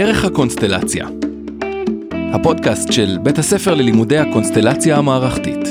דרך 0.00 0.24
הקונסטלציה. 0.24 1.08
הפודקאסט 2.12 2.92
של 2.92 3.18
בית 3.22 3.38
הספר 3.38 3.74
ללימודי 3.74 4.18
הקונסטלציה 4.18 4.96
המערכתית. 4.96 5.68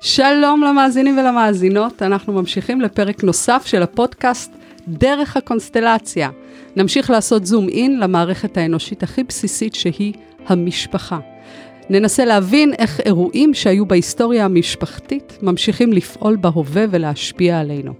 שלום 0.00 0.64
למאזינים 0.64 1.18
ולמאזינות, 1.18 2.02
אנחנו 2.02 2.32
ממשיכים 2.32 2.80
לפרק 2.80 3.24
נוסף 3.24 3.62
של 3.66 3.82
הפודקאסט 3.82 4.52
דרך 4.88 5.36
הקונסטלציה. 5.36 6.30
נמשיך 6.76 7.10
לעשות 7.10 7.46
זום 7.46 7.68
אין 7.68 8.00
למערכת 8.00 8.56
האנושית 8.56 9.02
הכי 9.02 9.24
בסיסית 9.24 9.74
שהיא 9.74 10.12
המשפחה. 10.46 11.18
ננסה 11.90 12.24
להבין 12.24 12.72
איך 12.78 13.00
אירועים 13.00 13.54
שהיו 13.54 13.86
בהיסטוריה 13.86 14.44
המשפחתית 14.44 15.38
ממשיכים 15.42 15.92
לפעול 15.92 16.36
בהווה 16.36 16.84
ולהשפיע 16.90 17.60
עלינו. 17.60 17.92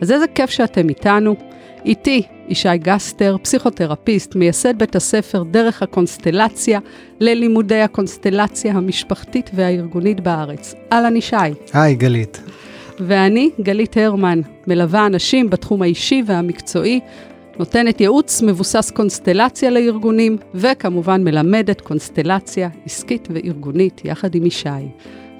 אז 0.00 0.12
איזה 0.12 0.26
כיף 0.34 0.50
שאתם 0.50 0.88
איתנו. 0.88 1.57
איתי 1.88 2.22
ישי 2.48 2.78
גסטר, 2.78 3.36
פסיכותרפיסט, 3.42 4.34
מייסד 4.34 4.78
בית 4.78 4.96
הספר 4.96 5.42
דרך 5.42 5.82
הקונסטלציה 5.82 6.80
ללימודי 7.20 7.80
הקונסטלציה 7.80 8.72
המשפחתית 8.72 9.50
והארגונית 9.54 10.20
בארץ. 10.20 10.74
אהלן 10.92 11.16
ישי. 11.16 11.36
היי 11.72 11.94
גלית. 11.94 12.42
ואני, 13.00 13.50
גלית 13.60 13.96
הרמן, 13.96 14.40
מלווה 14.66 15.06
אנשים 15.06 15.50
בתחום 15.50 15.82
האישי 15.82 16.22
והמקצועי, 16.26 17.00
נותנת 17.58 18.00
ייעוץ 18.00 18.42
מבוסס 18.42 18.90
קונסטלציה 18.90 19.70
לארגונים, 19.70 20.36
וכמובן 20.54 21.24
מלמדת 21.24 21.80
קונסטלציה 21.80 22.68
עסקית 22.86 23.28
וארגונית 23.30 24.00
יחד 24.04 24.34
עם 24.34 24.46
ישי. 24.46 24.68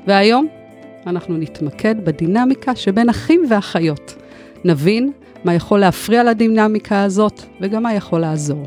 והיום 0.07 0.49
אנחנו 1.07 1.37
נתמקד 1.37 2.05
בדינמיקה 2.05 2.77
שבין 2.77 3.09
אחים 3.09 3.45
ואחיות. 3.49 4.15
נבין 4.65 5.13
מה 5.45 5.55
יכול 5.55 5.81
להפריע 5.81 6.25
לדינמיקה 6.25 7.03
הזאת 7.03 7.43
וגם 7.61 7.83
מה 7.83 7.95
יכול 7.95 8.21
לעזור. 8.21 8.67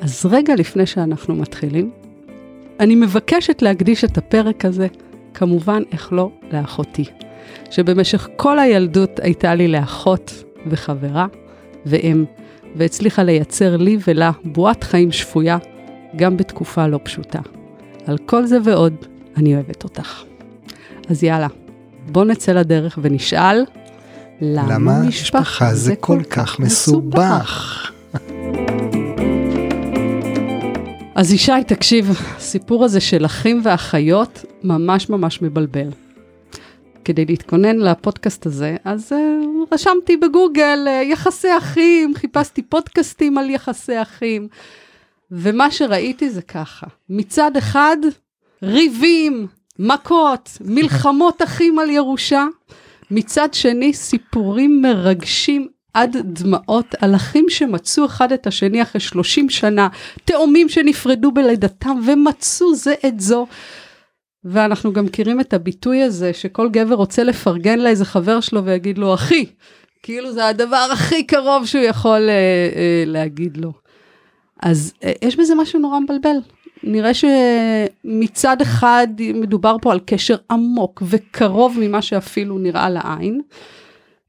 אז 0.00 0.26
רגע 0.30 0.54
לפני 0.54 0.86
שאנחנו 0.86 1.34
מתחילים, 1.34 1.90
אני 2.80 2.94
מבקשת 2.94 3.62
להקדיש 3.62 4.04
את 4.04 4.18
הפרק 4.18 4.64
הזה, 4.64 4.86
כמובן, 5.34 5.82
איך 5.92 6.12
לא, 6.12 6.30
לאחותי, 6.52 7.04
שבמשך 7.70 8.28
כל 8.36 8.58
הילדות 8.58 9.20
הייתה 9.22 9.54
לי 9.54 9.68
לאחות 9.68 10.44
וחברה 10.66 11.26
ואם, 11.86 12.24
והצליחה 12.76 13.22
לייצר 13.22 13.76
לי 13.76 13.98
ולה 14.06 14.30
בועת 14.44 14.84
חיים 14.84 15.12
שפויה, 15.12 15.58
גם 16.16 16.36
בתקופה 16.36 16.86
לא 16.86 17.00
פשוטה. 17.02 17.40
על 18.06 18.18
כל 18.18 18.46
זה 18.46 18.58
ועוד, 18.64 18.94
אני 19.36 19.54
אוהבת 19.54 19.84
אותך. 19.84 20.22
אז 21.08 21.24
יאללה, 21.24 21.48
בוא 22.12 22.24
נצא 22.24 22.52
לדרך 22.52 22.98
ונשאל, 23.02 23.64
למה, 24.42 25.02
משפחה 25.08 25.74
זה 25.74 25.96
כל 25.96 26.22
כך 26.30 26.60
מסובך? 26.60 27.90
אז 31.14 31.32
ישי, 31.32 31.52
תקשיב, 31.66 32.10
הסיפור 32.36 32.84
הזה 32.84 33.00
של 33.00 33.26
אחים 33.26 33.60
ואחיות 33.64 34.44
ממש 34.64 35.08
ממש 35.08 35.42
מבלבל. 35.42 35.88
כדי 37.04 37.24
להתכונן 37.24 37.76
לפודקאסט 37.78 38.46
הזה, 38.46 38.76
אז 38.84 39.12
uh, 39.12 39.74
רשמתי 39.74 40.16
בגוגל 40.16 40.78
uh, 40.86 41.04
יחסי 41.04 41.58
אחים, 41.58 42.14
חיפשתי 42.14 42.62
פודקאסטים 42.62 43.38
על 43.38 43.50
יחסי 43.50 44.02
אחים, 44.02 44.48
ומה 45.30 45.70
שראיתי 45.70 46.30
זה 46.30 46.42
ככה, 46.42 46.86
מצד 47.08 47.56
אחד, 47.56 47.96
ריבים, 48.62 49.46
מכות, 49.78 50.50
מלחמות 50.60 51.42
אחים 51.42 51.78
על 51.78 51.90
ירושה, 51.90 52.46
מצד 53.10 53.54
שני, 53.54 53.92
סיפורים 53.92 54.82
מרגשים 54.82 55.68
עד 55.94 56.16
דמעות 56.24 56.94
על 57.00 57.14
אחים 57.14 57.46
שמצאו 57.48 58.04
אחד 58.04 58.32
את 58.32 58.46
השני 58.46 58.82
אחרי 58.82 59.00
30 59.00 59.50
שנה, 59.50 59.88
תאומים 60.24 60.68
שנפרדו 60.68 61.32
בלידתם 61.32 61.96
ומצאו 62.06 62.74
זה 62.74 62.94
את 63.06 63.20
זו. 63.20 63.46
ואנחנו 64.44 64.92
גם 64.92 65.04
מכירים 65.04 65.40
את 65.40 65.52
הביטוי 65.52 66.02
הזה, 66.02 66.32
שכל 66.32 66.68
גבר 66.68 66.94
רוצה 66.94 67.24
לפרגן 67.24 67.78
לאיזה 67.78 68.04
חבר 68.04 68.40
שלו 68.40 68.64
ויגיד 68.64 68.98
לו, 68.98 69.14
אחי, 69.14 69.46
כאילו 70.02 70.32
זה 70.32 70.46
הדבר 70.46 70.88
הכי 70.92 71.24
קרוב 71.26 71.66
שהוא 71.66 71.84
יכול 71.84 72.28
אה, 72.28 72.34
אה, 72.76 73.04
להגיד 73.06 73.56
לו. 73.56 73.72
אז 74.62 74.92
אה, 75.04 75.12
יש 75.22 75.36
בזה 75.36 75.54
משהו 75.54 75.78
נורא 75.78 76.00
מבלבל. 76.00 76.36
נראה 76.82 77.10
שמצד 77.14 78.60
אחד 78.62 79.08
מדובר 79.34 79.76
פה 79.82 79.92
על 79.92 80.00
קשר 80.06 80.36
עמוק 80.50 81.02
וקרוב 81.06 81.76
ממה 81.80 82.02
שאפילו 82.02 82.58
נראה 82.58 82.90
לעין. 82.90 83.40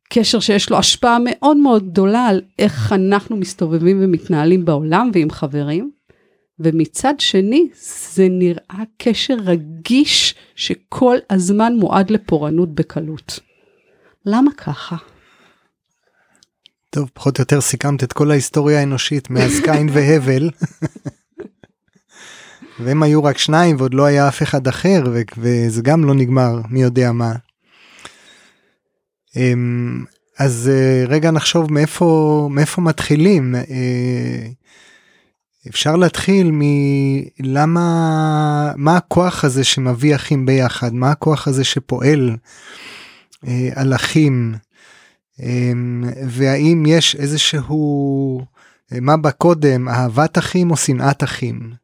קשר 0.10 0.40
שיש 0.40 0.70
לו 0.70 0.78
השפעה 0.78 1.18
מאוד 1.26 1.58
מאוד 1.58 1.92
גדולה 1.92 2.26
על 2.26 2.42
איך 2.60 2.94
אנחנו 2.94 3.38
מסתובבים 3.38 4.00
ומתנהלים 4.02 4.66
בעולם 4.66 5.12
ועם 5.14 5.30
חברים. 5.30 5.92
ומצד 6.60 7.14
שני, 7.20 7.68
זה 8.14 8.28
נראה 8.30 8.84
קשר 8.98 9.36
רגיש 9.46 10.36
שכל 10.56 11.18
הזמן 11.30 11.74
מועד 11.76 12.10
לפורענות 12.10 12.76
בקלות. 12.76 13.40
למה 14.26 14.52
ככה? 14.58 14.96
טוב, 16.90 17.10
פחות 17.14 17.38
או 17.38 17.42
יותר 17.42 17.62
סיכמת 17.62 18.04
את 18.04 18.14
כל 18.14 18.32
ההיסטוריה 18.32 18.80
האנושית 18.80 19.30
מאז 19.30 19.60
קין 19.64 19.90
והבל. 19.92 20.50
והם 22.80 23.04
היו 23.04 23.24
רק 23.24 23.38
שניים 23.38 23.76
ועוד 23.80 23.94
לא 23.94 24.06
היה 24.06 24.28
אף 24.28 24.44
אחד 24.44 24.68
אחר 24.68 25.04
וזה 25.38 25.82
גם 25.82 26.06
לא 26.06 26.14
נגמר 26.14 26.62
מי 26.70 26.82
יודע 26.82 27.12
מה. 27.12 27.34
אמ, 29.36 30.04
אז 30.40 30.72
אה, 30.74 31.04
רגע 31.08 31.32
נחשוב 31.32 31.74
מאיפה 31.74 32.50
מאיפה 32.52 32.82
מתחילים. 32.82 33.56
אה, 33.56 34.48
אפשר 35.70 35.96
להתחיל 35.96 36.52
מלמה 37.40 38.74
מה 38.76 38.98
הכוח 38.98 39.44
הזה 39.44 39.64
שמביא 39.64 40.16
אחים 40.16 40.46
ביחד 40.46 40.94
מה 40.94 41.12
הכוח 41.12 41.48
הזה 41.48 41.64
שפועל 41.64 42.36
אה, 43.48 43.70
על 43.76 43.96
אחים 43.96 44.56
אה, 45.42 45.72
והאם 46.28 46.84
יש 46.88 47.16
איזשהו 47.16 48.46
מה 48.92 49.18
בא 49.18 49.32
קודם 49.32 49.90
אהבת 49.90 50.38
אחים 50.38 50.72
או 50.72 50.78
שנאת 50.78 51.24
אחים. 51.24 51.81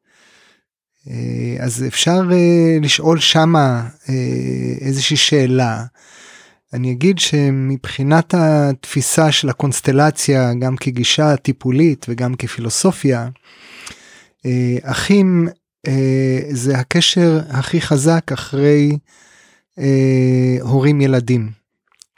אה, 1.09 1.63
אז 1.63 1.83
אפשר 1.87 2.21
אה, 2.31 2.77
לשאול 2.81 3.19
שמה 3.19 3.87
אה, 4.09 4.13
איזושהי 4.81 5.17
שאלה. 5.17 5.83
אני 6.73 6.91
אגיד 6.91 7.19
שמבחינת 7.19 8.33
התפיסה 8.37 9.31
של 9.31 9.49
הקונסטלציה 9.49 10.53
גם 10.53 10.77
כגישה 10.77 11.35
טיפולית 11.35 12.05
וגם 12.09 12.35
כפילוסופיה 12.35 13.29
אחים 14.83 15.47
זה 16.49 16.77
הקשר 16.77 17.39
הכי 17.49 17.81
חזק 17.81 18.31
אחרי 18.33 18.97
הורים 20.61 21.01
ילדים. 21.01 21.49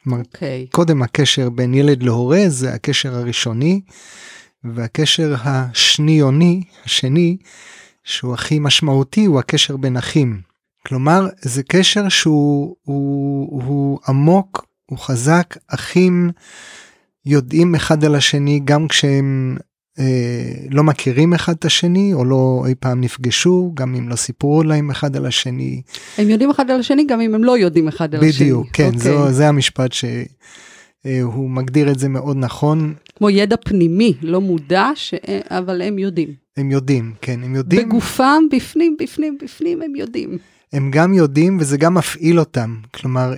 Okay. 0.08 0.12
אוקיי. 0.12 0.68
קודם 0.72 1.02
הקשר 1.02 1.50
בין 1.50 1.74
ילד 1.74 2.04
להורה 2.04 2.44
זה 2.48 2.74
הקשר 2.74 3.16
הראשוני 3.16 3.82
והקשר 4.64 5.36
השניוני 5.44 6.64
השני 6.86 7.38
שהוא 8.04 8.34
הכי 8.34 8.60
משמעותי 8.60 9.26
הוא 9.26 9.40
הקשר 9.40 9.78
בין 9.78 9.98
אחים. 9.98 10.42
כלומר 10.88 11.28
זה 11.42 11.64
קשר 11.64 12.10
שהוא 12.10 12.76
הוא, 12.84 13.64
הוא 13.64 14.00
עמוק 14.08 14.66
הוא 14.90 15.00
חזק 15.00 15.58
אחים 15.68 16.32
יודעים 17.26 17.76
אחד 17.76 18.04
על 18.04 18.16
השני 18.16 18.62
גם 18.66 18.88
כשהם 18.88 19.58
אה, 20.00 20.54
לא 20.70 20.84
מכירים 20.84 21.34
אחד 21.34 21.54
את 21.54 21.66
השני 21.66 22.14
או 22.14 22.26
לא 22.26 22.64
אי 22.68 22.76
פעם 22.80 23.02
נפגשו 23.02 23.72
גם 23.74 23.96
אם 23.96 24.10
לא 24.10 24.16
סיפרו 24.16 24.64
להם 24.64 24.90
אחד 24.92 25.16
על 25.16 25.26
השני. 25.26 25.82
הם 26.18 26.30
יודעים 26.30 26.50
אחד 26.50 26.72
על 26.72 26.80
השני 26.80 27.08
גם 27.08 27.22
אם 27.22 27.36
הם 27.36 27.44
לא 27.44 27.58
יודעים 27.58 27.88
אחד 27.88 28.16
על 28.16 28.22
בדיוק, 28.22 28.36
השני. 28.36 28.46
בדיוק 28.46 28.68
כן 28.74 28.92
okay. 28.94 28.98
זו, 28.98 29.32
זה 29.32 29.48
המשפט 29.48 29.94
שהוא 29.94 30.24
אה, 31.06 31.50
מגדיר 31.50 31.92
את 31.92 32.00
זה 32.00 32.10
מאוד 32.10 32.38
נכון. 32.38 32.94
כמו 33.16 33.30
ידע 33.30 33.56
פנימי 33.66 34.14
לא 34.22 34.42
מודע 34.42 34.92
ש... 34.96 35.14
אבל 35.50 35.82
הם 35.82 36.00
יודעים. 36.00 36.49
הם 36.60 36.72
יודעים 36.72 37.14
כן 37.22 37.44
הם 37.44 37.56
יודעים. 37.56 37.90
בגופם 37.90 38.44
בפנים 38.52 38.98
בפנים 39.00 39.38
בפנים 39.44 39.82
הם 39.82 39.96
יודעים. 39.96 40.38
הם 40.74 40.92
גם 40.92 41.14
יודעים 41.14 41.58
וזה 41.60 41.78
גם 41.78 41.94
מפעיל 41.94 42.40
אותם 42.40 42.78
כלומר 42.94 43.34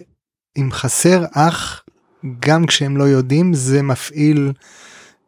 אם 0.58 0.70
חסר 0.72 1.26
אח 1.34 1.84
גם 2.40 2.66
כשהם 2.66 2.98
לא 2.98 3.04
יודעים 3.04 3.54
זה 3.54 3.82
מפעיל. 3.82 4.52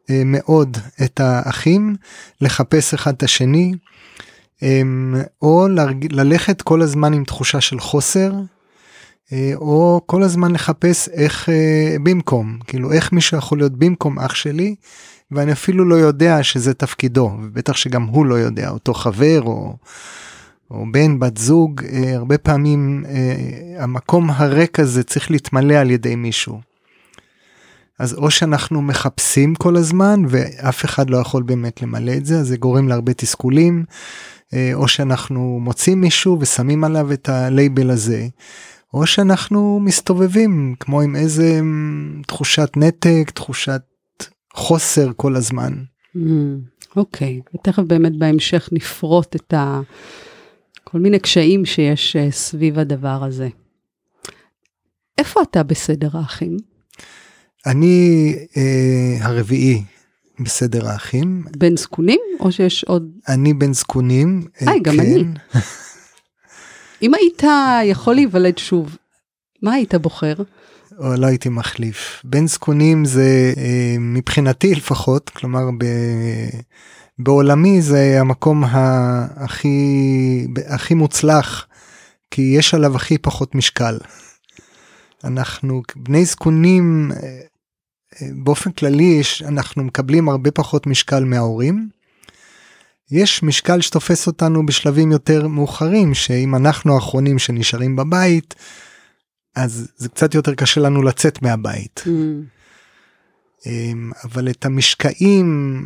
אה, 0.10 0.22
מאוד 0.26 0.78
את 1.04 1.20
האחים 1.20 1.96
לחפש 2.42 2.94
אחד 2.94 3.14
את 3.14 3.24
השני 3.24 3.74
אמ, 4.62 5.16
או 5.42 5.68
ללכת 6.12 6.62
כל 6.62 6.82
הזמן 6.82 7.14
עם 7.14 7.24
תחושה 7.24 7.62
של 7.62 7.80
חוסר 7.80 8.32
אה, 9.34 9.52
או 9.56 10.02
כל 10.06 10.24
הזמן 10.24 10.52
לחפש 10.52 11.10
איך 11.10 11.50
אה, 11.50 11.96
במקום 12.04 12.60
כאילו 12.68 12.92
איך 12.92 13.12
מישהו 13.12 13.38
יכול 13.38 13.58
להיות 13.58 13.78
במקום 13.78 14.20
אח 14.20 14.36
שלי 14.36 14.76
ואני 15.32 15.52
אפילו 15.52 15.86
לא 15.86 15.96
יודע 15.96 16.44
שזה 16.44 16.74
תפקידו 16.74 17.38
ובטח 17.44 17.76
שגם 17.76 18.04
הוא 18.04 18.26
לא 18.26 18.36
יודע 18.36 18.70
אותו 18.70 18.94
חבר 18.94 19.42
או. 19.42 19.78
או 20.72 20.86
בן 20.92 21.20
בת 21.20 21.38
זוג 21.38 21.82
הרבה 22.16 22.38
פעמים 22.38 23.04
המקום 23.80 24.30
הריק 24.30 24.80
הזה 24.80 25.04
צריך 25.04 25.32
להתמלא 25.32 25.74
על 25.74 25.92
ידי 25.92 26.16
מישהו. 26.16 26.62
אז 28.00 28.14
או 28.14 28.32
שאנחנו 28.32 28.82
מחפשים 28.82 29.56
כל 29.56 29.76
הזמן 29.76 30.24
ואף 30.30 30.86
אחד 30.86 31.10
לא 31.10 31.18
יכול 31.18 31.44
באמת 31.44 31.82
למלא 31.82 32.12
את 32.18 32.26
זה, 32.26 32.40
אז 32.40 32.48
זה 32.48 32.58
גורם 32.58 32.88
להרבה 32.88 33.14
תסכולים, 33.14 33.86
אה, 34.54 34.72
או 34.74 34.88
שאנחנו 34.88 35.60
מוצאים 35.62 36.02
מישהו 36.02 36.38
ושמים 36.40 36.84
עליו 36.84 37.14
את 37.14 37.30
הלייבל 37.30 37.90
הזה, 37.90 38.28
או 38.94 39.06
שאנחנו 39.06 39.80
מסתובבים 39.84 40.76
כמו 40.80 41.02
עם 41.02 41.16
איזה 41.16 41.60
תחושת 42.28 42.72
נתק, 42.76 43.32
תחושת 43.34 43.82
חוסר 44.54 45.12
כל 45.16 45.36
הזמן. 45.36 45.74
Mm, 46.16 46.20
אוקיי, 46.96 47.42
okay. 47.46 47.60
ותכף 47.60 47.84
באמת 47.84 48.18
בהמשך 48.18 48.70
נפרוט 48.72 49.36
את 49.36 49.54
ה... 49.54 49.82
כל 50.84 51.00
מיני 51.00 51.20
קשיים 51.20 51.66
שיש 51.66 52.16
אה, 52.16 52.32
סביב 52.32 52.80
הדבר 52.80 53.24
הזה. 53.24 53.50
איפה 55.18 55.42
אתה 55.42 55.64
בסדר 55.64 56.10
האחים? 56.14 56.58
אני 57.66 58.36
אה, 58.58 59.26
הרביעי 59.26 59.84
בסדר 60.40 60.88
האחים. 60.88 61.44
בן 61.58 61.78
זקונים 61.78 62.20
או 62.40 62.52
שיש 62.52 62.84
עוד? 62.84 63.12
אני 63.28 63.54
בן 63.54 63.74
זקונים. 63.74 64.48
אה, 64.62 64.72
היי, 64.72 64.80
גם 64.80 64.94
כן. 64.94 65.00
אני. 65.00 65.24
אם 67.02 67.14
היית 67.14 67.44
יכול 67.84 68.16
להיוולד 68.16 68.58
שוב, 68.58 68.98
מה 69.62 69.74
היית 69.74 69.96
בוחר? 69.96 70.34
או 71.00 71.16
לא 71.16 71.28
הייתי 71.28 71.50
מחליף. 71.50 72.22
בן 72.24 72.48
זקונים 72.48 73.06
זה 73.06 73.54
אה, 73.58 73.96
מבחינתי 74.00 74.76
לפחות, 74.76 75.30
כלומר 75.30 75.70
ב... 75.78 75.86
בעולמי 77.20 77.82
זה 77.82 78.18
המקום 78.20 78.64
הכי 79.36 79.78
הכי 80.68 80.94
מוצלח 80.94 81.68
כי 82.32 82.42
יש 82.42 82.74
עליו 82.74 82.96
הכי 82.96 83.18
פחות 83.18 83.56
משקל. 83.56 83.98
אנחנו 85.24 85.82
בני 85.96 86.26
זקונים 86.26 87.12
אה, 87.12 87.40
אה, 88.22 88.28
באופן 88.34 88.72
כללי 88.72 89.22
אנחנו 89.48 89.84
מקבלים 89.84 90.30
הרבה 90.30 90.52
פחות 90.52 90.88
משקל 90.88 91.24
מההורים. 91.24 91.90
יש 93.12 93.44
משקל 93.44 93.82
שתופס 93.82 94.28
אותנו 94.28 94.66
בשלבים 94.66 95.12
יותר 95.12 95.48
מאוחרים 95.48 96.14
שאם 96.14 96.56
אנחנו 96.56 96.96
האחרונים 96.96 97.40
שנשארים 97.40 97.96
בבית 97.96 98.56
אז 99.56 99.88
זה 99.98 100.10
קצת 100.10 100.36
יותר 100.36 100.56
קשה 100.56 100.82
לנו 100.82 101.02
לצאת 101.02 101.42
מהבית. 101.42 102.04
Mm. 102.06 102.10
אמ, 103.66 104.12
אבל 104.24 104.50
את 104.50 104.66
המשקעים, 104.66 105.78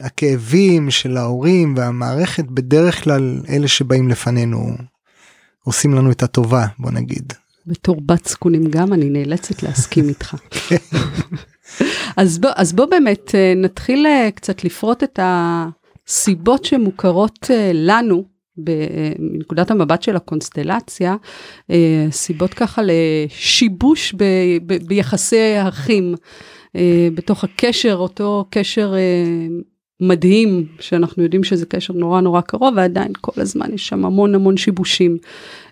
הכאבים 0.00 0.90
של 0.90 1.16
ההורים 1.16 1.74
והמערכת 1.76 2.44
בדרך 2.44 3.04
כלל 3.04 3.40
אלה 3.48 3.68
שבאים 3.68 4.08
לפנינו 4.08 4.76
עושים 5.64 5.94
לנו 5.94 6.10
את 6.10 6.22
הטובה 6.22 6.66
בוא 6.78 6.90
נגיד. 6.90 7.32
בתור 7.66 8.00
בת 8.06 8.28
זקונים 8.28 8.64
גם 8.70 8.92
אני 8.92 9.10
נאלצת 9.10 9.62
להסכים 9.62 10.08
איתך. 10.08 10.36
אז, 12.16 12.38
בוא, 12.38 12.50
אז 12.56 12.72
בוא 12.72 12.86
באמת 12.86 13.34
אה, 13.34 13.52
נתחיל 13.56 14.06
אה, 14.06 14.30
קצת 14.34 14.64
לפרוט 14.64 15.02
את 15.02 15.18
הסיבות 15.22 16.64
שמוכרות 16.64 17.50
אה, 17.50 17.70
לנו 17.74 18.24
מנקודת 19.18 19.70
המבט 19.70 20.02
של 20.02 20.16
הקונסטלציה, 20.16 21.16
סיבות 22.10 22.54
ככה 22.54 22.82
לשיבוש 22.84 24.14
ב, 24.14 24.24
ב, 24.66 24.86
ביחסי 24.86 25.62
אחים. 25.68 26.14
אה, 26.76 27.08
בתוך 27.14 27.44
הקשר, 27.44 27.96
אותו 27.98 28.44
קשר 28.50 28.94
אה, 28.96 29.46
מדהים, 30.00 30.66
שאנחנו 30.80 31.22
יודעים 31.22 31.44
שזה 31.44 31.66
קשר 31.66 31.92
נורא 31.92 32.20
נורא 32.20 32.40
קרוב, 32.40 32.74
ועדיין 32.76 33.12
כל 33.20 33.40
הזמן 33.40 33.74
יש 33.74 33.88
שם 33.88 34.04
המון 34.04 34.34
המון 34.34 34.56
שיבושים. 34.56 35.18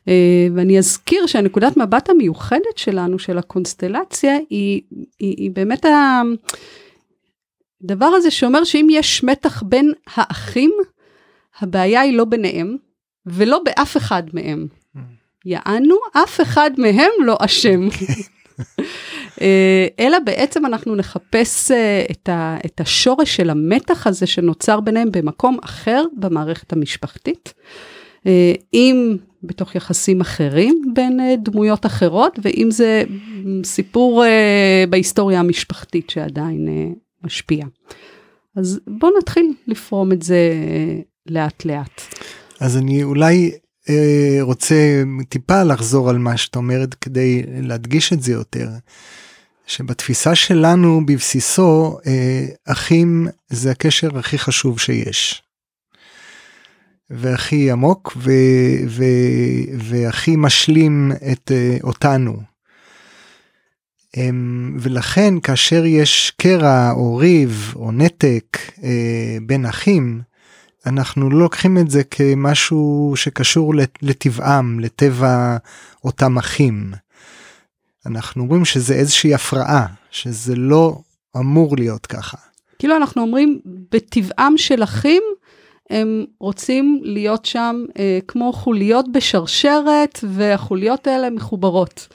אה, 0.09 0.49
ואני 0.55 0.79
אזכיר 0.79 1.27
שהנקודת 1.27 1.77
מבט 1.77 2.11
המיוחדת 2.11 2.77
שלנו, 2.77 3.19
של 3.19 3.39
הקונסטלציה, 3.39 4.37
היא, 4.51 4.83
היא, 5.19 5.35
היא 5.37 5.51
באמת 5.51 5.87
הדבר 7.85 8.07
הזה 8.07 8.31
שאומר 8.31 8.65
שאם 8.65 8.87
יש 8.91 9.25
מתח 9.25 9.63
בין 9.63 9.93
האחים, 10.17 10.71
הבעיה 11.61 12.01
היא 12.01 12.17
לא 12.17 12.25
ביניהם, 12.25 12.77
ולא 13.27 13.61
באף 13.65 13.97
אחד 13.97 14.23
מהם. 14.33 14.67
Mm. 14.97 14.99
יענו, 15.45 15.97
אף 16.13 16.41
אחד 16.41 16.71
מהם 16.79 17.11
לא 17.25 17.37
אשם. 17.41 17.89
אה, 19.41 19.87
אלא 20.01 20.19
בעצם 20.19 20.67
אנחנו 20.67 20.97
נחפש 20.97 21.71
אה, 21.71 22.05
את, 22.11 22.29
ה, 22.29 22.57
את 22.67 22.81
השורש 22.81 23.37
של 23.37 23.51
המתח 23.51 24.07
הזה 24.07 24.27
שנוצר 24.27 24.81
ביניהם 24.81 25.09
במקום 25.13 25.59
אחר 25.65 26.05
במערכת 26.17 26.73
המשפחתית. 26.73 27.55
אה, 28.27 28.53
אם 28.75 29.17
בתוך 29.43 29.75
יחסים 29.75 30.21
אחרים 30.21 30.83
בין 30.95 31.21
דמויות 31.43 31.87
אחרות, 31.87 32.39
ואם 32.43 32.71
זה 32.71 33.03
סיפור 33.65 34.25
בהיסטוריה 34.91 35.41
המשפחתית 35.41 36.11
שעדיין 36.11 36.69
משפיע. 37.25 37.65
אז 38.57 38.81
בואו 38.87 39.13
נתחיל 39.19 39.53
לפרום 39.67 40.13
את 40.13 40.23
זה 40.23 40.53
לאט 41.31 41.65
לאט. 41.65 42.03
אז 42.61 42.77
אני 42.77 43.03
אולי 43.03 43.51
רוצה 44.41 45.03
טיפה 45.29 45.63
לחזור 45.63 46.11
על 46.11 46.19
מה 46.19 46.37
שאת 46.37 46.57
אומרת 46.57 46.95
כדי 46.95 47.43
להדגיש 47.47 48.13
את 48.13 48.23
זה 48.23 48.33
יותר. 48.33 48.69
שבתפיסה 49.69 50.35
שלנו 50.35 51.07
בבסיסו 51.07 51.99
אה, 52.07 52.47
אחים 52.65 53.29
זה 53.49 53.71
הקשר 53.71 54.19
הכי 54.19 54.39
חשוב 54.39 54.81
שיש. 54.81 55.43
והכי 57.11 57.71
עמוק 57.71 58.17
ו, 58.17 58.31
ו, 58.89 59.05
והכי 59.79 60.37
משלים 60.37 61.13
את 61.33 61.53
אה, 61.53 61.77
אותנו. 61.83 62.37
אמ, 64.17 64.77
ולכן 64.81 65.41
כאשר 65.41 65.85
יש 65.87 66.33
קרע 66.41 66.91
או 66.91 67.17
ריב 67.17 67.73
או 67.77 67.93
נתק 67.93 68.59
אה, 68.83 69.39
בין 69.43 69.67
אחים, 69.67 70.21
אנחנו 70.87 71.31
לא 71.31 71.39
לוקחים 71.39 71.79
את 71.79 71.91
זה 71.91 72.05
כמשהו 72.05 73.13
שקשור 73.17 73.75
לטבעם, 74.03 74.81
לטבע 74.81 75.57
אותם 76.05 76.39
אחים. 76.39 76.93
אנחנו 78.07 78.43
אומרים 78.43 78.65
שזה 78.65 78.95
איזושהי 78.95 79.35
הפרעה, 79.35 79.87
שזה 80.11 80.57
לא 80.57 80.99
אמור 81.37 81.77
להיות 81.77 82.07
ככה. 82.07 82.37
כאילו 82.79 82.97
אנחנו 82.97 83.23
אומרים, 83.23 83.61
בטבעם 83.93 84.59
של 84.59 84.83
אחים, 84.83 85.23
הם 85.91 86.25
רוצים 86.41 87.01
להיות 87.03 87.45
שם 87.45 87.85
אה, 87.99 88.19
כמו 88.29 88.53
חוליות 88.53 89.13
בשרשרת, 89.13 90.19
והחוליות 90.23 91.07
האלה 91.07 91.31
מחוברות. 91.31 92.09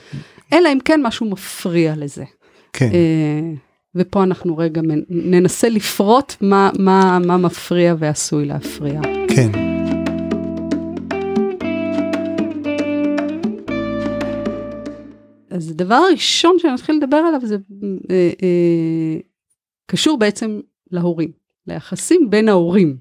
אלא 0.52 0.72
אם 0.72 0.78
כן 0.84 1.00
משהו 1.02 1.30
מפריע 1.30 1.94
לזה. 1.96 2.24
כן. 2.72 2.90
אה, 2.94 3.54
ופה 3.94 4.22
אנחנו 4.22 4.56
רגע 4.56 4.80
ננסה 5.08 5.68
לפרוט 5.68 6.34
מה, 6.40 6.70
מה, 6.78 7.18
מה 7.26 7.36
מפריע 7.36 7.94
ועשוי 7.98 8.44
להפריע. 8.44 9.00
כן. 9.28 9.50
אז 15.50 15.70
הדבר 15.70 15.94
הראשון 15.94 16.56
שנתחיל 16.58 16.96
לדבר 16.96 17.16
עליו 17.16 17.40
זה 17.44 17.56
אה, 18.10 18.30
אה, 18.42 19.20
קשור 19.86 20.18
בעצם 20.18 20.60
להורים, 20.90 21.30
ליחסים 21.66 22.30
בין 22.30 22.48
ההורים, 22.48 22.96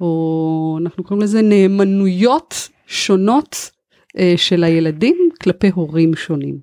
או 0.00 0.78
אנחנו 0.82 1.04
קוראים 1.04 1.22
לזה 1.22 1.42
נאמנויות 1.42 2.68
שונות 2.86 3.70
אה, 4.18 4.34
של 4.36 4.64
הילדים 4.64 5.16
כלפי 5.42 5.68
הורים 5.74 6.14
שונים. 6.14 6.58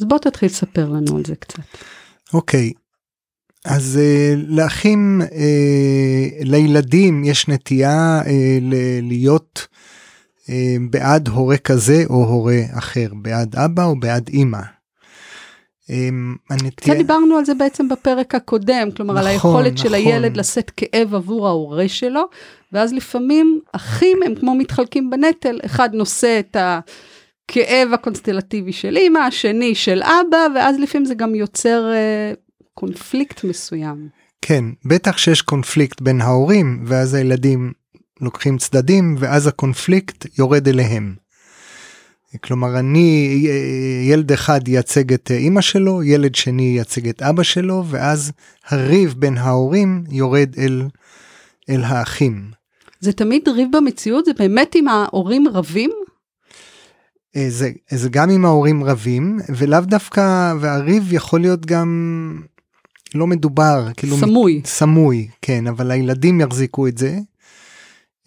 אז 0.00 0.04
בוא 0.04 0.18
תתחיל 0.18 0.46
לספר 0.46 0.88
לנו 0.88 1.16
על 1.16 1.24
זה 1.24 1.36
קצת. 1.36 1.62
אוקיי. 2.34 2.72
אז 3.64 3.98
uh, 4.02 4.38
לאחים, 4.48 5.20
uh, 5.24 5.32
לילדים 6.40 7.24
יש 7.24 7.48
נטייה 7.48 8.20
uh, 8.24 8.28
ל- 8.60 9.08
להיות 9.08 9.68
אה, 10.50 10.76
בעד 10.90 11.28
הורה 11.28 11.56
כזה 11.56 12.04
או 12.10 12.24
הורה 12.24 12.60
אחר, 12.78 13.06
בעד 13.12 13.56
אבא 13.56 13.84
או 13.84 14.00
בעד 14.00 14.28
אימא. 14.28 14.60
אה, 15.90 16.08
הנטייה... 16.50 16.70
קצת 16.76 16.96
דיברנו 16.96 17.36
על 17.36 17.44
זה 17.44 17.54
בעצם 17.54 17.88
בפרק 17.88 18.34
הקודם, 18.34 18.88
כלומר 18.96 19.14
נכון, 19.14 19.26
על 19.26 19.32
היכולת 19.32 19.72
נכון. 19.72 19.76
של 19.76 19.94
הילד 19.94 20.36
לשאת 20.36 20.70
כאב 20.70 21.14
עבור 21.14 21.48
ההורה 21.48 21.88
שלו, 21.88 22.22
ואז 22.72 22.92
לפעמים 22.92 23.60
אחים 23.72 24.18
הם 24.26 24.34
כמו 24.34 24.54
מתחלקים 24.54 25.10
בנטל, 25.10 25.60
אחד 25.64 25.94
נושא 25.94 26.40
את 26.40 26.56
הכאב 26.60 27.92
הקונסטלטיבי 27.92 28.72
של 28.72 28.96
אימא, 28.96 29.18
השני 29.18 29.74
של 29.74 30.02
אבא, 30.02 30.46
ואז 30.54 30.78
לפעמים 30.78 31.04
זה 31.04 31.14
גם 31.14 31.34
יוצר 31.34 31.92
אה, 31.92 32.32
קונפליקט 32.80 33.44
מסוים. 33.44 34.08
כן, 34.42 34.64
בטח 34.84 35.18
שיש 35.18 35.42
קונפליקט 35.42 36.00
בין 36.00 36.20
ההורים, 36.20 36.84
ואז 36.86 37.14
הילדים 37.14 37.72
לוקחים 38.20 38.58
צדדים 38.58 39.16
ואז 39.18 39.46
הקונפליקט 39.46 40.38
יורד 40.38 40.68
אליהם. 40.68 41.14
כלומר 42.44 42.78
אני 42.78 43.40
ילד 44.08 44.32
אחד 44.32 44.68
ייצג 44.68 45.12
את 45.12 45.30
אמא 45.30 45.60
שלו 45.60 46.02
ילד 46.02 46.34
שני 46.34 46.62
ייצג 46.62 47.08
את 47.08 47.22
אבא 47.22 47.42
שלו 47.42 47.84
ואז 47.86 48.32
הריב 48.68 49.14
בין 49.18 49.38
ההורים 49.38 50.04
יורד 50.10 50.54
אל 50.58 50.82
אל 51.70 51.82
האחים. 51.84 52.50
זה 53.00 53.12
תמיד 53.12 53.48
ריב 53.48 53.68
במציאות 53.76 54.24
זה 54.24 54.32
באמת 54.38 54.76
אם 54.76 54.88
ההורים 54.88 55.48
רבים? 55.48 55.90
אה, 57.36 57.46
זה, 57.48 57.70
זה 57.90 58.08
גם 58.08 58.30
אם 58.30 58.44
ההורים 58.44 58.84
רבים 58.84 59.38
ולאו 59.56 59.80
דווקא 59.80 60.54
והריב 60.60 61.12
יכול 61.12 61.40
להיות 61.40 61.66
גם 61.66 61.88
לא 63.14 63.26
מדובר, 63.26 63.88
כאילו... 63.96 64.16
סמוי. 64.18 64.60
סמוי, 64.64 65.28
כן, 65.42 65.66
אבל 65.66 65.90
הילדים 65.90 66.40
יחזיקו 66.40 66.86
את 66.86 66.98
זה. 66.98 67.18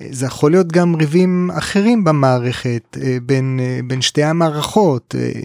זה 0.10 0.25
יכול 0.25 0.52
להיות 0.52 0.72
גם 0.72 0.96
ריבים 0.96 1.52
אחרים 1.58 2.04
במערכת, 2.04 2.98
אה, 3.02 3.18
בין, 3.24 3.60
אה, 3.63 3.80
בין 3.88 4.02
שתי 4.02 4.24
המערכות. 4.24 5.16
אה, 5.18 5.42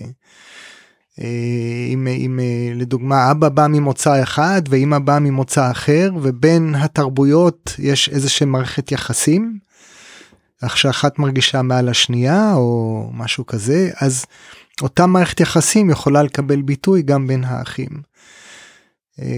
אם, 1.92 2.06
אם 2.06 2.40
לדוגמה 2.74 3.30
אבא 3.30 3.48
בא 3.48 3.66
ממוצא 3.66 4.22
אחד 4.22 4.62
ואמא 4.68 4.98
באה 4.98 5.18
ממוצא 5.18 5.70
אחר 5.70 6.10
ובין 6.22 6.74
התרבויות 6.74 7.74
יש 7.78 8.08
איזושהי 8.08 8.46
מערכת 8.46 8.92
יחסים. 8.92 9.58
איך 10.62 10.76
שאחת 10.76 11.18
מרגישה 11.18 11.62
מעל 11.62 11.88
השנייה 11.88 12.52
או 12.54 13.10
משהו 13.14 13.46
כזה 13.46 13.90
אז 14.00 14.24
אותה 14.82 15.06
מערכת 15.06 15.40
יחסים 15.40 15.90
יכולה 15.90 16.22
לקבל 16.22 16.62
ביטוי 16.62 17.02
גם 17.02 17.26
בין 17.26 17.44
האחים. 17.44 17.88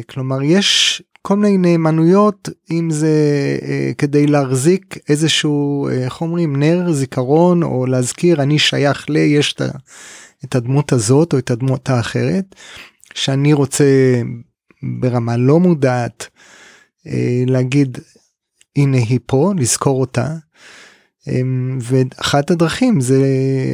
כלומר 0.09 0.43
יש 0.43 1.03
כל 1.23 1.37
מיני 1.37 1.57
נאמנויות 1.57 2.49
אם 2.71 2.91
זה 2.91 3.09
אה, 3.63 3.91
כדי 3.99 4.27
להחזיק 4.27 4.99
איזשהו 5.09 5.89
אה, 5.89 6.05
איך 6.05 6.21
אומרים 6.21 6.57
נר 6.57 6.93
זיכרון 6.93 7.63
או 7.63 7.87
להזכיר 7.87 8.43
אני 8.43 8.59
שייך 8.59 9.11
ל 9.11 9.17
יש 9.17 9.55
את, 10.45 10.55
הדמות 10.55 10.93
הזאת 10.93 11.33
או 11.33 11.39
את 11.39 11.51
הדמות 11.51 11.91
האחרת 11.91 12.55
שאני 13.15 13.53
רוצה 13.53 13.85
ברמה 15.01 15.37
לא 15.37 15.61
מודעת 15.61 16.29
אה, 17.07 17.43
להגיד 17.47 17.99
הנה 18.77 18.97
היא 18.97 19.19
פה 19.27 19.53
לזכור 19.57 20.01
אותה. 20.01 20.35
אה, 21.29 21.41
ואחת 21.81 22.51
הדרכים 22.51 23.01
זה 23.01 23.25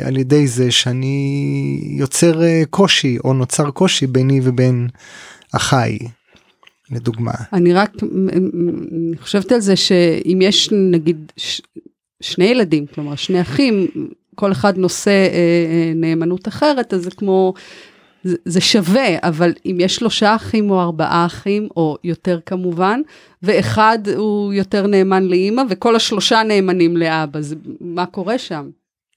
על 0.05 0.17
ידי 0.17 0.47
זה 0.47 0.71
שאני 0.71 1.79
יוצר 1.91 2.43
אה, 2.43 2.63
קושי 2.71 3.19
או 3.25 3.33
נוצר 3.33 3.71
קושי 3.71 4.07
ביני 4.07 4.41
ובין 4.43 4.89
אחיי. 5.57 5.99
לדוגמה. 6.91 7.33
אני 7.53 7.73
רק 7.73 7.93
אני 8.03 9.17
חושבת 9.17 9.53
על 9.53 9.61
זה 9.61 9.77
שאם 9.77 10.39
יש 10.43 10.71
נגיד 10.73 11.33
ש, 11.37 11.61
שני 12.21 12.45
ילדים, 12.45 12.87
כלומר 12.87 13.17
שני 13.17 13.41
אחים, 13.41 13.87
כל 14.35 14.53
אחד 14.53 14.79
נושא 14.79 15.11
אה, 15.11 15.17
אה, 15.17 15.93
נאמנות 15.95 16.49
אחרת, 16.49 16.95
אז 16.95 17.03
זה 17.03 17.11
כמו, 17.11 17.55
זה, 18.25 18.37
זה 18.45 18.61
שווה, 18.61 19.17
אבל 19.23 19.53
אם 19.67 19.77
יש 19.81 19.97
שלושה 19.97 20.37
אחים 20.37 20.71
או 20.71 20.81
ארבעה 20.81 21.27
אחים, 21.27 21.69
או 21.77 21.97
יותר 22.05 22.41
כמובן, 22.47 23.01
ואחד 23.43 23.99
הוא 24.17 24.53
יותר 24.53 24.87
נאמן 24.87 25.25
לאימא, 25.25 25.63
וכל 25.71 25.97
השלושה 25.97 26.43
נאמנים 26.43 26.97
לאבא, 26.97 27.39
אז 27.39 27.55
מה 27.81 28.07
קורה 28.07 28.39
שם? 28.39 28.71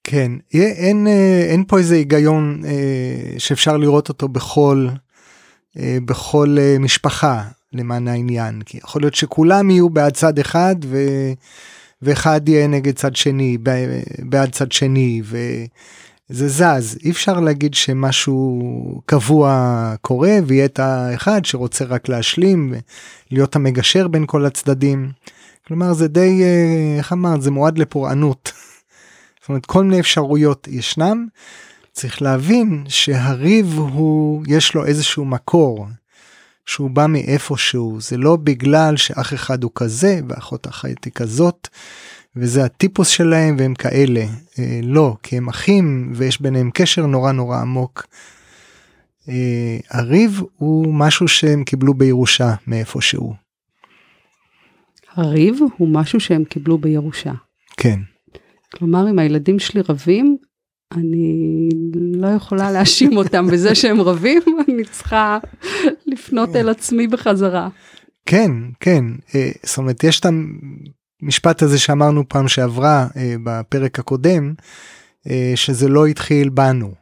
כן, 0.03 0.31
אין, 0.53 1.07
אה, 1.07 1.45
אין 1.49 1.63
פה 1.67 1.77
איזה 1.77 1.95
היגיון 1.95 2.61
אה, 2.65 3.39
שאפשר 3.39 3.77
לראות 3.77 4.09
אותו 4.09 4.27
בכל, 4.27 4.87
בכל 5.77 6.57
משפחה. 6.79 7.43
למען 7.73 8.07
העניין 8.07 8.61
כי 8.61 8.77
יכול 8.77 9.01
להיות 9.01 9.15
שכולם 9.15 9.69
יהיו 9.69 9.89
בעד 9.89 10.13
צד 10.13 10.39
אחד 10.39 10.75
ו... 10.85 10.97
ואחד 12.01 12.49
יהיה 12.49 12.67
נגד 12.67 12.95
צד 12.95 13.15
שני 13.15 13.57
בעד 14.19 14.51
צד 14.51 14.71
שני 14.71 15.21
וזה 15.25 16.47
זז 16.47 16.97
אי 17.03 17.11
אפשר 17.11 17.39
להגיד 17.39 17.73
שמשהו 17.73 19.01
קבוע 19.05 19.93
קורה 20.01 20.37
ויהיה 20.45 20.65
את 20.65 20.79
האחד 20.79 21.45
שרוצה 21.45 21.85
רק 21.85 22.09
להשלים 22.09 22.73
להיות 23.31 23.55
המגשר 23.55 24.07
בין 24.07 24.23
כל 24.27 24.45
הצדדים. 24.45 25.11
כלומר 25.67 25.93
זה 25.93 26.07
די 26.07 26.43
איך 26.97 27.13
אמרת 27.13 27.41
זה 27.41 27.51
מועד 27.51 27.77
לפורענות. 27.77 28.51
זאת 29.41 29.49
אומרת 29.49 29.65
כל 29.65 29.83
מיני 29.83 29.99
אפשרויות 29.99 30.67
ישנם. 30.67 31.27
צריך 31.99 32.21
להבין 32.21 32.83
שהריב 32.87 33.77
הוא 33.77 34.43
יש 34.47 34.75
לו 34.75 34.85
איזשהו 34.85 35.25
מקור 35.25 35.87
שהוא 36.65 36.89
בא 36.89 37.05
מאיפשהו 37.07 38.01
זה 38.01 38.17
לא 38.17 38.35
בגלל 38.35 38.97
שאח 38.97 39.33
אחד 39.33 39.63
הוא 39.63 39.71
כזה 39.75 40.19
ואחות 40.29 40.67
אחת 40.67 41.05
היא 41.05 41.13
כזאת 41.13 41.67
וזה 42.35 42.63
הטיפוס 42.65 43.07
שלהם 43.07 43.55
והם 43.59 43.73
כאלה 43.73 44.25
אה, 44.59 44.79
לא 44.83 45.15
כי 45.23 45.37
הם 45.37 45.49
אחים 45.49 46.11
ויש 46.15 46.41
ביניהם 46.41 46.69
קשר 46.73 47.05
נורא 47.05 47.31
נורא 47.31 47.57
עמוק. 47.57 48.07
אה, 49.29 49.77
הריב 49.89 50.41
הוא 50.55 50.93
משהו 50.93 51.27
שהם 51.27 51.63
קיבלו 51.63 51.93
בירושה 51.93 52.53
מאיפשהו. 52.67 53.33
הריב 55.15 55.59
הוא 55.77 55.89
משהו 55.89 56.19
שהם 56.19 56.43
קיבלו 56.43 56.77
בירושה. 56.77 57.33
כן. 57.77 57.99
כלומר 58.75 59.09
אם 59.09 59.19
הילדים 59.19 59.59
שלי 59.59 59.81
רבים 59.89 60.37
אני 60.93 61.69
לא 61.93 62.27
יכולה 62.27 62.71
להאשים 62.71 63.17
אותם 63.17 63.47
בזה 63.47 63.75
שהם 63.75 64.01
רבים, 64.01 64.41
אני 64.67 64.83
צריכה 64.91 65.37
לפנות 66.07 66.55
אל 66.55 66.69
עצמי 66.69 67.07
בחזרה. 67.07 67.69
כן, 68.25 68.51
כן, 68.79 69.05
אה, 69.35 69.51
זאת 69.63 69.77
אומרת 69.77 70.03
יש 70.03 70.19
את 70.19 70.25
המשפט 71.21 71.61
הזה 71.61 71.79
שאמרנו 71.79 72.29
פעם 72.29 72.47
שעברה 72.47 73.07
אה, 73.17 73.35
בפרק 73.43 73.99
הקודם, 73.99 74.53
אה, 75.29 75.51
שזה 75.55 75.87
לא 75.87 76.05
התחיל 76.05 76.49
בנו. 76.49 76.98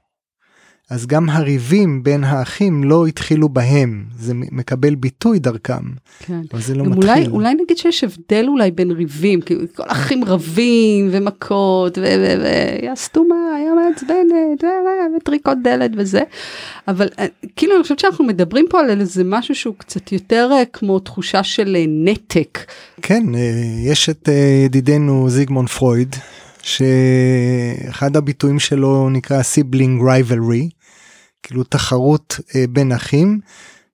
אז 0.89 1.05
גם 1.05 1.29
הריבים 1.29 2.03
בין 2.03 2.23
האחים 2.23 2.83
לא 2.83 3.07
התחילו 3.07 3.49
בהם, 3.49 4.05
זה 4.19 4.33
מקבל 4.33 4.95
ביטוי 4.95 5.39
דרכם, 5.39 5.83
כן. 6.19 6.41
אבל 6.53 6.61
זה 6.61 6.75
לא 6.75 6.85
מתחיל. 6.85 7.09
אולי, 7.09 7.27
אולי 7.27 7.53
נגיד 7.53 7.77
שיש 7.77 8.03
הבדל 8.03 8.45
אולי 8.47 8.71
בין 8.71 8.91
ריבים, 8.91 9.41
כי 9.41 9.55
כל 9.75 9.83
אחים 9.87 10.23
רבים 10.23 11.09
ומכות 11.11 11.97
ויא 11.97 12.95
סתומה, 12.95 13.35
יא 13.57 13.71
מעצבנת 13.73 14.63
וטריקות 15.17 15.57
דלת 15.63 15.91
וזה, 15.97 16.21
אבל 16.87 17.07
אה, 17.19 17.25
כאילו 17.55 17.75
אני 17.75 17.83
חושבת 17.83 17.99
שאנחנו 17.99 18.25
מדברים 18.25 18.65
פה 18.69 18.79
על 18.79 18.89
איזה 18.89 19.23
משהו 19.23 19.55
שהוא 19.55 19.75
קצת 19.77 20.11
יותר 20.11 20.49
אה, 20.51 20.65
כמו 20.65 20.99
תחושה 20.99 21.43
של 21.43 21.75
אה, 21.75 21.85
נתק. 21.87 22.59
כן, 23.01 23.23
יש 23.85 24.09
את 24.09 24.29
ידידנו 24.65 25.29
זיגמונד 25.29 25.69
פרויד. 25.69 26.15
שאחד 26.67 28.17
הביטויים 28.17 28.59
שלו 28.59 29.09
נקרא 29.09 29.41
sibling 29.41 30.01
rivalry, 30.03 30.69
כאילו 31.47 31.63
תחרות 31.63 32.39
אה, 32.55 32.65
בין 32.69 32.91
אחים, 32.91 33.39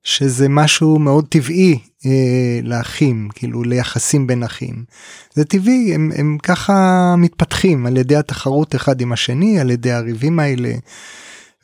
שזה 0.03 0.49
משהו 0.49 0.99
מאוד 0.99 1.25
טבעי 1.29 1.79
אה, 2.05 2.59
לאחים, 2.63 3.29
כאילו 3.35 3.63
ליחסים 3.63 4.27
בין 4.27 4.43
אחים. 4.43 4.83
זה 5.33 5.45
טבעי, 5.45 5.95
הם, 5.95 6.11
הם 6.15 6.37
ככה 6.43 7.15
מתפתחים 7.17 7.85
על 7.85 7.97
ידי 7.97 8.15
התחרות 8.15 8.75
אחד 8.75 9.01
עם 9.01 9.11
השני, 9.11 9.59
על 9.59 9.71
ידי 9.71 9.91
הריבים 9.91 10.39
האלה 10.39 10.73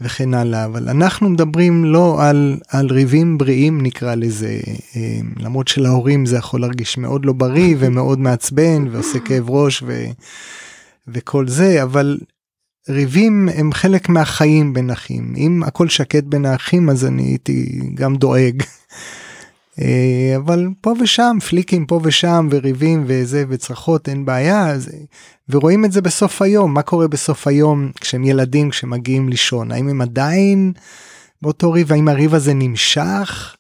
וכן 0.01 0.33
הלאה, 0.33 0.65
אבל 0.65 0.89
אנחנו 0.89 1.29
מדברים 1.29 1.85
לא 1.85 2.23
על, 2.23 2.57
על 2.69 2.87
ריבים 2.87 3.37
בריאים 3.37 3.81
נקרא 3.81 4.15
לזה, 4.15 4.59
אה, 4.95 5.19
למרות 5.37 5.67
שלהורים 5.67 6.25
זה 6.25 6.37
יכול 6.37 6.61
להרגיש 6.61 6.97
מאוד 6.97 7.25
לא 7.25 7.33
בריא 7.33 7.75
ומאוד 7.79 8.19
מעצבן 8.19 8.87
ועושה 8.91 9.19
כאב 9.19 9.49
ראש 9.49 9.83
ו, 9.87 10.05
וכל 11.07 11.47
זה, 11.47 11.83
אבל 11.83 12.17
ריבים 12.89 13.49
הם 13.55 13.73
חלק 13.73 14.09
מהחיים 14.09 14.73
בין 14.73 14.89
אחים. 14.89 15.33
אם 15.37 15.63
הכל 15.63 15.89
שקט 15.89 16.23
בין 16.23 16.45
האחים 16.45 16.89
אז 16.89 17.05
אני 17.05 17.23
הייתי 17.23 17.79
גם 17.93 18.15
דואג. 18.15 18.63
אה, 19.81 20.33
אבל 20.37 20.67
פה 20.81 20.93
ושם 21.01 21.37
פליקים 21.49 21.85
פה 21.85 21.99
ושם 22.03 22.47
וריבים 22.51 23.03
וזה 23.07 23.43
וצרחות 23.49 24.09
אין 24.09 24.25
בעיה 24.25 24.67
אז, 24.67 24.89
ורואים 25.49 25.85
את 25.85 25.91
זה 25.91 26.01
בסוף 26.01 26.41
היום. 26.41 26.73
מה 26.73 26.81
קורה 26.81 27.07
בסוף 27.07 27.47
היום 27.47 27.91
כשהם 28.01 28.23
ילדים 28.23 28.69
כשמגיעים 28.69 29.29
לישון? 29.29 29.71
האם 29.71 29.89
הם 29.89 30.01
עדיין 30.01 30.73
באותו 31.41 31.71
ריב? 31.71 31.91
האם 31.91 32.07
הריב 32.07 32.35
הזה 32.35 32.53
נמשך? 32.53 33.55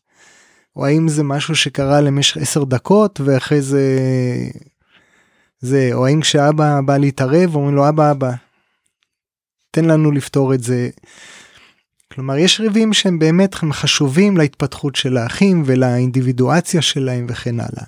או 0.75 0.85
האם 0.85 1.07
זה 1.07 1.23
משהו 1.23 1.55
שקרה 1.55 2.01
למשך 2.01 2.37
10 2.37 2.63
דקות 2.63 3.21
ואחרי 3.23 3.61
זה 3.61 3.97
זה 5.59 5.89
או 5.93 6.05
האם 6.05 6.21
כשאבא 6.21 6.81
בא 6.81 6.97
להתערב 6.97 7.55
אומרים 7.55 7.75
לו 7.75 7.89
אבא 7.89 8.11
אבא 8.11 8.31
תן 9.71 9.85
לנו 9.85 10.11
לפתור 10.11 10.53
את 10.53 10.63
זה. 10.63 10.89
כלומר 12.13 12.37
יש 12.37 12.59
ריבים 12.59 12.93
שהם 12.93 13.19
באמת 13.19 13.55
חשובים 13.55 14.37
להתפתחות 14.37 14.95
של 14.95 15.17
האחים 15.17 15.63
ולאינדיבידואציה 15.65 16.81
שלהם 16.81 17.25
וכן 17.29 17.59
הלאה. 17.59 17.83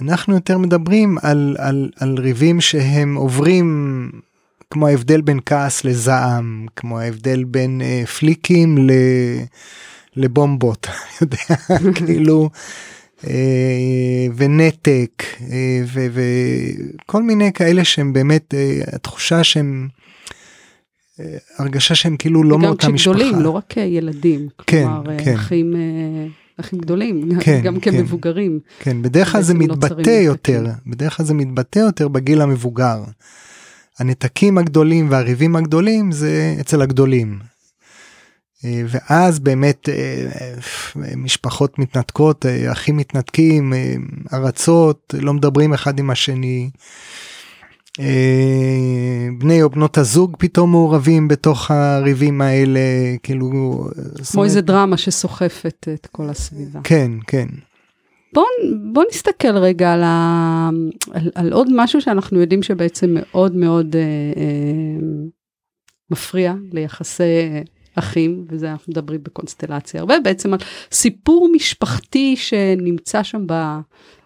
אנחנו 0.00 0.34
יותר 0.34 0.58
מדברים 0.58 1.18
על, 1.22 1.56
על, 1.58 1.90
על 2.00 2.14
ריבים 2.18 2.60
שהם 2.60 3.14
עוברים 3.14 4.10
כמו 4.70 4.86
ההבדל 4.88 5.20
בין 5.20 5.40
כעס 5.46 5.84
לזעם, 5.84 6.66
כמו 6.76 6.98
ההבדל 6.98 7.44
בין 7.44 7.80
אה, 7.84 8.06
פליקים 8.06 8.78
ל, 8.78 8.90
לבומבות, 10.16 10.86
יודע, 11.20 11.38
כאילו, 11.96 12.50
אה, 13.26 14.26
ונתק, 14.36 15.24
אה, 15.52 15.82
וכל 16.12 17.22
מיני 17.22 17.52
כאלה 17.52 17.84
שהם 17.84 18.12
באמת, 18.12 18.54
אה, 18.54 18.80
התחושה 18.92 19.44
שהם 19.44 19.88
הרגשה 21.58 21.94
שהם 21.94 22.16
כאילו 22.16 22.44
לא 22.44 22.58
מאותה 22.58 22.88
משפחה. 22.88 23.10
וגם 23.10 23.18
כשגדולים, 23.18 23.44
לא 23.44 23.50
רק 23.50 23.76
ילדים. 23.76 24.48
כן, 24.66 24.84
כלומר, 24.84 25.18
כן. 25.24 25.34
אחים, 25.34 25.76
אה, 25.76 26.26
אחים 26.60 26.78
גדולים, 26.78 27.28
כן, 27.44 27.60
גם 27.64 27.80
כן. 27.80 27.90
כמבוגרים. 27.90 28.60
כן, 28.78 29.02
בדרך 29.02 29.32
כלל 29.32 29.42
זה 29.42 29.54
מתבטא 29.54 30.10
יותר, 30.10 30.66
בדרך 30.86 31.16
כלל 31.16 31.26
זה 31.26 31.34
מתבטא 31.34 31.78
יותר 31.78 32.08
בגיל 32.08 32.40
המבוגר. 32.40 33.04
הנתקים 33.98 34.58
הגדולים 34.58 35.10
והריבים 35.10 35.56
הגדולים 35.56 36.12
זה 36.12 36.56
אצל 36.60 36.82
הגדולים. 36.82 37.38
אה, 38.64 38.82
ואז 38.88 39.38
באמת 39.38 39.88
אה, 39.88 40.26
משפחות 41.16 41.78
מתנתקות, 41.78 42.46
אה, 42.46 42.72
אחים 42.72 42.96
מתנתקים, 42.96 43.72
ארצות, 44.32 45.14
לא 45.18 45.34
מדברים 45.34 45.72
אחד 45.72 45.98
עם 45.98 46.10
השני. 46.10 46.70
בני 49.38 49.62
או 49.62 49.70
בנות 49.70 49.98
הזוג 49.98 50.36
פתאום 50.38 50.70
מעורבים 50.70 51.28
בתוך 51.28 51.70
הריבים 51.70 52.40
האלה, 52.40 52.80
כאילו... 53.22 53.50
כמו 54.32 54.44
איזה 54.44 54.60
דרמה 54.60 54.96
שסוחפת 54.96 55.88
את 55.94 56.06
כל 56.06 56.28
הסביבה. 56.28 56.80
כן, 56.84 57.10
כן. 57.26 57.46
בוא, 58.34 58.44
בוא 58.92 59.04
נסתכל 59.10 59.56
רגע 59.56 59.92
על, 59.92 60.02
ה, 60.02 60.70
על, 61.12 61.30
על 61.34 61.52
עוד 61.52 61.68
משהו 61.70 62.00
שאנחנו 62.00 62.40
יודעים 62.40 62.62
שבעצם 62.62 63.16
מאוד 63.20 63.56
מאוד 63.56 63.96
אה, 63.96 64.02
אה, 64.36 65.06
מפריע 66.10 66.54
ליחסי 66.72 67.22
אחים, 67.94 68.44
וזה 68.48 68.70
אנחנו 68.70 68.90
מדברים 68.90 69.22
בקונסטלציה 69.22 70.00
הרבה, 70.00 70.20
בעצם 70.20 70.52
על 70.52 70.58
סיפור 70.92 71.48
משפחתי 71.52 72.36
שנמצא 72.36 73.22
שם 73.22 73.42
ב, 73.46 73.78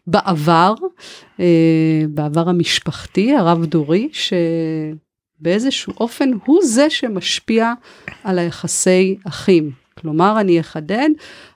בעבר, 0.06 0.74
אה, 1.40 2.04
בעבר 2.08 2.48
המשפחתי, 2.48 3.34
הרב-דורי, 3.34 4.08
שבאיזשהו 5.40 5.92
אופן 6.00 6.30
הוא 6.44 6.60
זה 6.64 6.90
שמשפיע 6.90 7.72
על 8.24 8.38
היחסי 8.38 9.16
אחים. 9.24 9.70
כלומר, 10.00 10.40
אני 10.40 10.60
אחדד, 10.60 11.08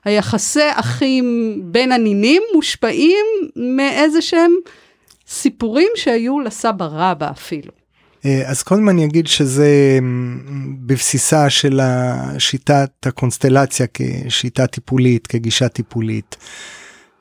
היחסי 0.05 0.69
אחים 0.71 1.59
בין 1.63 1.91
הנינים 1.91 2.41
מושפעים 2.55 3.25
מאיזה 3.55 4.21
שהם 4.21 4.51
סיפורים 5.27 5.89
שהיו 5.95 6.39
לסבא 6.39 6.87
רבא 6.91 7.31
אפילו. 7.31 7.82
אה, 8.25 8.41
אז 8.45 8.63
קודם 8.63 8.89
אני 8.89 9.05
אגיד 9.05 9.27
שזה 9.27 9.99
בבסיסה 10.79 11.49
של 11.49 11.79
השיטת 11.83 12.91
הקונסטלציה 13.05 13.85
כשיטה 13.93 14.67
טיפולית, 14.67 15.27
כגישה 15.27 15.67
טיפולית. 15.67 16.35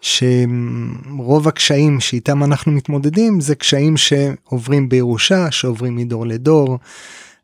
שרוב 0.00 1.48
הקשיים 1.48 2.00
שאיתם 2.00 2.44
אנחנו 2.44 2.72
מתמודדים 2.72 3.40
זה 3.40 3.54
קשיים 3.54 3.96
שעוברים 3.96 4.88
בירושה, 4.88 5.50
שעוברים 5.50 5.96
מדור 5.96 6.26
לדור. 6.26 6.78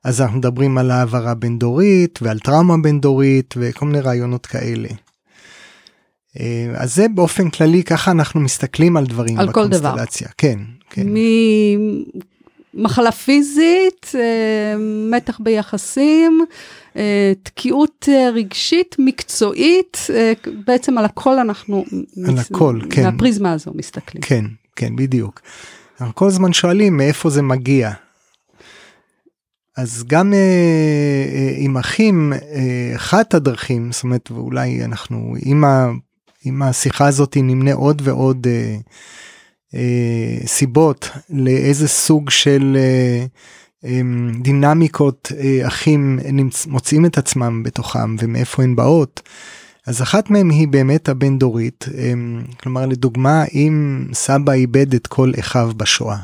אז 0.05 0.21
אנחנו 0.21 0.39
מדברים 0.39 0.79
על 0.79 0.91
העברה 0.91 1.35
בין 1.35 1.59
דורית 1.59 2.19
ועל 2.23 2.39
טראומה 2.39 2.75
בין 2.83 3.01
דורית 3.01 3.55
וכל 3.57 3.87
מיני 3.87 4.01
רעיונות 4.01 4.47
כאלה. 4.47 4.89
אה, 6.41 6.73
אז 6.75 6.95
זה 6.95 7.07
באופן 7.15 7.51
כללי 7.51 7.85
ככה 7.85 8.11
אנחנו 8.11 8.41
מסתכלים 8.41 8.97
על 8.97 9.07
דברים 9.07 9.39
על 9.39 9.53
כל 9.53 9.69
דבר. 9.69 9.95
כן, 10.39 10.59
כן. 10.91 11.07
מחלה 12.75 13.13
פיזית, 13.13 14.13
אה, 14.15 14.75
מתח 15.11 15.41
ביחסים, 15.41 16.41
אה, 16.97 17.33
תקיעות 17.43 18.09
אה, 18.09 18.31
רגשית, 18.31 18.97
מקצועית, 18.99 20.07
בעצם 20.67 20.99
על 20.99 21.05
הכל 21.05 21.39
אנחנו, 21.39 21.85
על. 22.29 22.39
הכל, 22.39 22.81
כן. 22.91 23.03
מהפריזמה 23.03 23.53
הזו 23.53 23.73
מסתכלים. 23.75 24.23
כן, 24.23 24.45
כן, 24.77 24.97
בדיוק. 24.97 25.41
אנחנו 26.01 26.15
כל 26.15 26.27
הזמן 26.27 26.53
שואלים 26.53 26.97
מאיפה 26.97 27.31
זה 27.31 27.43
מגיע. 27.43 27.93
אז 29.79 30.05
גם 30.07 30.35
אה, 30.35 31.55
עם 31.57 31.77
אחים, 31.77 32.33
אה, 32.33 32.93
אחת 32.97 33.35
הדרכים, 33.35 33.93
זאת 33.93 34.03
אומרת, 34.03 34.31
ואולי 34.31 34.85
אנחנו, 34.85 35.35
עם, 35.43 35.65
ה, 35.65 35.87
עם 36.45 36.63
השיחה 36.63 37.07
הזאת 37.07 37.37
נמנה 37.37 37.73
עוד 37.73 38.03
ועוד 38.05 38.47
אה, 38.47 38.77
אה, 39.75 40.47
סיבות 40.47 41.11
לאיזה 41.31 41.89
סוג 41.89 42.31
של 42.31 42.77
אה, 42.77 43.27
אה, 43.85 44.01
דינמיקות 44.43 45.33
אה, 45.39 45.67
אחים 45.67 46.19
נמצ... 46.33 46.67
מוצאים 46.67 47.07
את 47.07 47.19
עצמם 47.19 47.63
בתוכם 47.63 48.17
ומאיפה 48.19 48.63
הן 48.63 48.77
באות. 48.77 49.23
אז 49.87 50.03
אחת 50.03 50.31
מהן 50.31 50.51
היא 50.51 50.69
באמת 50.69 51.09
הבין 51.09 51.39
דורית, 51.39 51.85
אה, 51.99 52.13
כלומר 52.61 52.87
לדוגמה 52.87 53.45
אם 53.55 54.07
סבא 54.13 54.53
איבד 54.53 54.95
את 54.95 55.07
כל 55.07 55.33
אחיו 55.39 55.71
בשואה. 55.77 56.19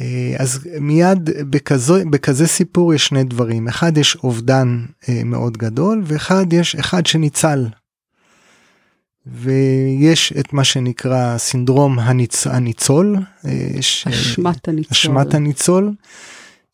אה, 0.00 0.34
אז 0.38 0.68
מיד 0.80 1.30
בכזה, 1.50 2.02
בכזה 2.10 2.46
סיפור 2.46 2.94
יש 2.94 3.06
שני 3.06 3.24
דברים, 3.24 3.68
אחד 3.68 3.98
יש 3.98 4.16
אובדן 4.16 4.84
אה, 5.08 5.24
מאוד 5.24 5.56
גדול 5.56 6.02
ואחד 6.04 6.52
יש 6.52 6.74
אחד 6.74 7.06
שניצל. 7.06 7.66
ויש 9.32 10.32
את 10.40 10.52
מה 10.52 10.64
שנקרא 10.64 11.38
סינדרום 11.38 11.98
הניצ... 11.98 12.46
הניצול. 12.46 13.16
אה, 13.44 13.70
אשמת 13.78 14.68
הניצול. 14.68 14.92
אשמת 14.92 15.34
הניצול. 15.34 15.92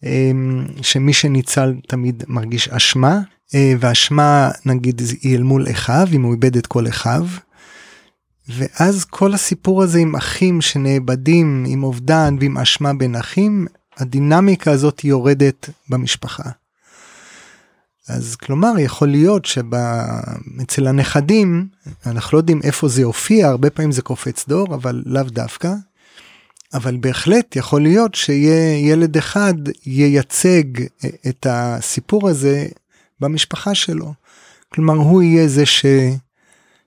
אמ, 0.05 0.65
שמי 0.83 1.13
שניצל 1.13 1.75
תמיד 1.87 2.25
מרגיש 2.29 2.69
אשמה, 2.69 3.21
אה, 3.55 3.75
ואשמה 3.81 4.51
נגיד 4.67 5.03
היא 5.23 5.37
אל 5.37 5.43
מול 5.43 5.67
אחיו, 5.71 6.09
אם 6.13 6.23
הוא 6.23 6.33
איבד 6.33 6.57
את 6.57 6.67
כל 6.67 6.89
אחיו. 6.89 7.27
ואז 8.49 9.05
כל 9.05 9.35
הסיפור 9.35 9.83
הזה 9.83 9.99
עם 9.99 10.17
אחים 10.17 10.61
שנאבדים, 10.61 11.65
עם 11.69 11.83
אובדן 11.83 12.37
ועם 12.41 12.59
אשמה 12.59 12.95
בין 12.95 13.17
אחים, 13.17 13.67
הדינמיקה 13.99 14.71
הזאת 14.71 15.05
יורדת 15.05 15.71
במשפחה. 15.89 16.51
אז 18.09 18.37
כלומר 18.37 18.79
יכול 18.79 19.09
להיות 19.09 19.45
שאצל 19.45 20.87
הנכדים 20.87 21.69
אנחנו 22.07 22.37
לא 22.37 22.41
יודעים 22.41 22.61
איפה 22.65 22.89
זה 22.89 23.01
יופיע 23.01 23.49
הרבה 23.49 23.71
פעמים 23.71 23.93
זה 23.93 24.03
קופץ 24.03 24.49
דור 24.49 24.75
אבל 24.75 25.03
לאו 25.07 25.23
דווקא. 25.23 25.75
אבל 26.75 26.97
בהחלט 26.97 27.57
יכול 27.57 27.83
להיות 27.83 28.15
שיהיה 28.15 28.79
ילד 28.91 29.17
אחד 29.17 29.55
ייצג 29.87 30.63
את 31.29 31.47
הסיפור 31.51 32.29
הזה 32.29 32.67
במשפחה 33.21 33.75
שלו. 33.75 34.15
כלומר 34.69 34.95
הוא 34.95 35.23
יהיה 35.23 35.49
זה 35.49 35.65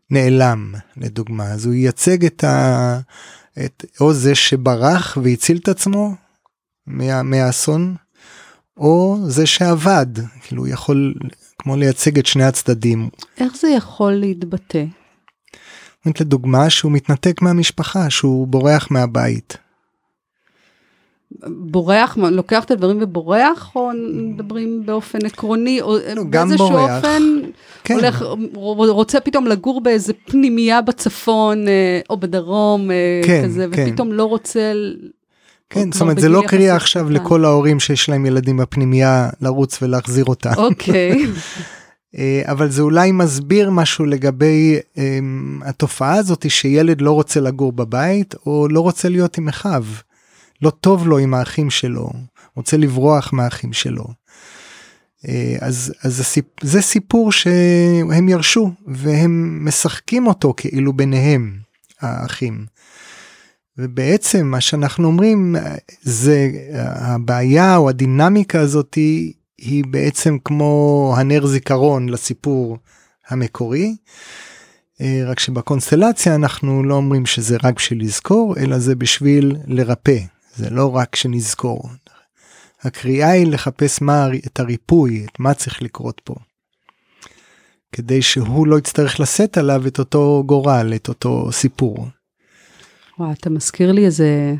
שנעלם 0.10 0.74
לדוגמה 0.98 1.52
אז 1.52 1.66
הוא 1.66 1.74
ייצג 1.74 2.26
את 2.26 2.44
ה... 2.44 3.00
את... 3.66 3.86
או 4.02 4.14
זה 4.14 4.36
שברח 4.36 5.18
והציל 5.24 5.58
את 5.58 5.68
עצמו 5.68 6.16
מה... 6.88 7.24
מהאסון 7.24 7.96
או 8.78 9.18
זה 9.24 9.46
שעבד, 9.46 10.06
כאילו 10.42 10.62
הוא 10.62 10.68
יכול 10.68 11.14
כמו 11.60 11.76
לייצג 11.76 12.20
את 12.20 12.26
שני 12.26 12.44
הצדדים. 12.44 13.10
איך 13.40 13.58
זה 13.58 13.68
יכול 13.68 14.12
להתבטא? 14.12 14.84
לדוגמה 16.22 16.70
שהוא 16.70 16.92
מתנתק 16.92 17.42
מהמשפחה, 17.42 18.10
שהוא 18.10 18.48
בורח 18.48 18.88
מהבית. 18.92 19.58
בורח, 21.48 22.18
לוקח 22.18 22.64
את 22.64 22.72
הדברים 22.72 22.98
ובורח, 23.02 23.72
או 23.76 23.92
מדברים 24.14 24.86
באופן 24.86 25.26
עקרוני, 25.26 25.82
או 25.82 25.98
לא, 26.16 26.24
גם 26.30 26.50
בורח. 26.58 26.98
אופן, 26.98 27.24
כן. 27.84 27.94
הולך, 27.94 28.26
רוצה 28.90 29.20
פתאום 29.20 29.48
לגור 29.48 29.82
באיזה 29.82 30.14
פנימייה 30.14 30.82
בצפון, 30.82 31.68
אה, 31.68 32.00
או 32.10 32.18
בדרום, 32.18 32.92
אה, 32.92 33.22
כן, 33.26 33.44
כזה, 33.46 33.68
כן. 33.72 33.88
ופתאום 33.88 34.12
לא 34.12 34.24
רוצה 34.24 34.74
כן, 35.70 35.92
זאת 35.92 36.02
אומרת, 36.02 36.20
זה 36.20 36.30
לא 36.30 36.44
קריאה 36.48 36.76
עכשיו 36.76 37.10
לכל 37.10 37.46
ההורים 37.46 37.80
שיש 37.80 38.10
להם 38.10 38.26
ילדים 38.26 38.58
בפנימייה 38.58 39.30
לרוץ 39.42 39.82
ולהחזיר 39.82 40.26
אותה. 40.26 40.54
אוקיי. 40.54 41.26
אה, 42.18 42.42
אבל 42.46 42.70
זה 42.70 42.82
אולי 42.82 43.12
מסביר 43.12 43.70
משהו 43.70 44.06
לגבי 44.06 44.80
um, 44.96 45.00
התופעה 45.66 46.14
הזאת 46.14 46.50
שילד 46.50 47.02
לא 47.02 47.12
רוצה 47.12 47.40
לגור 47.40 47.72
בבית 47.72 48.36
או 48.46 48.68
לא 48.68 48.80
רוצה 48.80 49.10
להיות 49.10 49.38
עם 49.38 49.48
אחיו. 49.48 49.86
לא 50.62 50.70
טוב 50.70 51.08
לו 51.08 51.18
עם 51.18 51.34
האחים 51.34 51.70
שלו, 51.70 52.10
רוצה 52.56 52.78
לברוח 52.78 53.34
מהאחים 53.34 53.74
שלו. 53.74 54.06
Uh, 54.06 55.30
אז, 55.62 55.94
אז 56.04 56.20
הסיפ, 56.20 56.46
זה 56.62 56.82
סיפור 56.82 57.32
שהם 57.32 58.30
ירשו 58.30 58.72
והם 58.88 59.66
משחקים 59.66 60.28
אותו 60.28 60.54
כאילו 60.58 60.94
ביניהם 60.94 61.58
האחים. 62.02 62.66
ובעצם 63.78 64.46
מה 64.46 64.62
שאנחנו 64.62 65.08
אומרים 65.08 65.56
זה 66.02 66.50
הבעיה 66.74 67.78
או 67.78 67.90
הדינמיקה 67.90 68.60
הזאת 68.60 68.94
היא, 68.94 69.34
היא 69.58 69.84
בעצם 69.90 70.38
כמו 70.46 71.14
הנר 71.18 71.46
זיכרון 71.46 72.10
לסיפור 72.10 72.78
המקורי. 73.28 73.96
אה, 75.02 75.22
רק 75.26 75.40
שבקונסטלציה 75.40 76.36
אנחנו 76.36 76.84
לא 76.84 76.96
אומרים 76.96 77.26
שזה 77.26 77.58
רק 77.64 77.76
בשביל 77.76 78.02
לזכור 78.02 78.56
אלא 78.58 78.80
זה 78.80 78.96
בשביל 78.96 79.56
לרפא 79.68 80.18
זה 80.56 80.70
לא 80.70 80.96
רק 80.96 81.16
שנזכור. 81.16 81.90
הקריאה 82.82 83.30
היא 83.30 83.48
לחפש 83.48 84.02
מה 84.02 84.28
את 84.48 84.60
הריפוי 84.60 85.26
את 85.26 85.40
מה 85.40 85.54
צריך 85.54 85.82
לקרות 85.82 86.22
פה. 86.24 86.36
כדי 87.92 88.22
שהוא 88.22 88.68
לא 88.68 88.78
יצטרך 88.78 89.20
לשאת 89.20 89.58
עליו 89.58 89.88
את 89.88 90.00
אותו 90.00 90.44
גורל 90.46 90.94
את 90.96 91.08
אותו 91.08 91.52
סיפור. 91.52 92.08
וואי, 93.20 93.32
אתה 93.34 93.50
מזכיר 93.50 93.92
לי 93.92 94.06
איזה 94.06 94.56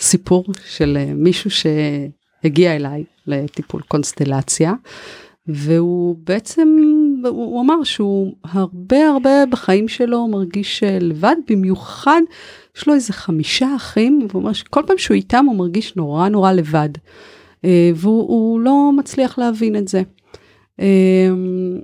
סיפור 0.00 0.44
של 0.68 0.96
אה, 1.00 1.14
מישהו 1.14 1.50
שהגיע 1.50 2.76
אליי 2.76 3.04
לטיפול 3.26 3.82
קונסטלציה, 3.82 4.72
והוא 5.46 6.16
בעצם, 6.24 6.68
הוא 7.28 7.60
אמר 7.60 7.84
שהוא 7.84 8.34
הרבה 8.44 9.08
הרבה 9.08 9.46
בחיים 9.50 9.88
שלו 9.88 10.28
מרגיש 10.28 10.82
אה, 10.82 10.98
לבד, 11.00 11.36
במיוחד 11.50 12.20
יש 12.76 12.86
לו 12.86 12.94
איזה 12.94 13.12
חמישה 13.12 13.76
אחים, 13.76 14.26
והוא 14.28 14.40
אומר 14.42 14.52
שכל 14.52 14.82
פעם 14.86 14.98
שהוא 14.98 15.14
איתם 15.14 15.44
הוא 15.44 15.56
מרגיש 15.56 15.96
נורא 15.96 16.28
נורא 16.28 16.52
לבד, 16.52 16.90
אה, 17.64 17.90
והוא 17.94 18.60
לא 18.60 18.90
מצליח 18.96 19.38
להבין 19.38 19.76
את 19.76 19.88
זה. 19.88 20.02
אמ, 20.78 21.78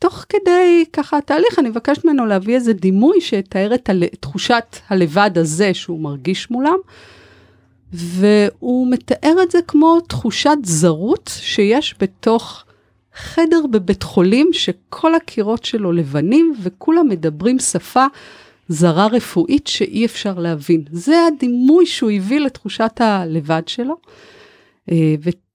ותוך 0.00 0.24
כדי 0.28 0.84
ככה 0.92 1.18
התהליך 1.18 1.58
אני 1.58 1.68
מבקשת 1.68 2.04
ממנו 2.04 2.26
להביא 2.26 2.54
איזה 2.54 2.72
דימוי 2.72 3.20
שיתאר 3.20 3.74
את 3.74 3.88
הל... 3.88 4.04
תחושת 4.20 4.76
הלבד 4.88 5.30
הזה 5.34 5.74
שהוא 5.74 6.00
מרגיש 6.00 6.50
מולם. 6.50 6.76
והוא 7.92 8.90
מתאר 8.90 9.36
את 9.42 9.50
זה 9.50 9.58
כמו 9.68 10.00
תחושת 10.00 10.56
זרות 10.62 11.30
שיש 11.36 11.94
בתוך 12.00 12.64
חדר 13.14 13.66
בבית 13.70 14.02
חולים 14.02 14.50
שכל 14.52 15.14
הקירות 15.14 15.64
שלו 15.64 15.92
לבנים 15.92 16.54
וכולם 16.62 17.08
מדברים 17.08 17.58
שפה 17.58 18.06
זרה 18.68 19.06
רפואית 19.06 19.66
שאי 19.66 20.04
אפשר 20.04 20.38
להבין. 20.38 20.84
זה 20.92 21.26
הדימוי 21.26 21.86
שהוא 21.86 22.10
הביא 22.10 22.40
לתחושת 22.40 23.00
הלבד 23.00 23.62
שלו. 23.66 23.96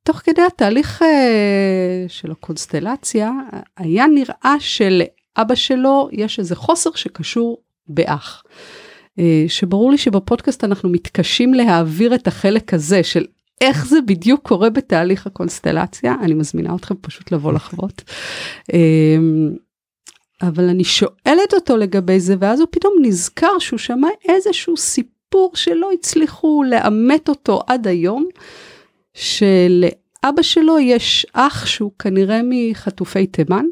ותוך 0.06 0.18
כדי 0.18 0.42
התהליך 0.42 1.02
אה, 1.02 2.06
של 2.08 2.32
הקונסטלציה, 2.32 3.32
היה 3.78 4.08
נראה 4.08 4.56
שלאבא 4.60 5.56
שלו 5.56 6.10
יש 6.12 6.40
איזה 6.40 6.56
חוסר 6.56 6.90
שקשור 6.96 7.58
באח. 7.88 8.44
אה, 9.20 9.46
שברור 9.48 9.92
לי 9.92 9.98
שבפודקאסט 9.98 10.64
אנחנו 10.64 10.90
מתקשים 10.90 11.54
להעביר 11.54 12.16
את 12.16 12.28
החלק 12.28 12.74
הזה 12.74 13.04
של 13.04 13.26
איך 13.62 13.86
זה 13.86 14.02
בדיוק 14.02 14.48
קורה 14.48 14.70
בתהליך 14.70 15.28
הקונסטלציה, 15.28 16.16
אני 16.22 16.34
מזמינה 16.34 16.76
אתכם 16.76 16.96
פשוט 17.02 17.32
לבוא 17.32 17.54
לחוות. 17.54 18.02
אבל 20.42 20.70
אני 20.70 20.84
שואלת 20.84 21.54
אותו 21.54 21.78
לגבי 21.78 22.20
זה, 22.20 22.36
ואז 22.40 22.60
הוא 22.60 22.68
פתאום 22.72 22.94
נזכר 23.02 23.60
שהוא 23.60 23.80
שמע 23.80 24.08
איזשהו 24.30 24.78
סיפור 24.78 25.52
שלא 25.56 25.90
הצליחו 25.92 26.64
לאמת 26.64 27.30
אותו 27.30 27.62
עד 27.68 27.88
היום, 27.88 28.30
שלאבא 29.16 30.42
שלו 30.42 30.80
יש 30.80 31.26
אח 31.34 31.66
שהוא 31.66 31.92
כנראה 32.00 32.42
מחטופי 32.44 33.28
תימן. 33.28 33.66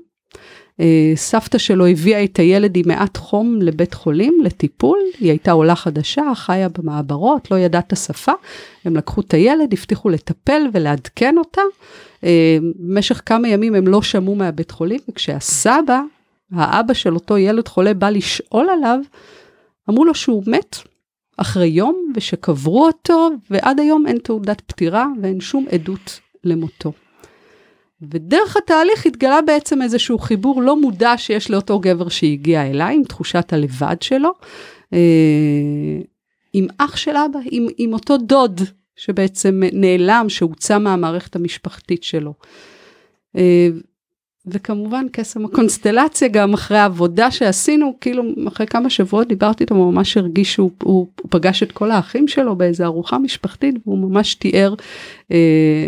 אה, 0.80 1.12
סבתא 1.16 1.58
שלו 1.58 1.88
הביאה 1.88 2.24
את 2.24 2.40
הילד 2.40 2.78
עם 2.78 2.84
מעט 2.88 3.18
חום 3.18 3.62
לבית 3.62 3.94
חולים 3.94 4.38
לטיפול, 4.44 5.00
היא 5.20 5.30
הייתה 5.30 5.52
עולה 5.52 5.76
חדשה, 5.76 6.24
חיה 6.36 6.70
במעברות, 6.70 7.52
לא 7.52 7.56
ידעה 7.56 7.82
את 7.82 7.94
השפה, 7.94 8.32
הם 8.86 8.96
לקחו 8.96 9.22
את 9.22 9.34
הילד, 9.34 9.74
הבטיחו 9.74 10.10
לטפל 10.10 10.62
ולעדכן 10.74 11.36
אותה. 11.38 11.62
אה, 12.24 12.58
במשך 12.80 13.22
כמה 13.26 13.48
ימים 13.48 13.76
הם 13.76 13.88
לא 13.88 14.02
שמעו 14.02 14.36
מהבית 14.36 14.72
חולים, 14.72 15.00
וכשהסבא 15.10 16.02
האבא 16.52 16.94
של 16.94 17.16
אותו 17.16 17.38
ילד 17.38 17.68
חולה 17.68 17.94
בא 17.94 18.10
לשאול 18.10 18.70
עליו, 18.70 19.00
אמרו 19.90 20.06
לו 20.06 20.16
שהוא 20.16 20.44
מת 20.48 20.78
אחרי 21.38 21.68
יום 21.68 22.12
ושקברו 22.16 22.86
אותו, 22.86 23.30
ועד 23.50 23.80
היום 23.80 24.08
אין 24.08 24.18
תעודת 24.18 24.62
פטירה 24.62 25.08
ואין 25.22 25.40
שום 25.40 25.66
עדות 25.72 26.20
למותו. 26.44 26.94
ודרך 28.12 28.58
התהליך 28.58 29.06
התגלה 29.06 29.42
בעצם 29.42 29.82
איזשהו 29.82 30.20
חיבור 30.20 30.62
לא 30.62 30.82
מודע 30.82 31.14
שיש 31.18 31.52
לאותו 31.52 31.80
גבר 31.80 32.10
שהגיע 32.10 32.70
אליי, 32.70 32.96
עם 32.96 33.04
תחושת 33.04 33.54
הלבד 33.54 34.02
שלו, 34.02 34.34
אה, 34.94 36.00
עם 36.54 36.68
אח 36.78 36.96
של 36.96 37.16
אבא, 37.16 37.40
עם, 37.52 37.68
עם 37.78 37.94
אותו 37.94 38.18
דוד 38.18 38.62
שבעצם 38.96 39.62
נעלם, 39.74 40.26
שהוצא 40.30 40.78
מהמערכת 40.78 41.36
המשפחתית 41.36 42.04
שלו. 42.04 42.34
וכמובן 44.46 45.06
קסם 45.12 45.46
הקונסטלציה 45.46 46.28
גם 46.28 46.54
אחרי 46.54 46.78
העבודה 46.78 47.32
שעשינו 47.32 47.98
כאילו 48.02 48.24
אחרי 48.48 48.68
כמה 48.68 48.90
שבועות 48.90 49.28
דיברתי 49.28 49.64
איתו 49.64 49.76
הוא 49.76 49.94
ממש 49.94 50.18
הרגיש 50.18 50.54
שהוא 50.54 50.72
הוא, 50.84 51.08
הוא 51.22 51.30
פגש 51.30 51.64
את 51.64 51.72
כל 51.72 51.92
האחים 51.92 52.28
שלו 52.28 52.56
באיזה 52.56 52.86
ארוחה 52.86 53.18
משפחתית 53.18 53.76
והוא 53.86 54.10
ממש 54.10 54.36
תיאר 54.36 54.74
אה, 55.32 55.88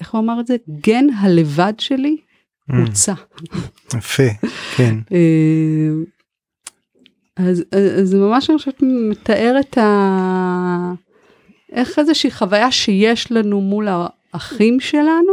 איך 0.00 0.14
הוא 0.14 0.20
אמר 0.20 0.40
את 0.40 0.46
זה 0.46 0.56
גן 0.86 1.06
הלבד 1.18 1.72
שלי 1.78 2.16
mm. 2.70 2.76
הוצא. 2.76 3.12
יפה 3.96 4.28
כן. 4.76 4.94
אה, 5.12 5.90
אז, 7.36 7.64
זה 8.02 8.18
ממש 8.18 8.50
אני 8.50 8.58
חושבת 8.58 8.82
מתאר 9.10 9.56
את 9.60 9.78
ה... 9.78 10.92
איך 11.72 11.98
איזושהי 11.98 12.30
חוויה 12.30 12.72
שיש 12.72 13.32
לנו 13.32 13.60
מול 13.60 13.88
האחים 13.90 14.80
שלנו 14.80 15.32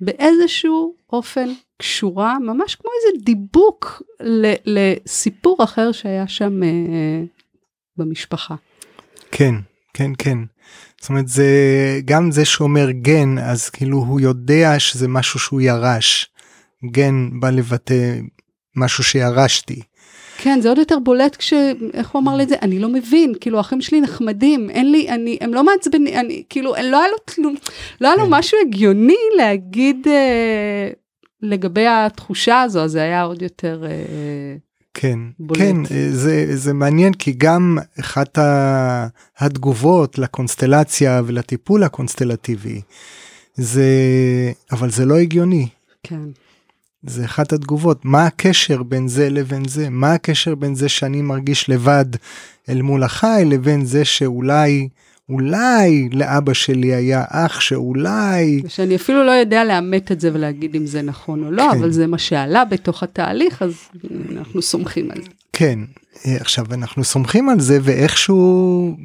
באיזשהו 0.00 0.94
אופן 1.12 1.48
קשורה 1.78 2.38
ממש 2.38 2.74
כמו 2.74 2.90
איזה 2.96 3.24
דיבוק 3.24 4.02
לסיפור 4.64 5.64
אחר 5.64 5.92
שהיה 5.92 6.28
שם 6.28 6.62
אה, 6.62 6.68
במשפחה. 7.96 8.54
כן, 9.30 9.54
כן, 9.94 10.10
כן. 10.18 10.38
זאת 11.00 11.08
אומרת 11.08 11.28
זה 11.28 11.46
גם 12.04 12.30
זה 12.30 12.44
שאומר 12.44 12.90
גן 12.90 13.38
אז 13.38 13.70
כאילו 13.70 13.98
הוא 13.98 14.20
יודע 14.20 14.78
שזה 14.78 15.08
משהו 15.08 15.40
שהוא 15.40 15.60
ירש. 15.60 16.30
גן 16.90 17.40
בא 17.40 17.50
לבטא 17.50 18.14
משהו 18.76 19.04
שירשתי. 19.04 19.82
כן 20.38 20.60
זה 20.60 20.68
עוד 20.68 20.78
יותר 20.78 20.98
בולט 20.98 21.36
כש... 21.36 21.52
איך 21.94 22.10
הוא 22.10 22.22
אמר 22.22 22.36
לי 22.36 22.42
את 22.42 22.48
זה? 22.48 22.56
אני 22.62 22.78
לא 22.78 22.88
מבין, 22.88 23.32
כאילו 23.40 23.58
האחים 23.58 23.80
שלי 23.80 24.00
נחמדים, 24.00 24.70
אין 24.70 24.92
לי, 24.92 25.08
אני, 25.08 25.38
הם 25.40 25.54
לא 25.54 25.64
מעצבנים, 25.64 26.14
אני, 26.14 26.42
כאילו, 26.48 26.74
לא 26.82 27.00
היה 27.00 27.08
לו 27.08 27.16
תלום, 27.24 27.54
לא 28.00 28.08
היה 28.08 28.16
לו 28.16 28.24
כן. 28.24 28.30
משהו 28.30 28.58
הגיוני 28.66 29.16
להגיד 29.36 30.08
אה, 30.08 30.90
לגבי 31.44 31.86
התחושה 31.86 32.62
הזו, 32.62 32.88
זה 32.88 33.02
היה 33.02 33.22
עוד 33.22 33.42
יותר... 33.42 33.84
אה, 33.86 34.56
כן, 34.94 35.18
בולט. 35.38 35.60
כן, 35.60 35.76
אה, 35.90 36.08
זה, 36.10 36.56
זה 36.56 36.72
מעניין 36.72 37.12
כי 37.12 37.32
גם 37.32 37.78
אחת 38.00 38.38
התגובות 39.38 40.18
לקונסטלציה 40.18 41.22
ולטיפול 41.26 41.82
הקונסטלטיבי, 41.82 42.80
זה, 43.54 43.84
אבל 44.72 44.90
זה 44.90 45.04
לא 45.04 45.18
הגיוני. 45.18 45.68
כן. 46.02 46.20
זה 47.02 47.24
אחת 47.24 47.52
התגובות 47.52 48.04
מה 48.04 48.26
הקשר 48.26 48.82
בין 48.82 49.08
זה 49.08 49.30
לבין 49.30 49.68
זה 49.68 49.90
מה 49.90 50.12
הקשר 50.12 50.54
בין 50.54 50.74
זה 50.74 50.88
שאני 50.88 51.22
מרגיש 51.22 51.68
לבד 51.68 52.04
אל 52.68 52.82
מול 52.82 53.02
החי 53.02 53.42
לבין 53.46 53.84
זה 53.84 54.04
שאולי 54.04 54.88
אולי 55.28 56.08
לאבא 56.12 56.52
שלי 56.52 56.94
היה 56.94 57.24
אח 57.28 57.60
שאולי 57.60 58.62
שאני 58.68 58.96
אפילו 58.96 59.24
לא 59.24 59.30
יודע 59.30 59.64
לאמת 59.64 60.12
את 60.12 60.20
זה 60.20 60.30
ולהגיד 60.34 60.76
אם 60.76 60.86
זה 60.86 61.02
נכון 61.02 61.44
או 61.44 61.50
לא 61.50 61.62
כן. 61.72 61.78
אבל 61.78 61.90
זה 61.90 62.06
מה 62.06 62.18
שעלה 62.18 62.64
בתוך 62.64 63.02
התהליך 63.02 63.62
אז 63.62 63.74
אנחנו 64.32 64.62
סומכים 64.62 65.10
על 65.10 65.22
זה. 65.22 65.28
כן 65.52 65.78
עכשיו 66.40 66.66
אנחנו 66.72 67.04
סומכים 67.04 67.48
על 67.48 67.60
זה 67.60 67.78
ואיכשהו 67.82 68.96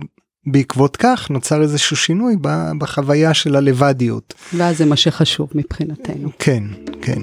בעקבות 0.47 0.97
כך 0.97 1.29
נוצר 1.29 1.61
איזשהו 1.61 1.95
שינוי 1.95 2.35
בחוויה 2.77 3.33
של 3.33 3.55
הלבדיות. 3.55 4.33
ואז 4.53 4.77
זה 4.77 4.85
מה 4.85 4.95
שחשוב 4.95 5.49
מבחינתנו. 5.55 6.29
כן 6.39 6.63
כן. 7.01 7.21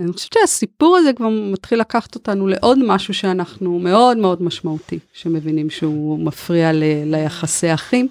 אני 0.00 0.12
חושבת 0.12 0.32
שהסיפור 0.32 0.96
הזה 0.96 1.12
כבר 1.12 1.28
מתחיל 1.28 1.80
לקחת 1.80 2.14
אותנו 2.14 2.46
לעוד 2.46 2.78
משהו 2.86 3.14
שאנחנו 3.14 3.78
מאוד 3.78 4.16
מאוד 4.16 4.42
משמעותי, 4.42 4.98
שמבינים 5.12 5.70
שהוא 5.70 6.18
מפריע 6.18 6.72
ל, 6.72 6.82
ליחסי 7.04 7.74
אחים. 7.74 8.08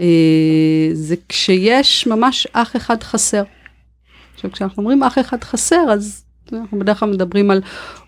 אה, 0.00 0.88
זה 0.92 1.16
כשיש 1.28 2.06
ממש 2.06 2.46
אח 2.52 2.76
אחד 2.76 3.02
חסר. 3.02 3.42
עכשיו 4.34 4.52
כשאנחנו 4.52 4.82
אומרים 4.82 5.02
אח 5.02 5.18
אחד 5.18 5.44
חסר 5.44 5.84
אז 5.92 6.24
אנחנו 6.52 6.78
בדרך 6.78 7.00
כלל 7.00 7.10
מדברים 7.10 7.50
על 7.50 7.60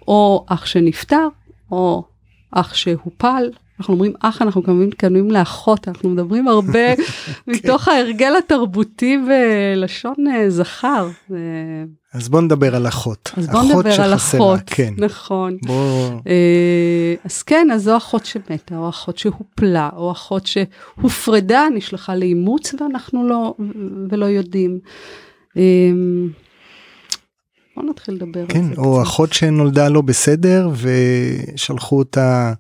או 0.09 0.44
אח 0.48 0.66
שנפטר 0.66 1.28
או 1.70 2.04
אח 2.50 2.74
שהופל 2.74 3.50
אנחנו 3.78 3.94
אומרים 3.94 4.12
אח, 4.20 4.42
אנחנו 4.42 4.62
כמובן 4.62 4.86
מתכוונים 4.86 5.30
לאחות, 5.30 5.88
אנחנו 5.88 6.08
מדברים 6.08 6.48
הרבה 6.48 6.96
כן. 6.96 7.02
מתוך 7.46 7.88
ההרגל 7.88 8.32
התרבותי 8.38 9.18
בלשון 9.28 10.14
אה, 10.30 10.50
זכר. 10.50 11.08
אז 12.14 12.28
בוא 12.28 12.40
נדבר 12.40 12.76
על 12.76 12.88
אחות. 12.88 13.30
אז 13.36 13.46
בוא 13.46 13.62
נדבר 13.62 14.02
על 14.02 14.14
אחות, 14.14 14.60
כן. 14.66 14.94
נכון. 14.96 15.56
בוא... 15.62 16.10
אה, 16.26 17.14
אז 17.24 17.42
כן, 17.42 17.68
אז 17.74 17.82
זו 17.82 17.96
אחות 17.96 18.24
שמתה, 18.24 18.76
או 18.76 18.88
אחות 18.88 19.18
שהופלה, 19.18 19.88
או 19.96 20.12
אחות 20.12 20.46
שהופרדה, 20.46 21.66
נשלחה 21.74 22.14
לאימוץ 22.16 22.74
ואנחנו 22.74 23.28
לא, 23.28 23.54
ולא 24.10 24.26
יודעים. 24.26 24.78
אה, 25.56 25.62
בוא 27.76 27.90
נתחיל 27.90 28.14
לדבר 28.14 28.46
כן, 28.48 28.58
על 28.58 28.68
זה. 28.68 28.74
כן, 28.74 28.80
או 28.80 29.02
אחות 29.02 29.32
שנולדה 29.32 29.88
לא 29.88 30.00
בסדר 30.00 30.70
ושלחו 31.54 31.98
אותה 31.98 32.52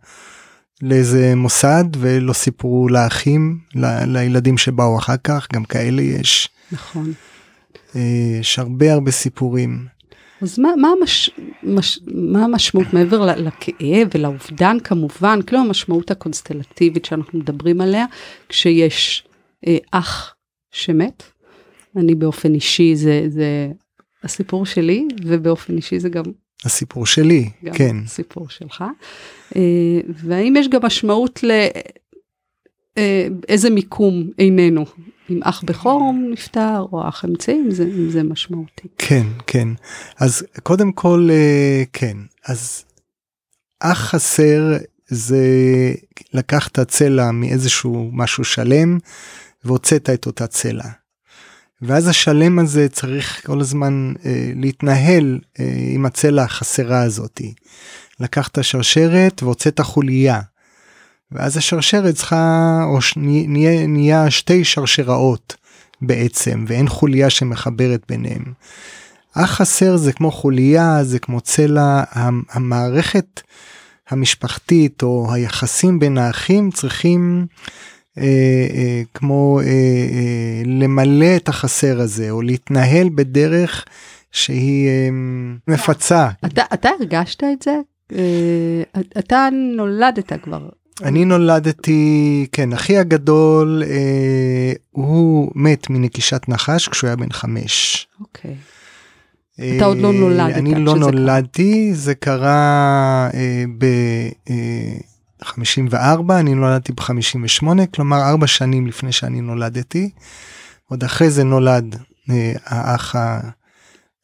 לאיזה 0.82 1.32
מוסד 1.36 1.84
ולא 1.98 2.32
סיפרו 2.32 2.88
לאחים, 2.88 3.58
ל, 3.74 3.86
לילדים 4.06 4.58
שבאו 4.58 4.98
אחר 4.98 5.16
כך, 5.24 5.48
גם 5.52 5.64
כאלה 5.64 6.02
יש. 6.02 6.48
נכון. 6.72 7.12
אה, 7.96 8.00
יש 8.40 8.58
הרבה 8.58 8.92
הרבה 8.92 9.10
סיפורים. 9.10 9.86
אז 10.42 10.58
מה, 10.58 10.68
מה, 10.76 10.88
המש, 11.00 11.30
מש, 11.62 12.00
מה 12.14 12.44
המשמעות 12.44 12.92
מעבר 12.92 13.26
לכאב 13.36 14.08
ולאובדן 14.14 14.80
כמובן, 14.84 15.40
כאילו 15.46 15.60
המשמעות 15.62 16.10
הקונסטלטיבית 16.10 17.04
שאנחנו 17.04 17.38
מדברים 17.38 17.80
עליה, 17.80 18.06
כשיש 18.48 19.24
אה, 19.66 19.76
אח 19.90 20.34
שמת, 20.70 21.22
אני 21.96 22.14
באופן 22.14 22.54
אישי 22.54 22.96
זה, 22.96 23.24
זה 23.28 23.68
הסיפור 24.24 24.66
שלי, 24.66 25.08
ובאופן 25.24 25.76
אישי 25.76 25.98
זה 25.98 26.08
גם 26.08 26.24
הסיפור 26.64 27.06
שלי, 27.06 27.50
גם 27.64 27.74
כן. 27.74 27.96
הסיפור 28.04 28.48
שלך. 28.48 28.84
אה, 29.56 30.00
והאם 30.08 30.56
יש 30.56 30.68
גם 30.68 30.80
משמעות 30.84 31.42
ל... 31.42 31.50
אה, 32.98 33.28
מיקום 33.70 34.30
איננו. 34.38 34.84
אם 35.30 35.40
אח 35.42 35.62
בכור 35.62 36.12
נפטר 36.32 36.86
או 36.92 37.08
אח 37.08 37.24
אמצעי, 37.24 37.54
אם 37.54 37.70
זה, 37.70 37.84
אם 37.84 38.10
זה 38.10 38.22
משמעותי. 38.22 38.88
כן, 38.98 39.26
כן. 39.46 39.68
אז 40.18 40.46
קודם 40.62 40.92
כל, 40.92 41.28
אה, 41.30 41.82
כן. 41.92 42.16
אז 42.46 42.84
אח 43.80 43.98
חסר 43.98 44.76
זה 45.08 45.46
לקחת 46.34 46.80
צלע 46.80 47.30
מאיזשהו 47.30 48.10
משהו 48.12 48.44
שלם 48.44 48.98
והוצאת 49.64 50.10
את 50.10 50.26
אותה 50.26 50.46
צלע. 50.46 50.84
ואז 51.82 52.08
השלם 52.08 52.58
הזה 52.58 52.88
צריך 52.88 53.46
כל 53.46 53.60
הזמן 53.60 54.12
אה, 54.26 54.50
להתנהל 54.54 55.38
אה, 55.60 55.64
עם 55.94 56.06
הצלע 56.06 56.42
החסרה 56.42 57.02
הזאתי. 57.02 57.54
לקחת 58.20 58.64
שרשרת 58.64 59.42
והוצאת 59.42 59.80
חוליה. 59.80 60.40
ואז 61.32 61.56
השרשרת 61.56 62.14
צריכה, 62.14 62.80
או 62.84 63.00
ש... 63.00 63.14
נהיה, 63.16 63.86
נהיה 63.86 64.30
שתי 64.30 64.64
שרשראות 64.64 65.56
בעצם, 66.02 66.64
ואין 66.68 66.88
חוליה 66.88 67.30
שמחברת 67.30 68.02
ביניהם. 68.08 68.44
אח 69.34 69.50
חסר 69.50 69.96
זה 69.96 70.12
כמו 70.12 70.30
חוליה, 70.30 71.04
זה 71.04 71.18
כמו 71.18 71.40
צלע, 71.40 72.02
המערכת 72.50 73.40
המשפחתית 74.08 75.02
או 75.02 75.32
היחסים 75.32 75.98
בין 75.98 76.18
האחים 76.18 76.70
צריכים 76.70 77.46
כמו 79.14 79.60
אה, 79.60 79.66
אה, 79.66 80.62
למלא 80.64 81.36
את 81.36 81.48
החסר 81.48 82.00
הזה, 82.00 82.30
או 82.30 82.42
להתנהל 82.42 83.08
בדרך 83.14 83.84
שהיא 84.32 84.88
אה, 84.88 85.08
מפצה. 85.68 86.28
אתה, 86.46 86.62
אתה 86.74 86.88
הרגשת 87.00 87.44
את 87.44 87.62
זה? 87.62 87.76
אה, 88.12 88.82
אתה 89.18 89.48
נולדת 89.76 90.32
כבר 90.42 90.68
אני 91.02 91.24
נולדתי, 91.24 92.46
כן, 92.52 92.72
אחי 92.72 92.98
הגדול, 92.98 93.82
אה, 93.86 94.72
הוא 94.90 95.52
מת 95.54 95.90
מנקישת 95.90 96.48
נחש 96.48 96.88
כשהוא 96.88 97.08
היה 97.08 97.16
בן 97.16 97.32
חמש. 97.32 98.06
אוקיי. 98.20 98.54
אה, 99.60 99.76
אתה 99.76 99.84
עוד 99.84 99.98
לא 99.98 100.12
נולדת. 100.12 100.56
אני 100.56 100.74
לא 100.74 100.94
נולדתי, 100.94 101.94
זה 101.94 102.14
קרה 102.14 103.30
אה, 103.34 103.64
ב-54, 103.78 104.50
אה, 104.50 104.96
אני 106.40 106.54
נולדתי 106.54 106.92
ב-58, 106.92 107.86
כלומר 107.94 108.22
ארבע 108.22 108.46
שנים 108.46 108.86
לפני 108.86 109.12
שאני 109.12 109.40
נולדתי. 109.40 110.10
עוד 110.88 111.04
אחרי 111.04 111.30
זה 111.30 111.44
נולד 111.44 111.96
אה, 112.30 112.52
האח 112.64 113.14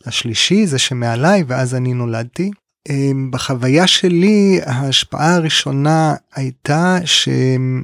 השלישי, 0.07 0.67
זה 0.67 0.79
שמעליי, 0.79 1.45
ואז 1.47 1.75
אני 1.75 1.95
נולדתי. 1.95 2.51
אמ, 2.89 3.31
בחוויה 3.31 3.87
שלי 3.87 4.61
ההשפעה 4.65 5.35
הראשונה 5.35 6.15
הייתה 6.35 6.99
שאני 7.05 7.83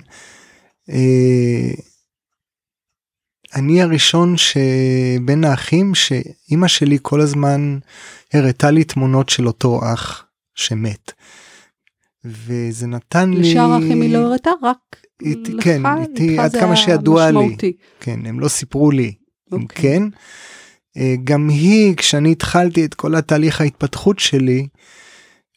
אה, 3.81 3.85
הראשון 3.85 4.35
שבין 4.37 5.45
האחים 5.45 5.95
שאימא 5.95 6.69
שלי 6.69 6.99
כל 7.03 7.21
הזמן 7.21 7.79
הראתה 8.33 8.71
לי 8.71 8.85
תמונות 8.85 9.29
של 9.29 9.47
אותו 9.47 9.81
אח 9.93 10.25
שמת. 10.55 11.13
וזה 12.25 12.87
נתן 12.87 13.31
לי... 13.31 13.41
לשאר 13.41 13.73
האחים 13.73 14.01
היא 14.01 14.13
לא 14.13 14.19
הראתה 14.19 14.51
רק 14.63 14.97
איתי, 15.23 15.53
לך? 15.53 15.65
כן, 15.65 15.83
איתי 16.03 16.39
עד 16.39 16.57
כמה 16.57 16.77
שידוע 16.77 17.31
לי. 17.31 17.57
כן, 18.01 18.27
הם 18.27 18.41
לא 18.41 18.49
סיפרו 18.49 18.91
לי. 18.91 19.13
Okay. 19.13 19.57
אם 19.57 19.63
אוקיי. 19.63 19.83
כן. 19.83 20.03
אה, 20.97 21.15
גם 21.25 21.49
היא 21.49 21.97
כשאני 21.97 22.33
התחלתי 22.33 22.85
את 22.85 22.95
כל 22.95 23.15
התהליך 23.15 23.61
ההתפתחות 23.61 24.19
שלי 24.19 24.67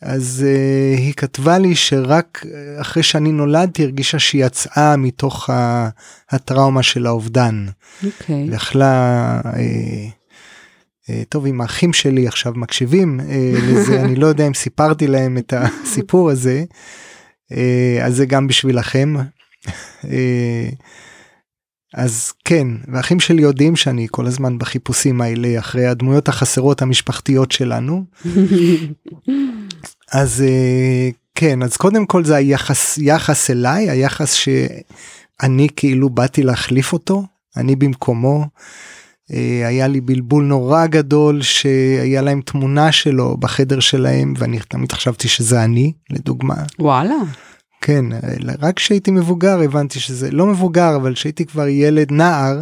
אז 0.04 0.46
uh, 0.46 1.00
היא 1.00 1.14
כתבה 1.14 1.58
לי 1.58 1.76
שרק 1.76 2.46
אה, 2.46 2.82
אחרי 2.82 3.04
שאני 3.04 3.32
נולדתי 3.32 3.84
הרגישה 3.84 4.20
שהיא 4.20 4.46
יצאה 4.46 4.98
מתוך 4.98 5.50
הטראומה 6.30 6.84
של 6.84 7.06
האובדן. 7.06 7.66
אוקיי. 8.06 8.50
Okay. 8.50 8.56
יכלה, 8.56 9.42
uh, 9.44 9.58
טוב 11.30 11.46
אם 11.46 11.62
האחים 11.62 11.94
שלי 11.94 12.28
עכשיו 12.28 12.54
מקשיבים 12.56 13.20
uh, 13.20 13.24
לזה 13.62 14.02
אני 14.02 14.16
לא 14.16 14.28
יודע 14.28 14.48
אם 14.48 14.54
סיפרתי 14.54 15.08
להם 15.08 15.38
את 15.38 15.54
הסיפור 15.58 16.30
הזה 16.30 16.64
uh, 17.52 17.56
אז 18.04 18.16
זה 18.16 18.26
גם 18.26 18.48
בשבילכם. 18.48 19.16
אז 21.94 22.32
כן, 22.46 22.68
ואחים 22.88 23.20
שלי 23.20 23.42
יודעים 23.42 23.76
שאני 23.76 24.08
כל 24.12 24.28
הזמן 24.28 24.58
בחיפושים 24.58 25.22
האלה 25.22 25.60
אחרי 25.60 25.86
הדמויות 25.86 26.30
החסרות 26.30 26.82
המשפחתיות 26.82 27.52
שלנו. 27.52 28.06
אז 30.12 30.42
אה, 30.42 31.10
כן, 31.36 31.64
אז 31.64 31.78
קודם 31.78 32.06
כל 32.06 32.26
זה 32.26 32.36
היחס 32.36 32.98
יחס 32.98 33.50
אליי, 33.50 33.90
היחס 33.90 34.34
שאני 34.34 35.68
כאילו 35.76 36.10
באתי 36.10 36.44
להחליף 36.44 36.94
אותו, 36.94 37.24
אני 37.58 37.76
במקומו. 37.76 38.46
אה, 39.34 39.68
היה 39.68 39.88
לי 39.88 40.02
בלבול 40.02 40.44
נורא 40.44 40.86
גדול 40.86 41.42
שהיה 41.42 42.22
להם 42.22 42.42
תמונה 42.42 42.92
שלו 42.92 43.38
בחדר 43.38 43.80
שלהם 43.80 44.34
ואני 44.38 44.60
תמיד 44.68 44.92
חשבתי 44.92 45.28
שזה 45.28 45.64
אני 45.64 45.94
לדוגמה. 46.10 46.56
וואלה. 46.80 47.16
כן, 47.82 48.06
רק 48.60 48.76
כשהייתי 48.76 49.12
מבוגר 49.12 49.60
הבנתי 49.62 50.00
שזה 50.00 50.32
לא 50.32 50.46
מבוגר, 50.46 50.96
אבל 50.96 51.14
כשהייתי 51.14 51.46
כבר 51.46 51.68
ילד 51.68 52.12
נער, 52.12 52.62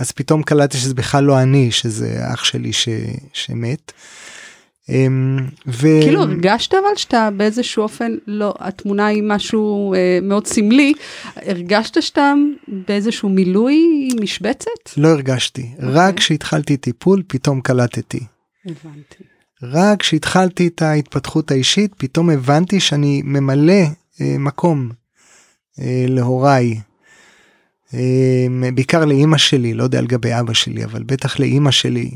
אז 0.00 0.12
פתאום 0.12 0.42
קלטתי 0.42 0.78
שזה 0.78 0.94
בכלל 0.94 1.24
לא 1.24 1.42
אני, 1.42 1.70
שזה 1.70 2.20
אח 2.34 2.44
שלי 2.44 2.72
ש, 2.72 2.88
שמת. 3.32 3.92
אמ, 4.90 5.38
ו... 5.66 5.80
כאילו 6.02 6.22
הרגשת 6.22 6.74
אבל 6.74 6.96
שאתה 6.96 7.28
באיזשהו 7.36 7.82
אופן 7.82 8.12
לא 8.26 8.54
התמונה 8.58 9.06
היא 9.06 9.22
משהו 9.26 9.94
אה, 9.94 10.18
מאוד 10.22 10.46
סמלי 10.46 10.92
הרגשת 11.36 12.02
שאתה 12.02 12.32
באיזשהו 12.88 13.28
מילוי 13.28 14.08
משבצת? 14.20 14.96
לא 14.96 15.08
הרגשתי 15.08 15.62
okay. 15.62 15.82
אוקיי. 15.82 15.94
רק 15.94 16.16
כשהתחלתי 16.16 16.76
טיפול 16.76 17.22
פתאום 17.26 17.60
קלטתי. 17.60 18.20
הבנתי. 18.66 19.24
רק 19.62 20.00
כשהתחלתי 20.00 20.66
את 20.66 20.82
ההתפתחות 20.82 21.50
האישית 21.50 21.94
פתאום 21.96 22.30
הבנתי 22.30 22.80
שאני 22.80 23.22
ממלא 23.24 23.82
אה, 24.20 24.36
מקום 24.38 24.90
אה, 25.80 26.04
להוריי. 26.08 26.80
אה, 27.94 28.46
בעיקר 28.74 29.04
לאימא 29.04 29.38
שלי, 29.38 29.74
לא 29.74 29.82
יודע 29.82 30.00
לגבי 30.00 30.40
אבא 30.40 30.54
שלי, 30.54 30.84
אבל 30.84 31.02
בטח 31.02 31.40
לאימא 31.40 31.70
שלי, 31.70 32.10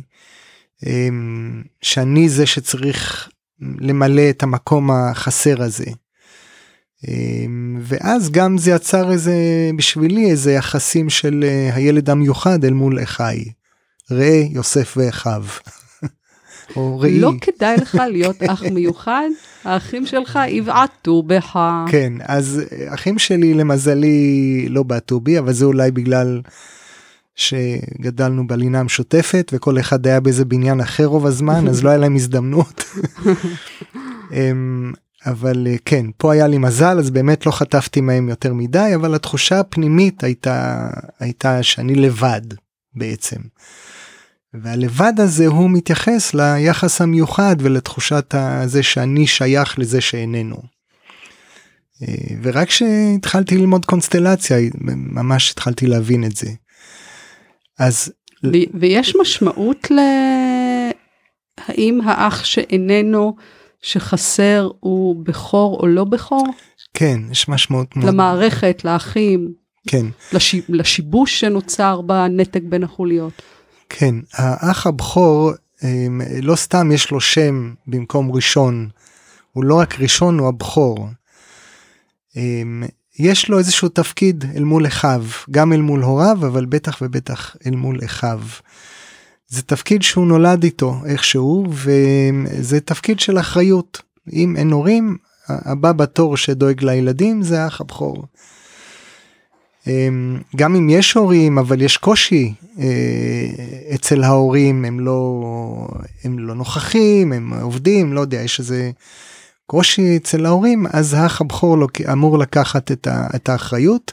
שאני 1.83 2.29
זה 2.29 2.47
שצריך 2.47 3.29
למלא 3.61 4.31
את 4.31 4.43
המקום 4.43 4.91
החסר 4.91 5.63
הזה. 5.63 5.85
ואז 7.83 8.31
גם 8.31 8.59
זה 8.59 8.71
יצר 8.71 9.13
איזה 9.13 9.35
בשבילי 9.77 10.31
איזה 10.31 10.53
יחסים 10.53 11.11
של 11.11 11.45
הילד 11.73 12.11
המיוחד 12.11 12.65
אל 12.65 12.73
מול 12.73 13.03
אחיי. 13.03 13.45
ראה 14.11 14.43
יוסף 14.51 14.95
ואחיו. 14.97 15.45
או 16.77 16.99
ראי. 16.99 17.21
לא 17.21 17.33
כדאי 17.41 17.77
לך 17.77 17.99
להיות 18.11 18.43
אח 18.43 18.63
מיוחד, 18.63 19.29
האחים 19.65 20.07
שלך 20.07 20.39
יבעטו 20.49 21.23
בך. 21.23 21.59
כן, 21.89 22.13
אז 22.21 22.63
אחים 22.89 23.19
שלי 23.19 23.55
למזלי 23.55 24.67
לא 24.69 24.83
בעטו 24.83 25.21
בי, 25.21 25.39
אבל 25.39 25.53
זה 25.53 25.65
אולי 25.65 25.91
בגלל 25.91 26.41
שגדלנו 27.37 28.47
בלינה 28.47 28.81
המשותפת 28.81 29.51
וכל 29.55 29.81
אחד 29.81 30.07
היה 30.07 30.21
באיזה 30.21 30.45
בניין 30.45 30.81
אחר 30.81 31.05
רוב 31.05 31.27
הזמן, 31.27 31.69
אז 31.69 31.85
לא 31.85 31.89
היה 31.89 31.99
להם 31.99 32.15
הזדמנות. 32.15 32.85
אמ, 34.33 34.93
אבל 35.27 35.67
כן, 35.85 36.07
פה 36.17 36.33
היה 36.33 36.47
לי 36.47 36.59
מזל, 36.59 36.99
אז 36.99 37.11
באמת 37.11 37.47
לא 37.47 37.51
חטפתי 37.51 38.01
מהם 38.01 38.29
יותר 38.29 38.55
מדי, 38.55 38.93
אבל 38.95 39.15
התחושה 39.15 39.61
הפנימית 39.61 40.25
הייתה, 40.25 40.89
הייתה 41.21 41.63
שאני 41.63 41.95
לבד 41.95 42.43
בעצם. 42.95 43.37
והלבד 44.55 45.13
הזה 45.19 45.47
הוא 45.47 45.71
מתייחס 45.71 46.35
ליחס 46.35 47.01
המיוחד 47.01 47.57
ולתחושת 47.61 48.35
הזה 48.39 48.83
שאני 48.83 49.27
שייך 49.27 49.79
לזה 49.79 50.01
שאיננו. 50.01 50.63
אה, 52.03 52.15
ורק 52.43 52.69
כשהתחלתי 52.69 53.59
ללמוד 53.59 53.85
קונסטלציה 53.87 54.57
ממש 54.95 55.51
התחלתי 55.51 55.87
להבין 55.87 56.25
את 56.25 56.37
זה. 56.37 56.51
אז 57.79 58.13
ויש 58.81 59.17
משמעות 59.21 59.91
ל... 59.91 59.99
האם 61.59 62.01
האח 62.05 62.45
שאיננו 62.45 63.37
שחסר 63.83 64.71
הוא 64.81 65.25
בכור 65.25 65.81
או 65.81 65.87
לא 65.87 66.05
בכור? 66.05 66.47
כן, 66.95 67.21
יש 67.31 67.49
משמעות 67.49 67.97
מאוד. 67.97 68.09
למערכת, 68.09 68.83
לאחים. 68.85 69.53
כן. 69.89 70.07
לש... 70.33 70.55
לשיבוש 70.69 71.41
שנוצר 71.41 72.01
בנתק 72.01 72.63
בין 72.63 72.85
החוליות. 72.85 73.43
כן, 73.89 74.15
האח 74.33 74.87
הבכור, 74.87 75.53
אמ, 75.85 76.21
לא 76.43 76.57
סתם 76.57 76.93
יש 76.93 77.11
לו 77.11 77.21
שם 77.21 77.75
במקום 77.87 78.33
ראשון, 78.33 78.89
הוא 79.53 79.65
לא 79.65 79.75
רק 79.75 80.01
ראשון, 80.01 80.39
הוא 80.39 80.49
הבכור. 80.49 81.09
יש 83.19 83.49
לו 83.49 83.59
איזשהו 83.59 83.89
תפקיד 83.89 84.45
אל 84.57 84.65
מול 84.65 84.87
אחיו, 84.87 85.25
גם 85.51 85.73
אל 85.73 85.81
מול 85.81 86.03
הוריו, 86.03 86.39
אבל 86.41 86.65
בטח 86.65 86.99
ובטח 87.03 87.57
אל 87.67 87.75
מול 87.75 87.99
אחיו. 88.05 88.41
זה 89.49 89.63
תפקיד 89.63 90.03
שהוא 90.03 90.27
נולד 90.27 90.65
איתו 90.65 91.01
איכשהו, 91.07 91.67
וזה 91.69 92.81
תפקיד 92.81 93.21
של 93.21 93.39
אחריות. 93.39 94.03
אם 94.33 94.57
אין 94.57 94.71
הורים, 94.71 95.17
הבא 95.49 95.93
בתור 95.93 96.37
שדואג 96.37 96.85
לילדים 96.85 97.43
זה 97.43 97.65
האח 97.65 97.81
הבכור. 97.81 98.25
אמ, 99.87 100.41
גם 100.57 100.77
אם 100.77 100.91
יש 100.91 101.13
הורים 101.13 101.59
אבל 101.59 101.83
יש 101.83 101.97
קושי 101.97 102.55
אה, 102.79 102.85
אצל 103.95 104.23
ההורים 104.23 104.85
הם 104.85 105.01
לא 105.01 105.43
הם 106.25 106.39
לא 106.39 106.55
נוכחים 106.55 107.33
הם 107.33 107.53
עובדים 107.53 108.13
לא 108.13 108.21
יודע 108.21 108.41
יש 108.41 108.61
איזה 108.61 108.91
קושי 109.67 110.17
אצל 110.17 110.47
ההורים 110.47 110.87
אז 110.93 111.15
האח 111.15 111.41
הבכור 111.41 111.79
לוק- 111.79 112.01
אמור 112.13 112.39
לקחת 112.39 112.93
את, 112.93 113.07
ה, 113.07 113.27
את 113.35 113.49
האחריות 113.49 114.13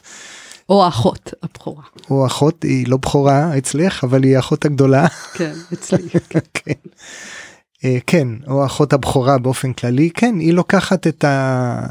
או 0.68 0.84
האחות 0.84 1.34
הבכורה. 1.42 1.82
או 2.10 2.26
אחות 2.26 2.62
היא 2.62 2.88
לא 2.88 2.96
בכורה 2.96 3.58
אצלך 3.58 4.04
אבל 4.04 4.22
היא 4.22 4.36
האחות 4.36 4.64
הגדולה 4.64 5.06
כן, 5.34 5.52
אצלי. 5.72 6.08
כן. 6.54 6.72
אה, 7.84 7.98
כן 8.06 8.28
או 8.48 8.62
האחות 8.62 8.92
הבכורה 8.92 9.38
באופן 9.38 9.72
כללי 9.72 10.10
כן 10.14 10.34
היא 10.38 10.52
לוקחת 10.52 11.06
את, 11.06 11.24
ה, 11.24 11.86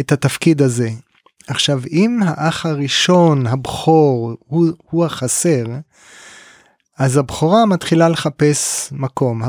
את 0.00 0.12
התפקיד 0.12 0.62
הזה. 0.62 0.90
עכשיו 1.48 1.80
אם 1.92 2.20
האח 2.26 2.66
הראשון 2.66 3.46
הבכור 3.46 4.36
הוא, 4.46 4.66
הוא 4.90 5.04
החסר 5.04 5.64
אז 6.98 7.16
הבכורה 7.16 7.66
מתחילה 7.66 8.08
לחפש 8.08 8.92
מקום. 8.92 9.42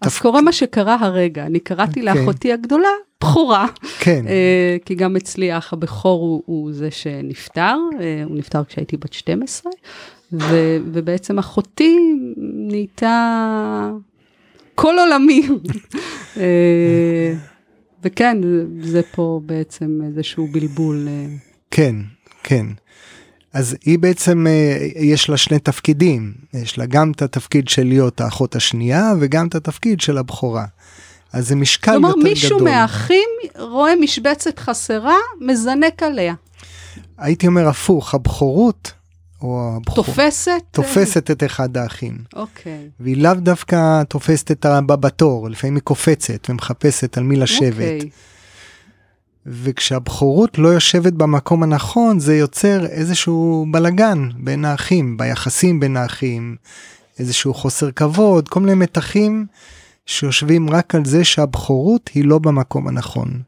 אז. 0.00 0.18
קורה 0.18 0.40
מה 0.40 0.52
שקרה 0.52 0.96
הרגע, 1.00 1.46
אני 1.46 1.60
קראתי 1.60 2.00
כן. 2.00 2.06
לאחותי 2.06 2.52
הגדולה 2.52 2.88
בכורה, 3.20 3.66
כן, 3.98 4.24
אה, 4.28 4.76
כי 4.84 4.94
גם 4.94 5.16
אצלי 5.16 5.52
האח 5.52 5.72
הבכור 5.72 6.20
הוא, 6.22 6.42
הוא 6.46 6.72
זה 6.72 6.90
שנפטר, 6.90 7.76
אה, 8.00 8.22
הוא 8.24 8.36
נפטר 8.36 8.64
כשהייתי 8.64 8.96
בת 8.96 9.12
12, 9.12 9.72
ו, 10.32 10.76
ובעצם 10.92 11.38
אחותי 11.38 11.98
נהייתה 12.36 13.90
כל 14.74 14.94
עולמי. 14.98 15.48
אה, 16.36 17.34
וכן, 18.04 18.38
זה 18.82 19.00
פה 19.14 19.40
בעצם 19.46 20.00
איזשהו 20.06 20.48
בלבול. 20.52 21.08
כן, 21.70 21.96
כן. 22.42 22.66
אז 23.52 23.76
היא 23.84 23.98
בעצם 23.98 24.46
אה, 24.46 24.86
יש 24.96 25.28
לה 25.30 25.36
שני 25.36 25.58
תפקידים 25.58 26.32
יש 26.54 26.78
לה 26.78 26.86
גם 26.86 27.12
את 27.12 27.22
התפקיד 27.22 27.68
של 27.68 27.86
להיות 27.86 28.20
האחות 28.20 28.56
השנייה 28.56 29.12
וגם 29.20 29.46
את 29.46 29.54
התפקיד 29.54 30.00
של 30.00 30.18
הבכורה. 30.18 30.64
אז 31.32 31.48
זה 31.48 31.56
משקל 31.56 31.92
כלומר, 31.92 32.08
יותר 32.08 32.20
גדול. 32.20 32.30
מישהו 32.30 32.64
מהאחים 32.64 33.28
רואה 33.58 33.96
משבצת 33.96 34.58
חסרה, 34.58 35.16
מזנק 35.40 36.02
עליה. 36.02 36.34
הייתי 37.18 37.46
אומר 37.46 37.68
הפוך 37.68 38.14
הבכורות 38.14 38.92
או 39.42 39.76
הבכור, 39.76 40.04
תופסת? 40.04 40.50
אה, 40.50 40.58
תופסת 40.70 41.30
את 41.30 41.42
אחד 41.44 41.76
האחים 41.76 42.18
אוקיי. 42.36 42.88
והיא 43.00 43.16
לאו 43.16 43.34
דווקא 43.34 44.02
תופסת 44.02 44.50
את 44.50 44.64
הבא 44.64 44.96
בתור 44.96 45.50
לפעמים 45.50 45.74
היא 45.74 45.82
קופצת 45.82 46.50
ומחפשת 46.50 47.18
על 47.18 47.24
מי 47.24 47.36
לשבת 47.36 47.72
אוקיי. 47.72 48.10
וכשהבכורות 49.46 50.58
לא 50.58 50.68
יושבת 50.68 51.12
במקום 51.12 51.62
הנכון 51.62 52.20
זה 52.20 52.36
יוצר 52.36 52.86
איזשהו 52.86 53.66
בלגן 53.70 54.28
בין 54.36 54.64
האחים 54.64 55.16
ביחסים 55.16 55.80
בין 55.80 55.96
האחים 55.96 56.56
איזשהו 57.18 57.54
חוסר 57.54 57.90
כבוד 57.90 58.48
כל 58.48 58.60
מיני 58.60 58.74
מתחים 58.74 59.46
שיושבים 60.06 60.70
רק 60.70 60.94
על 60.94 61.04
זה 61.04 61.24
שהבכורות 61.24 62.10
היא 62.14 62.24
לא 62.24 62.38
במקום 62.38 62.88
הנכון. 62.88 63.40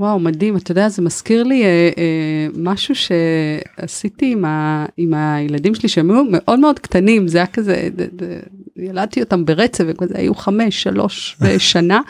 וואו, 0.00 0.18
מדהים. 0.18 0.56
אתה 0.56 0.72
יודע, 0.72 0.88
זה 0.88 1.02
מזכיר 1.02 1.42
לי 1.42 1.64
אה, 1.64 1.90
אה, 1.98 2.46
משהו 2.56 2.94
שעשיתי 2.94 4.32
עם, 4.32 4.44
ה, 4.44 4.86
עם 4.96 5.14
הילדים 5.14 5.74
שלי, 5.74 5.88
שהם 5.88 6.10
היו 6.10 6.22
מאוד 6.30 6.58
מאוד 6.58 6.78
קטנים, 6.78 7.28
זה 7.28 7.38
היה 7.38 7.46
כזה, 7.46 7.88
ד, 7.96 8.02
ד, 8.02 8.40
ילדתי 8.76 9.22
אותם 9.22 9.44
ברצף, 9.44 9.84
וכזה 9.86 10.14
היו 10.18 10.34
חמש, 10.34 10.82
שלוש 10.82 11.36
שנה, 11.58 12.00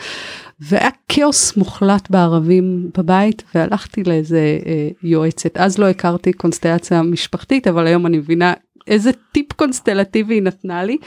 והיה 0.59 0.89
כאוס 1.09 1.57
מוחלט 1.57 2.09
בערבים 2.09 2.89
בבית, 2.97 3.43
והלכתי 3.55 4.03
לאיזה 4.03 4.59
אה, 4.65 4.89
יועצת. 5.03 5.57
אז 5.57 5.77
לא 5.77 5.85
הכרתי 5.89 6.33
קונסטלציה 6.33 7.01
משפחתית, 7.01 7.67
אבל 7.67 7.87
היום 7.87 8.05
אני 8.05 8.17
מבינה 8.17 8.53
איזה 8.87 9.11
טיפ 9.31 9.53
קונסטלטיבי 9.53 10.33
היא 10.33 10.41
נתנה 10.41 10.83
לי. 10.83 10.97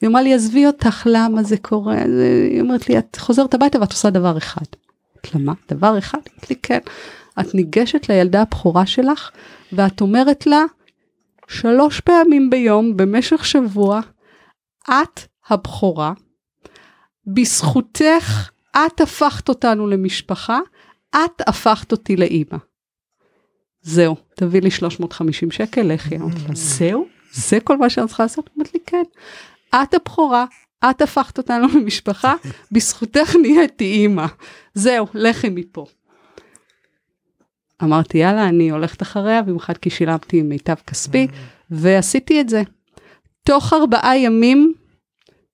היא 0.00 0.08
אמרה 0.10 0.22
לי, 0.22 0.34
עזבי 0.34 0.66
אותך, 0.66 1.06
למה 1.10 1.42
זה 1.42 1.56
קורה? 1.56 1.96
זה- 2.06 2.48
היא 2.52 2.60
אומרת 2.60 2.88
לי, 2.88 2.98
את 2.98 3.16
חוזרת 3.20 3.54
הביתה 3.54 3.80
ואת 3.80 3.90
עושה 3.92 4.10
דבר 4.10 4.38
אחד. 4.38 4.60
אמרתי 5.14 5.38
לה, 5.38 5.44
מה? 5.44 5.52
דבר 5.70 5.98
אחד? 5.98 6.18
היא 6.24 6.32
אמרת 6.34 6.50
לי, 6.50 6.56
כן. 6.62 6.78
את 7.40 7.54
ניגשת 7.54 8.08
לילדה 8.08 8.42
הבכורה 8.42 8.86
שלך, 8.86 9.30
ואת 9.72 10.00
אומרת 10.00 10.46
לה, 10.46 10.62
שלוש 11.48 12.00
פעמים 12.00 12.50
ביום, 12.50 12.96
במשך 12.96 13.44
שבוע, 13.44 14.00
את 14.88 15.20
הבכורה, 15.48 16.12
בזכותך, 17.26 18.48
את 18.76 19.00
הפכת 19.00 19.48
אותנו 19.48 19.86
למשפחה, 19.86 20.58
את 21.10 21.48
הפכת 21.48 21.92
אותי 21.92 22.16
לאימא. 22.16 22.58
זהו, 23.82 24.16
תביא 24.34 24.60
לי 24.60 24.70
350 24.70 25.50
שקל, 25.50 25.82
לכי. 25.82 26.16
אמרתי 26.16 26.40
לה, 26.48 26.54
זהו? 26.54 27.06
זה 27.32 27.60
כל 27.60 27.76
מה 27.76 27.90
שאני 27.90 28.06
צריכה 28.06 28.22
לעשות? 28.22 28.50
אמרת 28.56 28.74
לי, 28.74 28.80
כן. 28.86 29.02
את 29.82 29.94
הבכורה, 29.94 30.44
את 30.90 31.02
הפכת 31.02 31.38
אותנו 31.38 31.66
למשפחה, 31.74 32.34
בזכותך 32.72 33.36
נהייתי 33.42 33.84
אימא. 33.84 34.26
זהו, 34.74 35.06
לכי 35.14 35.48
מפה. 35.48 35.86
אמרתי, 37.82 38.18
יאללה, 38.18 38.48
אני 38.48 38.70
הולכת 38.70 39.02
אחריה, 39.02 39.42
במיוחד 39.42 39.76
כי 39.76 39.90
שילמתי 39.90 40.40
עם 40.40 40.48
מיטב 40.48 40.74
כספי, 40.86 41.26
ועשיתי 41.70 42.40
את 42.40 42.48
זה. 42.48 42.62
תוך 43.44 43.72
ארבעה 43.72 44.18
ימים, 44.18 44.72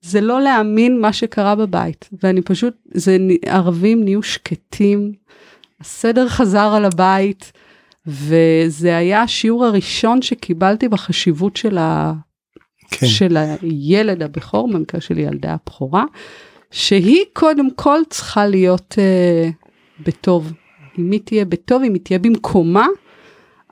זה 0.05 0.21
לא 0.21 0.41
להאמין 0.41 1.01
מה 1.01 1.13
שקרה 1.13 1.55
בבית, 1.55 2.09
ואני 2.23 2.43
פשוט, 2.43 2.75
זה, 2.95 3.17
ערבים 3.47 4.05
נהיו 4.05 4.23
שקטים, 4.23 5.13
הסדר 5.81 6.29
חזר 6.29 6.73
על 6.77 6.85
הבית, 6.85 7.53
וזה 8.07 8.97
היה 8.97 9.23
השיעור 9.23 9.65
הראשון 9.65 10.23
שקיבלתי 10.23 10.89
בחשיבות 10.89 11.57
של, 11.57 11.79
ה... 11.79 12.13
כן. 12.91 13.07
של 13.07 13.37
הילד 13.37 14.23
הבכור, 14.23 14.73
במקרה 14.73 15.01
של 15.01 15.19
ילדה 15.19 15.55
הבכורה, 15.55 16.05
שהיא 16.71 17.25
קודם 17.33 17.75
כל 17.75 17.99
צריכה 18.11 18.47
להיות 18.47 18.95
uh, 18.99 20.03
בטוב. 20.07 20.53
אם 20.99 21.11
היא 21.11 21.21
תהיה 21.25 21.45
בטוב, 21.45 21.83
אם 21.83 21.95
היא 21.95 22.03
תהיה 22.03 22.19
במקומה, 22.19 22.87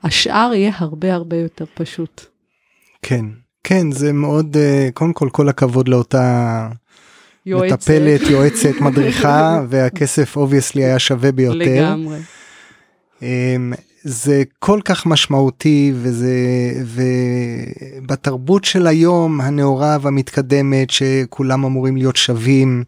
השאר 0.03 0.51
יהיה 0.53 0.71
הרבה 0.75 1.13
הרבה 1.13 1.37
יותר 1.37 1.65
פשוט. 1.75 2.25
כן 3.01 3.25
כן 3.63 3.91
זה 3.91 4.13
מאוד 4.13 4.57
אה, 4.57 4.89
קודם 4.93 5.13
כל 5.13 5.29
כל 5.31 5.49
הכבוד 5.49 5.87
לאותה 5.87 6.67
יועצת. 7.45 7.73
מטפלת 7.73 8.21
יועצת 8.21 8.81
מדריכה 8.85 9.61
והכסף 9.69 10.37
obviously 10.37 10.83
היה 10.83 10.99
שווה 10.99 11.31
ביותר. 11.31 11.55
לגמרי. 11.85 12.17
אמ, 13.21 13.73
זה 14.03 14.43
כל 14.59 14.79
כך 14.85 15.05
משמעותי 15.05 15.93
וזה 15.95 16.35
ובתרבות 18.01 18.65
של 18.65 18.87
היום 18.87 19.41
הנאורה 19.41 19.97
והמתקדמת 20.01 20.89
שכולם 20.89 21.65
אמורים 21.65 21.97
להיות 21.97 22.15
שווים 22.15 22.83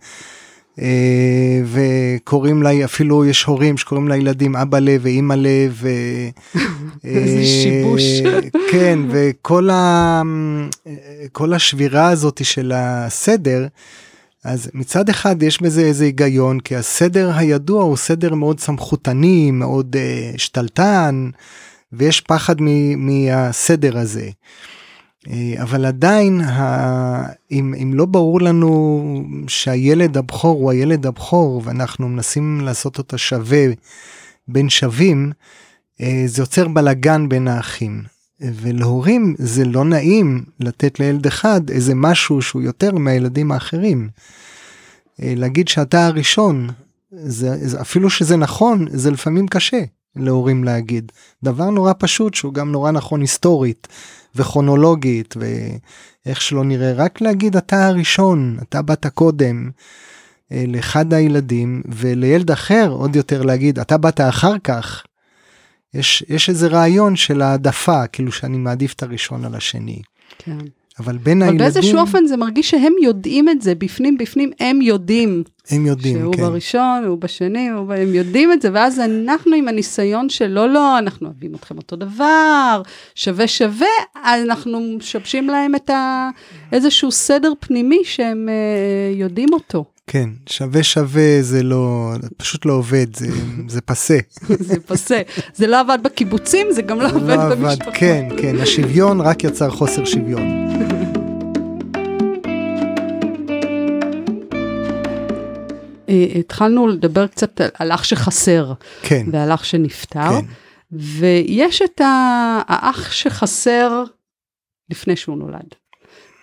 וקוראים 1.66 2.64
לה 2.64 2.86
אפילו 2.86 3.26
יש 3.26 3.44
הורים 3.44 3.78
שקוראים 3.78 4.08
לילדים 4.08 4.56
אבא 4.56 4.80
לב 4.80 5.02
ואימא 5.04 5.34
לב. 5.34 5.72
ו- 5.82 6.30
איזה 7.04 7.38
אה, 7.40 7.46
שיבוש. 7.46 8.02
כן 8.72 9.00
וכל 9.10 9.70
ה- 9.70 10.22
כל 11.32 11.54
השבירה 11.54 12.10
הזאת 12.10 12.46
של 12.46 12.72
הסדר. 12.76 13.68
אז 14.44 14.70
מצד 14.74 15.10
אחד 15.10 15.44
יש 15.44 15.62
בזה 15.62 15.82
איזה 15.82 16.06
היגיון 16.06 16.60
כי 16.60 16.76
הסדר 16.76 17.32
הידוע 17.36 17.84
הוא 17.84 17.98
סדר 17.98 18.36
מאוד 18.36 18.60
סמכותני 18.60 19.52
מאוד 19.52 19.96
uh, 19.96 20.38
שתלטן 20.38 21.30
ויש 21.94 22.22
פחד 22.22 22.56
מ- 22.62 23.06
מהסדר 23.08 23.98
הזה. 23.98 24.30
Uh, 25.28 25.32
אבל 25.62 25.86
עדיין 25.86 26.42
אם, 27.52 27.74
אם 27.84 27.92
לא 27.94 28.06
ברור 28.06 28.42
לנו 28.42 29.04
שהילד 29.48 30.18
הבכור 30.18 30.62
הוא 30.62 30.72
הילד 30.72 31.06
הבכור 31.06 31.62
ואנחנו 31.66 32.10
מנסים 32.10 32.62
לעשות 32.62 32.98
אותה 32.98 33.18
שווה 33.18 33.66
בין 34.48 34.70
שווים 34.70 35.32
uh, 36.02 36.04
זה 36.26 36.42
יוצר 36.42 36.68
בלגן 36.68 37.30
בין 37.30 37.48
האחים. 37.48 38.04
ולהורים 38.42 39.36
זה 39.38 39.66
לא 39.66 39.86
נעים 39.86 40.44
לתת 40.60 41.00
לילד 41.00 41.28
אחד 41.28 41.70
איזה 41.70 41.96
משהו 41.96 42.42
שהוא 42.42 42.62
יותר 42.62 42.96
מהילדים 42.96 43.52
האחרים. 43.52 44.10
אה, 45.22 45.34
להגיד 45.36 45.68
שאתה 45.68 46.06
הראשון, 46.06 46.70
זה, 47.12 47.82
אפילו 47.82 48.10
שזה 48.10 48.38
נכון, 48.38 48.86
זה 48.90 49.12
לפעמים 49.12 49.48
קשה 49.48 49.84
להורים 50.16 50.64
להגיד. 50.64 51.12
דבר 51.44 51.70
נורא 51.70 51.94
פשוט 51.98 52.34
שהוא 52.34 52.54
גם 52.54 52.72
נורא 52.72 52.92
נכון 52.92 53.22
היסטורית 53.22 53.88
וכרונולוגית 54.36 55.36
ואיך 55.38 56.42
שלא 56.42 56.64
נראה, 56.64 56.94
רק 56.94 57.22
להגיד 57.22 57.58
אתה 57.58 57.88
הראשון, 57.88 58.58
אתה 58.62 58.82
באת 58.82 59.06
קודם 59.08 59.70
אה, 60.52 60.64
לאחד 60.68 61.14
הילדים 61.14 61.82
ולילד 61.86 62.52
אחר 62.52 62.90
עוד 62.90 63.16
יותר 63.16 63.42
להגיד 63.42 63.80
אתה 63.80 63.98
באת 63.98 64.22
אחר 64.22 64.60
כך. 64.64 65.04
יש, 65.94 66.24
יש 66.30 66.50
איזה 66.50 66.68
רעיון 66.68 67.16
של 67.16 67.42
העדפה, 67.42 68.08
כאילו 68.08 68.32
שאני 68.32 68.58
מעדיף 68.58 68.94
את 68.94 69.04
הראשון 69.04 69.46
על 69.46 69.56
השני. 69.56 70.02
כן. 70.38 70.58
אבל 71.00 71.18
בין 71.18 71.42
אבל 71.42 71.52
הילדים, 71.52 71.74
באיזשהו 71.74 72.00
אופן 72.00 72.26
זה 72.26 72.38
מרגיש 72.38 72.70
שהם 72.70 72.94
יודעים 73.02 73.50
את 73.50 73.62
זה, 73.62 73.76
בפנים 73.76 74.18
בפנים 74.18 74.52
הם 74.60 74.82
יודעים. 74.82 75.44
הם 75.70 75.86
יודעים, 75.86 76.20
שהוא 76.20 76.34
כן. 76.34 76.42
בראשון, 76.42 77.04
הוא 77.08 77.18
בשני, 77.18 77.70
הוא... 77.70 77.94
הם 77.94 78.14
יודעים 78.14 78.52
את 78.52 78.62
זה, 78.62 78.70
ואז 78.74 79.00
אנחנו 79.00 79.56
עם 79.56 79.68
הניסיון 79.68 80.30
של 80.30 80.48
לא, 80.48 80.70
לא, 80.70 80.98
אנחנו 80.98 81.28
אוהבים 81.28 81.56
אתכם 81.56 81.78
אותו 81.78 81.96
דבר, 81.96 82.82
שווה 83.16 83.48
שווה, 83.48 83.88
אנחנו 84.16 84.80
משבשים 84.98 85.48
להם 85.48 85.76
את 85.76 85.90
ה... 85.90 86.30
איזשהו 86.72 87.12
סדר 87.12 87.54
פנימי 87.60 88.00
שהם 88.04 88.50
אה, 88.50 89.16
יודעים 89.16 89.54
אותו. 89.54 89.86
כן, 90.08 90.30
שווה 90.50 90.84
שווה 90.84 91.38
זה 91.42 91.64
לא, 91.64 92.12
פשוט 92.38 92.66
לא 92.66 92.74
עובד, 92.74 93.16
זה, 93.16 93.28
זה 93.76 93.82
פסה. 93.82 94.18
זה 94.70 94.80
פסה. 94.80 95.22
זה 95.56 95.68
לא 95.68 95.80
עבד 95.80 95.98
בקיבוצים, 96.04 96.68
זה 96.72 96.82
גם 96.82 97.02
לא 97.02 97.10
זה 97.10 97.16
עובד 97.16 97.28
לא 97.36 97.42
עבד. 97.52 97.78
כן, 97.94 98.30
כן, 98.42 98.56
השוויון 98.62 99.22
רק 99.22 99.44
יצר 99.44 99.70
חוסר 99.70 100.06
שוויון. 100.06 100.48
אה, 106.10 106.26
התחלנו 106.40 106.88
לדבר 106.88 107.28
קצת 107.28 107.62
על- 107.74 107.92
אח 107.92 108.04
שחסר 108.04 108.74
כן, 109.02 109.26
ועל 109.32 109.52
אח 109.54 109.64
שנפטר, 109.64 110.30
כן, 110.30 110.46
ויש 110.92 111.82
את 111.82 112.02
האח 112.68 113.12
שחסר 113.12 114.04
לפני 114.90 115.16
שהוא 115.16 115.38
נולד. 115.38 115.76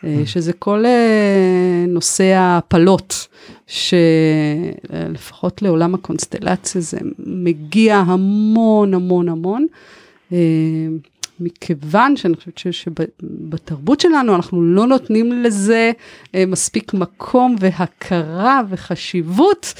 אה. 0.05 0.23
שזה 0.27 0.53
כל 0.53 0.87
אה, 0.87 1.85
נושא 1.89 2.25
ההפלות, 2.25 3.27
שלפחות 3.67 5.63
לעולם 5.63 5.95
הקונסטלציה 5.95 6.81
זה 6.81 6.99
מגיע 7.19 7.97
המון 7.97 8.95
המון 8.95 9.29
המון. 9.29 9.67
אה, 10.33 10.39
מכיוון 11.41 12.17
שאני 12.17 12.37
חושבת 12.37 12.59
שבתרבות 12.73 14.01
שלנו 14.01 14.35
אנחנו 14.35 14.63
לא 14.63 14.87
נותנים 14.87 15.43
לזה 15.43 15.93
מספיק 16.47 16.95
מקום 16.95 17.57
והכרה 17.61 18.61
וחשיבות 18.71 19.75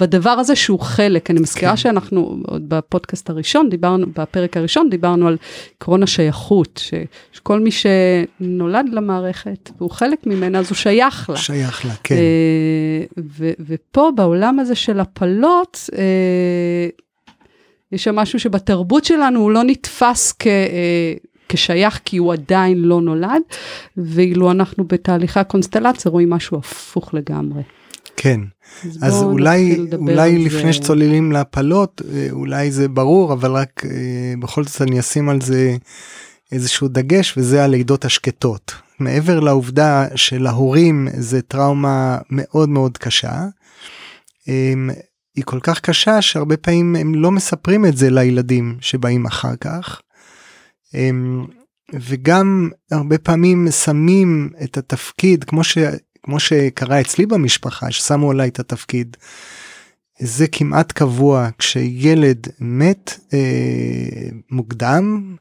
בדבר 0.00 0.30
הזה 0.30 0.56
שהוא 0.56 0.80
חלק. 0.80 1.30
אני 1.30 1.40
מזכירה 1.40 1.70
כן. 1.70 1.76
שאנחנו 1.76 2.36
עוד 2.46 2.68
בפודקאסט 2.68 3.30
הראשון 3.30 3.70
דיברנו, 3.70 4.06
בפרק 4.16 4.56
הראשון 4.56 4.90
דיברנו 4.90 5.28
על 5.28 5.36
עקרון 5.76 6.02
השייכות, 6.02 6.80
ש, 6.82 6.94
שכל 7.32 7.60
מי 7.60 7.70
שנולד 7.70 8.86
למערכת 8.92 9.70
והוא 9.78 9.90
חלק 9.90 10.26
ממנה 10.26 10.58
אז 10.58 10.68
הוא 10.70 10.76
שייך 10.76 11.30
לה. 11.30 11.36
שייך 11.36 11.86
לה, 11.86 11.92
כן. 12.04 12.14
אה, 12.14 13.04
ו- 13.38 13.52
ופה 13.66 14.10
בעולם 14.16 14.58
הזה 14.58 14.74
של 14.74 15.00
הפלות, 15.00 15.90
אה, 15.98 16.88
יש 17.92 18.04
שם 18.04 18.16
משהו 18.16 18.40
שבתרבות 18.40 19.04
שלנו 19.04 19.40
הוא 19.40 19.50
לא 19.50 19.62
נתפס 19.64 20.34
כ... 20.38 20.46
אה, 20.46 21.14
כשייך 21.48 22.00
כי 22.04 22.16
הוא 22.16 22.32
עדיין 22.32 22.78
לא 22.78 23.00
נולד, 23.00 23.42
ואילו 23.96 24.50
אנחנו 24.50 24.84
בתהליכי 24.84 25.40
הקונסטלציה 25.40 26.10
רואים 26.10 26.30
משהו 26.30 26.58
הפוך 26.58 27.14
לגמרי. 27.14 27.62
כן. 28.22 28.40
אז 29.02 29.14
בואו 29.14 29.30
אולי, 29.30 29.78
אולי 29.94 30.38
לפני 30.38 30.62
זה. 30.62 30.72
שצוללים 30.72 31.32
להפלות, 31.32 32.02
אה, 32.14 32.26
אולי 32.30 32.70
זה 32.70 32.88
ברור, 32.88 33.32
אבל 33.32 33.52
רק 33.52 33.82
אה, 33.84 34.34
בכל 34.40 34.64
זאת 34.64 34.82
אני 34.82 35.00
אשים 35.00 35.28
על 35.28 35.40
זה 35.40 35.76
איזשהו 36.52 36.88
דגש, 36.88 37.34
וזה 37.36 37.64
הלידות 37.64 38.04
השקטות. 38.04 38.74
מעבר 38.98 39.40
לעובדה 39.40 40.06
שלהורים 40.14 41.08
זה 41.18 41.42
טראומה 41.42 42.18
מאוד 42.30 42.68
מאוד 42.68 42.98
קשה, 42.98 43.44
הם, 44.46 44.90
היא 45.36 45.44
כל 45.44 45.60
כך 45.62 45.80
קשה 45.80 46.22
שהרבה 46.22 46.56
פעמים 46.56 46.96
הם 46.96 47.14
לא 47.14 47.30
מספרים 47.30 47.86
את 47.86 47.96
זה 47.96 48.10
לילדים 48.10 48.76
שבאים 48.80 49.26
אחר 49.26 49.56
כך. 49.60 50.00
הם, 50.94 51.46
וגם 51.94 52.70
הרבה 52.90 53.18
פעמים 53.18 53.68
שמים 53.70 54.50
את 54.64 54.78
התפקיד 54.78 55.44
כמו 55.44 55.64
ש... 55.64 55.78
כמו 56.22 56.40
שקרה 56.40 57.00
אצלי 57.00 57.26
במשפחה 57.26 57.90
ששמו 57.90 58.30
עליי 58.30 58.48
את 58.48 58.60
התפקיד. 58.60 59.16
זה 60.18 60.46
כמעט 60.46 60.92
קבוע 60.92 61.48
כשילד 61.58 62.46
מת 62.60 63.20
אה, 63.34 64.28
מוקדם 64.50 65.36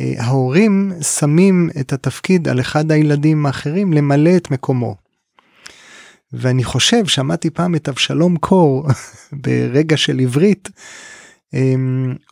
אה, 0.00 0.12
ההורים 0.18 0.92
שמים 1.18 1.70
את 1.80 1.92
התפקיד 1.92 2.48
על 2.48 2.60
אחד 2.60 2.92
הילדים 2.92 3.46
האחרים 3.46 3.92
למלא 3.92 4.36
את 4.36 4.50
מקומו. 4.50 4.96
ואני 6.32 6.64
חושב 6.64 7.06
שמעתי 7.06 7.50
פעם 7.50 7.74
את 7.74 7.88
אבשלום 7.88 8.36
קור 8.36 8.86
ברגע 9.42 9.96
של 9.96 10.20
עברית 10.20 10.68
אה, 11.54 11.74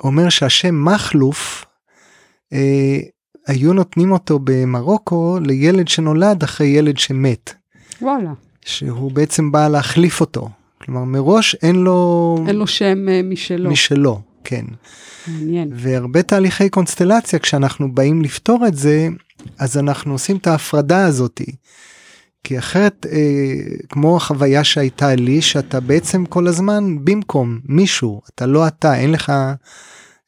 אומר 0.05 0.29
שהשם 0.29 0.85
מכלוף 0.85 1.65
אה, 2.53 2.99
היו 3.47 3.73
נותנים 3.73 4.13
אותו 4.13 4.39
במרוקו 4.45 5.39
לילד 5.41 5.89
שנולד 5.89 6.43
אחרי 6.43 6.67
ילד 6.67 6.99
שמת. 6.99 7.55
וואלה, 8.03 8.33
שהוא 8.65 9.13
בעצם 9.13 9.53
בא 9.53 9.69
להחליף 9.69 10.21
אותו. 10.21 10.49
כלומר 10.85 11.05
מראש 11.05 11.57
אין 11.63 11.77
לו, 11.77 12.37
אין 12.49 12.57
לו 12.57 12.67
שם 12.67 13.09
אה, 13.09 13.21
משלו, 13.25 13.71
משלו, 13.71 14.21
כן. 14.45 14.65
מעניין. 15.27 15.71
והרבה 15.75 16.23
תהליכי 16.23 16.69
קונסטלציה 16.69 17.39
כשאנחנו 17.39 17.95
באים 17.95 18.23
לפתור 18.23 18.67
את 18.67 18.77
זה 18.77 19.09
אז 19.59 19.79
אנחנו 19.79 20.13
עושים 20.13 20.37
את 20.37 20.47
ההפרדה 20.47 21.07
הזאתי. 21.07 21.47
כי 22.45 22.59
אחרת 22.59 23.07
אה, 23.13 23.55
כמו 23.89 24.17
החוויה 24.17 24.65
שהייתה 24.65 25.15
לי 25.15 25.43
שאתה 25.43 25.81
בעצם 25.81 26.27
כל 26.27 26.47
הזמן 26.47 27.05
במקום 27.05 27.61
מישהו 27.65 28.21
אתה 28.35 28.47
לא 28.47 28.67
אתה 28.67 28.97
אין 28.97 29.13
לך 29.13 29.33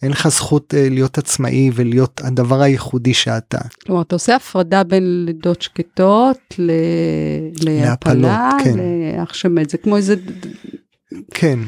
אין 0.03 0.11
לך 0.11 0.29
זכות 0.29 0.75
אה, 0.77 0.89
להיות 0.89 1.19
עצמאי 1.19 1.71
ולהיות 1.75 2.21
הדבר 2.25 2.63
הייחודי 2.63 3.15
שאתה. 3.15 3.59
כלומר, 3.87 4.03
אתה 4.03 4.15
עושה 4.15 4.37
הפרדה 4.37 4.85
בין 4.85 5.25
לידות 5.27 5.63
שקטות 5.63 6.39
ל... 6.59 6.71
להפלה, 7.63 8.51
כן. 8.65 8.75
לאח 8.79 9.35
שמת, 9.35 9.71
זה 9.71 9.79
כמו 9.79 9.97
איזה... 9.97 10.15
כן 11.31 11.59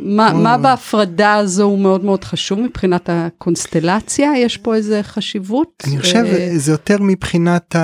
מה, 0.00 0.30
כמו- 0.30 0.42
מה 0.42 0.58
בהפרדה 0.58 1.34
הזו 1.34 1.62
הוא 1.64 1.78
מאוד 1.78 2.04
מאוד 2.04 2.24
חשוב 2.24 2.60
מבחינת 2.60 3.10
הקונסטלציה? 3.12 4.32
יש 4.36 4.56
פה 4.56 4.74
איזה 4.74 5.02
חשיבות? 5.02 5.82
אני 5.86 5.98
חושב 6.00 6.24
אה, 6.24 6.50
זה 6.56 6.72
יותר 6.72 6.96
מבחינת 7.00 7.76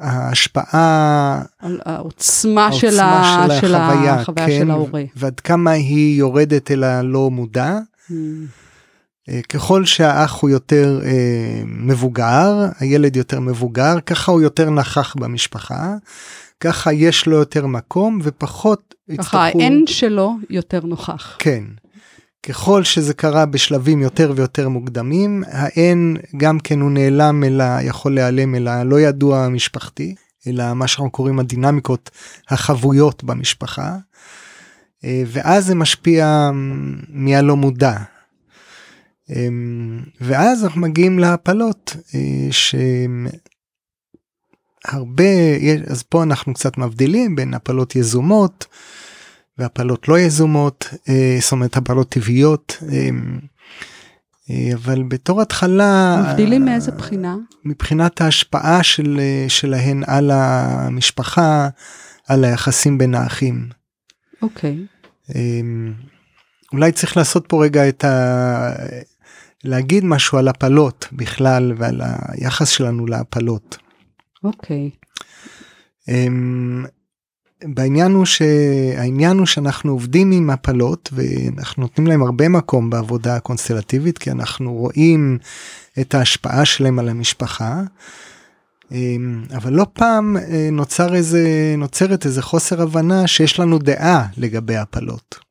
ההשפעה 0.00 1.42
העוצמה 1.84 2.72
של, 2.72 3.00
העוצמה 3.00 3.44
ה... 3.44 3.48
של 3.60 3.60
של 3.66 3.74
החוויה, 3.74 4.14
החוויה 4.14 4.46
כן, 4.46 4.58
של 4.58 4.70
ההורה. 4.70 5.02
ועד 5.16 5.40
כמה 5.40 5.70
היא 5.70 6.18
יורדת 6.18 6.70
אל 6.70 6.84
הלא 6.84 7.30
מודע. 7.30 7.78
Mm, 8.10 8.12
ככל 9.48 9.84
שהאח 9.84 10.40
הוא 10.40 10.50
יותר 10.50 11.00
אה, 11.04 11.62
מבוגר, 11.66 12.54
הילד 12.78 13.16
יותר 13.16 13.40
מבוגר, 13.40 14.00
ככה 14.00 14.32
הוא 14.32 14.42
יותר 14.42 14.70
נכח 14.70 15.14
במשפחה, 15.18 15.94
ככה 16.60 16.92
יש 16.92 17.26
לו 17.26 17.36
יותר 17.36 17.66
מקום 17.66 18.18
ופחות 18.22 18.94
ככה 19.18 19.44
האין 19.44 19.84
שלו 19.86 20.36
יותר 20.50 20.80
נוכח. 20.80 21.36
כן. 21.38 21.64
ככל 22.42 22.84
שזה 22.84 23.14
קרה 23.14 23.46
בשלבים 23.46 24.02
יותר 24.02 24.32
ויותר 24.36 24.68
מוקדמים, 24.68 25.44
האין 25.46 26.16
גם 26.36 26.60
כן 26.60 26.80
הוא 26.80 26.90
נעלם 26.90 27.44
אל 27.44 27.60
ה... 27.60 27.78
יכול 27.82 28.14
להיעלם 28.14 28.54
אל 28.54 28.68
הלא 28.68 29.00
ידוע 29.00 29.44
המשפחתי, 29.44 30.14
אלא 30.46 30.74
מה 30.74 30.86
שאנחנו 30.86 31.10
קוראים 31.10 31.38
הדינמיקות 31.38 32.10
החבויות 32.48 33.24
במשפחה, 33.24 33.96
אה, 35.04 35.22
ואז 35.26 35.66
זה 35.66 35.74
משפיע 35.74 36.50
מהלא 37.08 37.56
מודע. 37.56 37.96
אמ, 39.30 40.00
ואז 40.20 40.64
אנחנו 40.64 40.80
מגיעים 40.80 41.18
להפלות 41.18 41.96
אה, 42.14 42.48
שהרבה 44.86 45.24
אז 45.90 46.02
פה 46.02 46.22
אנחנו 46.22 46.54
קצת 46.54 46.78
מבדילים 46.78 47.36
בין 47.36 47.54
הפלות 47.54 47.96
יזומות 47.96 48.66
והפלות 49.58 50.08
לא 50.08 50.18
יזומות 50.18 50.88
אה, 51.08 51.38
זאת 51.40 51.52
אומרת 51.52 51.76
הפלות 51.76 52.08
טבעיות 52.08 52.78
אה, 52.92 53.08
אבל 54.74 55.02
בתור 55.02 55.42
התחלה 55.42 56.22
מבדילים 56.28 56.64
מאיזה 56.64 56.92
בחינה? 56.92 57.36
מבחינת 57.64 58.20
ההשפעה 58.20 58.82
של, 58.82 59.20
שלהן 59.48 60.02
על 60.06 60.30
המשפחה 60.30 61.68
על 62.28 62.44
היחסים 62.44 62.98
בין 62.98 63.14
האחים. 63.14 63.68
אוקיי. 64.42 64.86
אמ, 65.34 65.92
אולי 66.72 66.92
צריך 66.92 67.16
לעשות 67.16 67.44
פה 67.48 67.64
רגע 67.64 67.88
את 67.88 68.04
ה... 68.04 68.72
להגיד 69.64 70.04
משהו 70.04 70.38
על 70.38 70.48
הפלות 70.48 71.06
בכלל 71.12 71.72
ועל 71.76 72.00
היחס 72.28 72.68
שלנו 72.68 73.06
להפלות. 73.06 73.78
אוקיי. 74.44 74.90
אמ, 76.08 76.84
בעניין 77.64 78.12
הוא 78.12 78.24
שהעניין 78.24 79.38
הוא 79.38 79.46
שאנחנו 79.46 79.92
עובדים 79.92 80.32
עם 80.32 80.50
הפלות 80.50 81.10
ואנחנו 81.12 81.82
נותנים 81.82 82.06
להם 82.06 82.22
הרבה 82.22 82.48
מקום 82.48 82.90
בעבודה 82.90 83.36
הקונסטלטיבית 83.36 84.18
כי 84.18 84.30
אנחנו 84.30 84.74
רואים 84.74 85.38
את 86.00 86.14
ההשפעה 86.14 86.64
שלהם 86.64 86.98
על 86.98 87.08
המשפחה. 87.08 87.82
אמ, 88.92 89.42
אבל 89.56 89.72
לא 89.72 89.86
פעם 89.92 90.36
אה, 90.36 90.68
נוצר 90.72 91.14
איזה 91.14 91.74
נוצרת 91.78 92.26
איזה 92.26 92.42
חוסר 92.42 92.82
הבנה 92.82 93.26
שיש 93.26 93.60
לנו 93.60 93.78
דעה 93.78 94.26
לגבי 94.36 94.76
הפלות. 94.76 95.45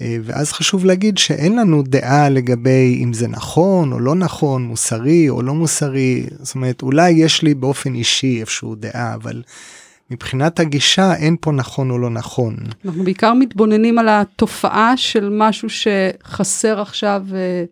אה, 0.00 0.16
ואז 0.22 0.52
חשוב 0.52 0.84
להגיד 0.84 1.18
שאין 1.18 1.56
לנו 1.56 1.82
דעה 1.82 2.28
לגבי 2.28 3.00
אם 3.04 3.12
זה 3.12 3.28
נכון 3.28 3.92
או 3.92 4.00
לא 4.00 4.14
נכון, 4.14 4.62
מוסרי 4.62 5.28
או 5.28 5.42
לא 5.42 5.54
מוסרי, 5.54 6.26
זאת 6.42 6.54
אומרת 6.54 6.82
אולי 6.82 7.10
יש 7.10 7.42
לי 7.42 7.54
באופן 7.54 7.94
אישי 7.94 8.40
איפשהו 8.40 8.74
דעה, 8.74 9.14
אבל 9.14 9.42
מבחינת 10.10 10.60
הגישה 10.60 11.14
אין 11.14 11.36
פה 11.40 11.52
נכון 11.52 11.90
או 11.90 11.98
לא 11.98 12.10
נכון. 12.10 12.56
אנחנו 12.84 13.04
בעיקר 13.04 13.34
מתבוננים 13.34 13.98
על 13.98 14.08
התופעה 14.08 14.96
של 14.96 15.28
משהו 15.32 15.68
שחסר 15.68 16.80
עכשיו, 16.80 17.22
אה, 17.34 17.64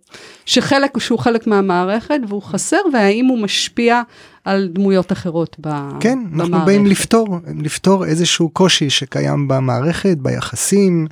שחלק, 0.47 0.99
שהוא 0.99 1.19
חלק 1.19 1.47
מהמערכת 1.47 2.21
והוא 2.29 2.43
חסר, 2.43 2.81
והאם 2.93 3.27
הוא 3.27 3.39
משפיע 3.39 4.03
על 4.45 4.69
דמויות 4.73 5.13
אחרות 5.13 5.57
כן, 6.01 6.19
במערכת. 6.31 6.35
אנחנו 6.35 6.67
באים 6.67 6.87
לפתור, 6.87 7.39
לפתור 7.63 8.05
איזשהו 8.05 8.49
קושי 8.49 8.91
שקיים 8.91 9.49
במערכת, 9.49 10.17
ביחסים, 10.19 11.07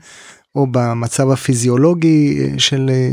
או 0.56 0.66
במצב 0.70 1.30
הפיזיולוגי 1.30 2.38
אה, 2.40 2.58
של 2.58 2.90
אה, 2.90 3.10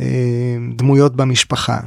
אה, 0.00 0.56
דמויות 0.76 1.16
במשפחה. 1.16 1.80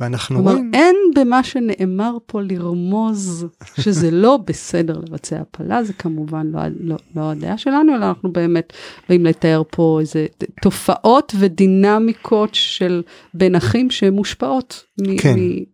ואנחנו 0.00 0.36
כלומר, 0.36 0.52
רואים... 0.52 0.70
אין 0.74 0.96
במה 1.16 1.44
שנאמר 1.44 2.16
פה 2.26 2.40
לרמוז 2.42 3.46
שזה 3.80 4.10
לא 4.10 4.38
בסדר 4.46 4.98
לבצע 4.98 5.40
הפלה, 5.40 5.84
זה 5.84 5.92
כמובן 5.92 6.46
לא, 6.46 6.60
לא, 6.80 6.96
לא 7.16 7.30
הדעה 7.30 7.58
שלנו, 7.58 7.96
אלא 7.96 8.04
אנחנו 8.04 8.32
באמת 8.32 8.72
באים 9.08 9.24
לתאר 9.26 9.62
פה 9.70 9.98
איזה 10.00 10.26
תופעות 10.62 11.32
ודינמיקות 11.38 12.54
של 12.54 13.02
בין 13.34 13.54
אחים 13.54 13.90
שמושפעות 13.90 14.84
כן. 15.18 15.34
מ- 15.38 15.72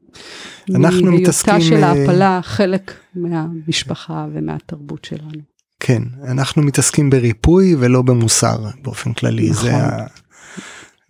אנחנו 0.77 1.13
מהיותה 1.13 1.61
של 1.61 1.85
ההפלה 1.85 2.41
חלק 2.43 2.93
מהמשפחה 3.15 4.27
ומהתרבות 4.33 5.05
שלנו. 5.05 5.58
כן, 5.81 6.03
אנחנו 6.25 6.63
מתעסקים 6.63 7.11
בריפוי 7.11 7.75
ולא 7.79 8.03
במוסר 8.03 8.59
באופן 8.83 9.13
כללי. 9.13 9.51
נכון. 9.51 9.65
זה 9.65 9.77
ה... 9.77 10.07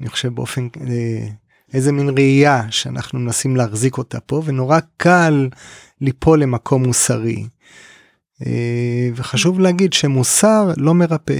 אני 0.00 0.08
חושב 0.08 0.34
באופן... 0.34 0.68
אה, 0.86 1.28
איזה 1.74 1.92
מין 1.92 2.08
ראייה 2.08 2.62
שאנחנו 2.70 3.18
מנסים 3.18 3.56
להחזיק 3.56 3.98
אותה 3.98 4.20
פה, 4.20 4.42
ונורא 4.44 4.78
קל 4.96 5.48
ליפול 6.00 6.42
למקום 6.42 6.84
מוסרי. 6.84 7.46
אה, 8.46 9.10
וחשוב 9.14 9.60
להגיד 9.60 9.92
שמוסר 9.92 10.72
לא 10.76 10.94
מרפא. 10.94 11.38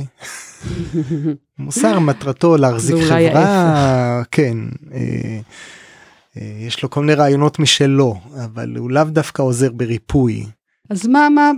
מוסר 1.58 1.98
מטרתו 1.98 2.56
להחזיק 2.56 2.96
חברה, 3.08 4.22
כן. 4.30 4.58
אה, 4.94 5.40
יש 6.40 6.82
לו 6.82 6.90
כל 6.90 7.00
מיני 7.00 7.14
רעיונות 7.14 7.58
משלו, 7.58 8.20
אבל 8.44 8.76
הוא 8.76 8.90
לאו 8.90 9.04
דווקא 9.04 9.42
עוזר 9.42 9.72
בריפוי. 9.72 10.46
אז 10.90 11.06
מה, 11.06 11.28
מה, 11.28 11.50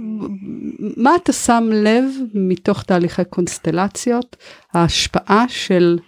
מה 0.97 1.16
אתה 1.16 1.33
שם 1.33 1.68
לב 1.72 2.05
מתוך 2.35 2.83
תהליכי 2.83 3.24
קונסטלציות, 3.24 4.37
ההשפעה 4.72 5.45
של 5.49 5.99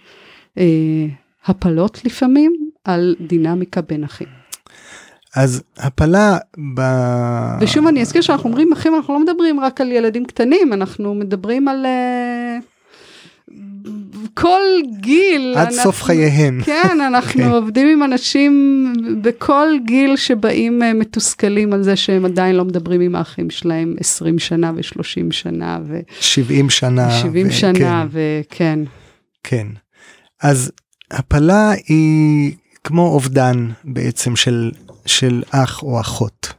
אה, 0.57 1.05
הפלות 1.45 2.05
לפעמים 2.05 2.69
על 2.83 3.15
דינמיקה 3.19 3.81
בין 3.81 4.03
אחים? 4.03 4.27
אז 5.35 5.63
הפלה 5.77 6.37
ב... 6.75 6.81
ושוב 7.61 7.87
אני 7.87 8.01
אזכיר 8.01 8.21
שאנחנו 8.21 8.49
אומרים 8.49 8.73
אחים, 8.73 8.95
אנחנו 8.95 9.13
לא 9.13 9.19
מדברים 9.19 9.59
רק 9.59 9.81
על 9.81 9.91
ילדים 9.91 10.25
קטנים, 10.25 10.73
אנחנו 10.73 11.15
מדברים 11.15 11.67
על 11.67 11.85
אה, 11.85 12.57
כל 14.33 14.61
גיל. 14.99 15.53
עד 15.57 15.67
אנחנו, 15.67 15.83
סוף 15.83 16.03
חייהם. 16.03 16.61
כן, 16.65 17.01
אנחנו 17.07 17.43
כן. 17.43 17.49
עובדים 17.49 17.87
עם 17.87 18.03
אנשים 18.03 18.83
בכל 19.21 19.67
גיל 19.85 20.15
שבאים 20.15 20.83
אה, 20.83 20.93
מתוסכלים 20.93 21.73
על 21.73 21.83
זה 21.83 21.95
שהם 21.95 22.25
עדיין 22.25 22.55
לא 22.55 22.65
מדברים 22.65 23.01
עם 23.01 23.15
האחים 23.15 23.49
שלהם 23.49 23.95
20 23.99 24.39
שנה 24.39 24.71
ו-30 24.75 25.31
שנה 25.31 25.79
ו... 25.87 25.99
70 26.19 26.69
שנה. 26.69 27.11
70 27.11 27.47
ו- 27.47 27.51
שנה, 27.51 27.73
כן, 27.73 28.07
וכן. 28.11 28.79
כן. 29.43 29.67
אז 30.41 30.71
הפלה 31.11 31.71
היא 31.87 32.51
כמו 32.83 33.07
אובדן 33.07 33.69
בעצם 33.83 34.35
של, 34.35 34.71
של 35.05 35.43
אח 35.51 35.83
או 35.83 36.01
אחות. 36.01 36.53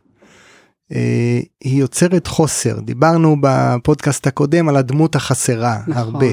אה, 0.92 1.40
היא 1.64 1.80
יוצרת 1.80 2.26
חוסר, 2.26 2.80
דיברנו 2.80 3.36
בפודקאסט 3.40 4.26
הקודם 4.26 4.68
על 4.68 4.76
הדמות 4.76 5.16
החסרה 5.16 5.78
נכון. 5.86 6.02
הרבה. 6.02 6.26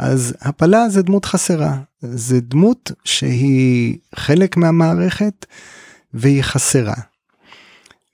אז 0.00 0.34
הפלה 0.40 0.88
זה 0.88 1.02
דמות 1.02 1.24
חסרה, 1.24 1.76
זה 2.02 2.40
דמות 2.40 2.92
שהיא 3.04 3.98
חלק 4.14 4.56
מהמערכת 4.56 5.46
והיא 6.14 6.42
חסרה. 6.42 6.94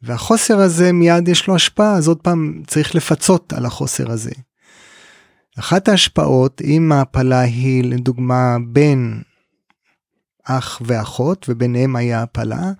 והחוסר 0.03 0.59
הזה 0.59 0.93
מיד 0.93 1.29
יש 1.29 1.47
לו 1.49 1.55
השפעה, 1.55 1.95
אז 1.95 2.09
עוד 2.09 2.19
פעם 2.19 2.63
צריך 2.67 2.95
לפצות 2.95 3.53
על 3.53 3.67
החוסר 3.67 4.11
הזה. 4.11 4.31
אחת 5.59 5.89
ההשפעות, 5.89 6.63
אם 6.65 6.93
ההפלה 6.93 7.41
היא 7.41 7.85
לדוגמה 7.85 8.57
בין 8.69 9.23
אח 10.45 10.83
ואחות 10.87 11.47
וביניהם 11.49 11.97
היה 11.97 12.23
הפלה, 12.23 12.73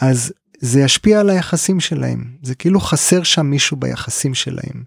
אז 0.00 0.32
זה 0.60 0.80
ישפיע 0.80 1.20
על 1.20 1.30
היחסים 1.30 1.80
שלהם. 1.80 2.24
זה 2.42 2.54
כאילו 2.54 2.80
חסר 2.80 3.22
שם 3.22 3.46
מישהו 3.46 3.76
ביחסים 3.76 4.34
שלהם. 4.34 4.84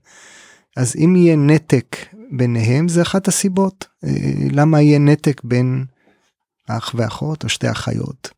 אז 0.77 0.95
אם 0.95 1.15
יהיה 1.15 1.35
נתק 1.35 1.95
ביניהם, 2.33 2.87
זה 2.87 3.01
אחת 3.01 3.27
הסיבות. 3.27 3.87
אה, 4.03 4.09
למה 4.51 4.81
יהיה 4.81 4.99
נתק 4.99 5.41
בין 5.43 5.85
אח 6.67 6.95
ואחות 6.97 7.43
או 7.43 7.49
שתי 7.49 7.71
אחיות. 7.71 8.29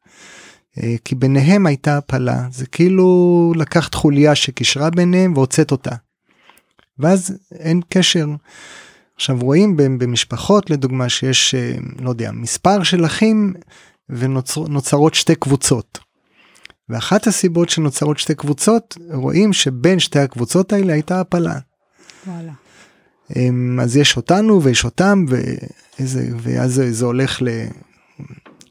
אה, 0.77 0.95
כי 1.05 1.15
ביניהם 1.15 1.65
הייתה 1.65 1.97
הפלה, 1.97 2.47
זה 2.51 2.65
כאילו 2.65 3.53
לקחת 3.55 3.93
חוליה 3.93 4.35
שקישרה 4.35 4.89
ביניהם 4.89 5.33
והוצאת 5.33 5.71
אותה. 5.71 5.95
ואז 6.99 7.37
אין 7.51 7.81
קשר. 7.89 8.27
עכשיו 9.15 9.37
רואים 9.41 9.77
במשפחות 9.77 10.69
לדוגמה 10.69 11.09
שיש 11.09 11.55
אה, 11.55 11.75
לא 11.99 12.09
יודע 12.09 12.31
מספר 12.31 12.83
של 12.83 13.05
אחים 13.05 13.53
ונוצרות 14.09 15.13
שתי 15.13 15.35
קבוצות. 15.35 15.99
ואחת 16.89 17.27
הסיבות 17.27 17.69
שנוצרות 17.69 18.19
שתי 18.19 18.35
קבוצות 18.35 18.97
רואים 19.13 19.53
שבין 19.53 19.99
שתי 19.99 20.19
הקבוצות 20.19 20.73
האלה 20.73 20.93
הייתה 20.93 21.21
הפלה. 21.21 21.59
וואלה. 22.27 22.64
אמ, 23.35 23.79
אז 23.79 23.97
יש 23.97 24.17
אותנו 24.17 24.63
ויש 24.63 24.85
אותם 24.85 25.25
ואיזה 25.27 26.29
ואז 26.37 26.81
זה, 26.89 27.05
הולך 27.05 27.41
ל, 27.41 27.47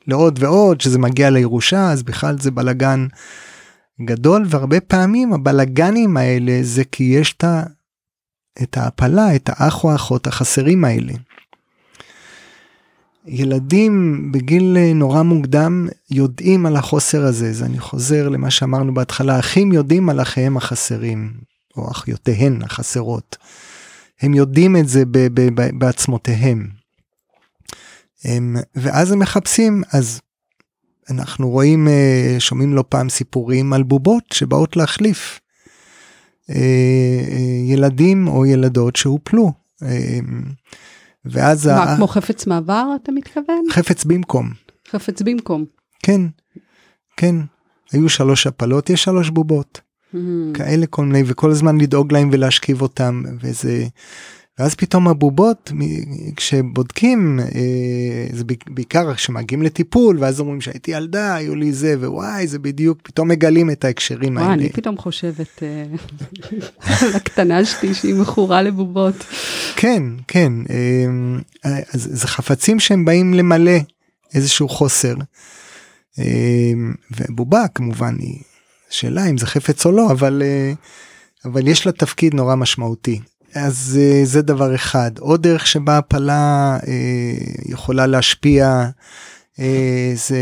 לעוד 0.06 0.38
ועוד 0.42 0.80
שזה 0.80 0.98
מגיע 0.98 1.30
לירושה 1.30 1.90
אז 1.90 2.02
בכלל 2.02 2.38
זה 2.38 2.50
בלגן 2.50 3.06
גדול 4.04 4.44
והרבה 4.48 4.80
פעמים 4.80 5.32
הבלגנים 5.32 6.16
האלה 6.16 6.58
זה 6.62 6.84
כי 6.84 7.04
יש 7.04 7.32
את, 7.32 7.44
ה, 7.44 7.62
את 8.62 8.76
ההפלה 8.76 9.36
את 9.36 9.50
האח 9.52 9.84
או 9.84 9.92
האחות 9.92 10.26
החסרים 10.26 10.84
האלה. 10.84 11.12
ילדים 13.26 14.28
בגיל 14.32 14.76
נורא 14.94 15.22
מוקדם 15.22 15.88
יודעים 16.10 16.66
על 16.66 16.76
החוסר 16.76 17.24
הזה 17.24 17.48
אז 17.48 17.62
אני 17.62 17.78
חוזר 17.78 18.28
למה 18.28 18.50
שאמרנו 18.50 18.94
בהתחלה 18.94 19.38
אחים 19.38 19.72
יודעים 19.72 20.08
על 20.08 20.22
אחיהם 20.22 20.56
החסרים 20.56 21.32
או 21.76 21.90
אחיותיהן 21.90 22.62
החסרות. 22.62 23.36
הם 24.24 24.34
יודעים 24.34 24.76
את 24.76 24.88
זה 24.88 25.04
ב- 25.04 25.10
ב- 25.18 25.60
ב- 25.60 25.78
בעצמותיהם. 25.78 26.68
הם, 28.24 28.56
ואז 28.74 29.12
הם 29.12 29.18
מחפשים 29.18 29.82
אז 29.92 30.20
אנחנו 31.10 31.50
רואים 31.50 31.88
אה, 31.88 32.36
שומעים 32.38 32.74
לא 32.74 32.84
פעם 32.88 33.08
סיפורים 33.08 33.72
על 33.72 33.82
בובות 33.82 34.24
שבאות 34.32 34.76
להחליף 34.76 35.40
אה, 36.50 36.54
אה, 37.30 37.38
ילדים 37.72 38.28
או 38.28 38.46
ילדות 38.46 38.96
שהופלו. 38.96 39.52
ואז 41.24 41.66
מה, 41.66 41.82
ה- 41.82 41.96
כמו 41.96 42.06
חפץ 42.06 42.46
מעבר 42.46 42.84
אתה 43.02 43.12
מתכוון? 43.12 43.62
חפץ 43.70 44.04
במקום 44.04 44.50
חפץ 44.90 45.22
במקום. 45.22 45.64
כן 46.02 46.20
כן 47.16 47.36
היו 47.92 48.08
שלוש 48.08 48.46
הפלות 48.46 48.90
יש 48.90 49.04
שלוש 49.04 49.30
בובות. 49.30 49.80
כאלה 50.54 50.86
כל 50.86 51.04
מיני 51.04 51.22
וכל 51.26 51.50
הזמן 51.50 51.78
לדאוג 51.80 52.12
להם 52.12 52.28
ולהשכיב 52.32 52.82
אותם 52.82 53.22
וזה 53.40 53.86
ואז 54.58 54.74
פתאום 54.74 55.08
הבובות 55.08 55.72
כשבודקים 56.36 57.40
אה, 57.40 58.26
זה 58.32 58.44
בעיק- 58.44 58.70
בעיקר 58.70 59.14
כשמגיעים 59.14 59.62
לטיפול 59.62 60.16
ואז 60.20 60.40
אומרים 60.40 60.60
שהייתי 60.60 60.90
ילדה 60.90 61.34
היו 61.34 61.54
לי 61.54 61.72
זה 61.72 61.94
ווואי 61.98 62.46
זה 62.46 62.58
בדיוק 62.58 62.98
פתאום 63.02 63.28
מגלים 63.28 63.70
את 63.70 63.84
ההקשרים 63.84 64.38
האלה. 64.38 64.52
אני 64.52 64.68
פתאום 64.68 64.96
חושבת 64.98 65.62
אה, 65.62 65.84
על 67.02 67.14
הקטנה 67.14 67.64
שלי 67.64 67.94
שהיא 67.94 68.14
מכורה 68.14 68.62
לבובות. 68.62 69.14
כן 69.76 70.02
כן 70.28 70.52
אה, 70.70 71.78
אז 71.94 72.08
זה 72.12 72.28
חפצים 72.28 72.80
שהם 72.80 73.04
באים 73.04 73.34
למלא 73.34 73.78
איזשהו 74.34 74.68
חוסר. 74.68 75.14
ובובה 77.20 77.64
כמובן 77.74 78.16
היא 78.18 78.40
שאלה 78.94 79.26
אם 79.30 79.38
זה 79.38 79.46
חפץ 79.46 79.86
או 79.86 79.92
לא 79.92 80.10
אבל 80.10 80.42
אה, 80.44 80.72
אבל 81.44 81.68
יש 81.68 81.86
לה 81.86 81.92
תפקיד 81.92 82.34
נורא 82.34 82.54
משמעותי. 82.54 83.20
אז 83.54 84.00
אה, 84.02 84.20
זה 84.24 84.42
דבר 84.42 84.74
אחד 84.74 85.10
עוד 85.18 85.42
דרך 85.42 85.66
שבה 85.66 85.98
הפלה 85.98 86.78
אה, 86.86 87.34
יכולה 87.66 88.06
להשפיע 88.06 88.88
זה 90.14 90.38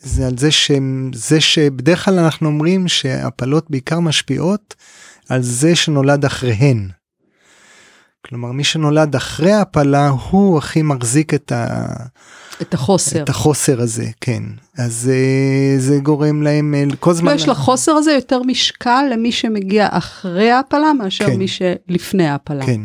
זה 0.00 0.26
על 0.26 0.38
זה 0.38 0.50
שזה 0.50 1.40
שבדרך 1.40 2.04
כלל 2.04 2.18
אנחנו 2.18 2.48
אומרים 2.48 2.88
שהפלות 2.88 3.70
בעיקר 3.70 4.00
משפיעות 4.00 4.74
על 5.28 5.42
זה 5.42 5.76
שנולד 5.76 6.24
אחריהן. 6.24 6.88
כלומר 8.26 8.52
מי 8.52 8.64
שנולד 8.64 9.16
אחרי 9.16 9.52
ההפלה 9.52 10.08
הוא 10.08 10.58
הכי 10.58 10.82
מחזיק 10.82 11.34
את, 11.34 11.52
ה... 11.52 11.86
את 12.62 12.74
החוסר. 12.74 13.22
את 13.22 13.28
החוסר 13.28 13.80
הזה, 13.80 14.06
כן. 14.20 14.42
אז 14.78 15.10
אה, 15.12 15.78
זה 15.78 15.98
גורם 15.98 16.42
להם 16.42 16.74
אה, 16.74 16.96
כל 17.00 17.12
זמן... 17.12 17.34
יש 17.34 17.48
לחוסר 17.48 17.92
הזה 17.92 18.12
יותר 18.12 18.42
משקל 18.42 19.04
למי 19.12 19.32
שמגיע 19.32 19.88
אחרי 19.90 20.50
ההפלה 20.50 20.92
מאשר 20.92 21.26
כן. 21.26 21.36
מי 21.36 21.48
שלפני 21.48 22.28
ההפלה. 22.28 22.66
כן. 22.66 22.80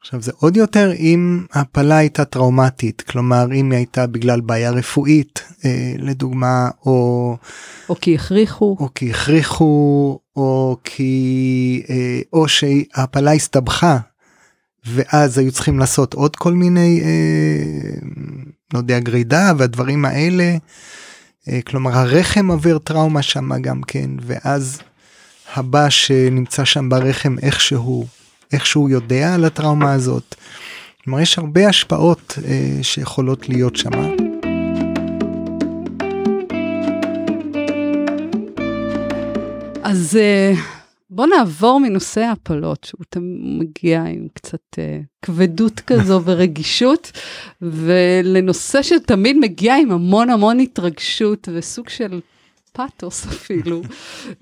עכשיו 0.00 0.22
זה 0.22 0.32
עוד 0.36 0.56
יותר 0.56 0.92
אם 0.92 1.44
ההפלה 1.52 1.96
הייתה 1.96 2.24
טראומטית, 2.24 3.02
כלומר 3.02 3.46
אם 3.54 3.70
היא 3.70 3.76
הייתה 3.76 4.06
בגלל 4.06 4.40
בעיה 4.40 4.70
רפואית, 4.70 5.42
אה, 5.64 5.92
לדוגמה, 5.98 6.68
או, 6.86 7.36
או 7.88 7.94
כי 8.00 8.14
הכריחו. 8.14 8.76
או 8.80 8.88
כי 8.94 9.10
הכריחו, 9.10 10.18
או 10.36 10.76
כי, 10.84 11.82
אה, 11.90 12.20
או 12.32 12.48
שההפלה 12.48 13.32
הסתבכה, 13.32 13.98
ואז 14.86 15.38
היו 15.38 15.52
צריכים 15.52 15.78
לעשות 15.78 16.14
עוד 16.14 16.36
כל 16.36 16.52
מיני, 16.52 17.00
אה, 17.04 17.98
לא 18.74 18.78
יודע, 18.78 18.98
גרידה 18.98 19.52
והדברים 19.58 20.04
האלה. 20.04 20.56
אה, 21.48 21.60
כלומר 21.66 21.98
הרחם 21.98 22.50
עובר 22.50 22.78
טראומה 22.78 23.22
שם 23.22 23.62
גם 23.62 23.82
כן, 23.82 24.10
ואז 24.22 24.80
הבא 25.54 25.88
שנמצא 25.88 26.64
שם 26.64 26.88
ברחם 26.88 27.36
איכשהו, 27.42 28.06
איכשהו 28.52 28.88
יודע 28.88 29.34
על 29.34 29.44
הטראומה 29.44 29.92
הזאת. 29.92 30.34
כלומר 31.04 31.20
יש 31.20 31.38
הרבה 31.38 31.68
השפעות 31.68 32.38
אה, 32.44 32.82
שיכולות 32.82 33.48
להיות 33.48 33.76
שם. 33.76 33.90
אז 39.82 40.16
אה, 40.20 40.52
בוא 41.12 41.26
נעבור 41.26 41.80
מנושא 41.80 42.20
ההפלות, 42.20 42.84
שהוא 42.84 43.22
מגיע 43.58 44.04
עם 44.04 44.28
קצת 44.34 44.78
אה, 44.78 45.00
כבדות 45.22 45.80
כזו 45.80 46.20
ורגישות, 46.24 47.12
ולנושא 47.62 48.82
שתמיד 48.82 49.36
מגיע 49.36 49.76
עם 49.76 49.90
המון 49.90 50.30
המון 50.30 50.60
התרגשות 50.60 51.48
וסוג 51.52 51.88
של 51.88 52.20
פאתוס 52.72 53.26
אפילו. 53.32 53.82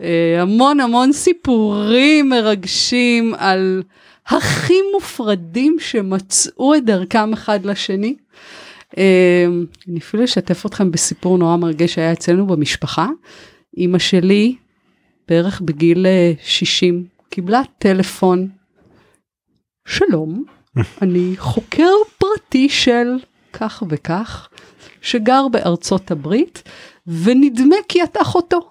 אה, 0.00 0.42
המון 0.42 0.80
המון 0.80 1.12
סיפורים 1.12 2.28
מרגשים 2.28 3.34
על 3.38 3.82
הכי 4.26 4.74
מופרדים 4.94 5.76
שמצאו 5.80 6.74
את 6.74 6.84
דרכם 6.84 7.32
אחד 7.32 7.66
לשני. 7.66 8.14
אה, 8.98 9.46
אני 9.88 9.98
אפילו 9.98 10.24
אשתף 10.24 10.66
אתכם 10.66 10.90
בסיפור 10.90 11.38
נורא 11.38 11.56
מרגש 11.56 11.94
שהיה 11.94 12.12
אצלנו 12.12 12.46
במשפחה. 12.46 13.08
אימא 13.76 13.98
שלי, 13.98 14.56
בערך 15.28 15.60
בגיל 15.60 16.06
אה, 16.06 16.32
60, 16.42 17.06
קיבלה 17.28 17.62
טלפון, 17.78 18.48
שלום, 19.88 20.44
אני 21.02 21.34
חוקר 21.36 21.92
פרטי 22.18 22.68
של 22.68 23.06
כך 23.52 23.82
וכך, 23.88 24.48
שגר 25.02 25.48
בארצות 25.48 26.10
הברית, 26.10 26.62
ונדמה 27.06 27.76
כי 27.88 28.02
את 28.02 28.16
אחותו. 28.22 28.70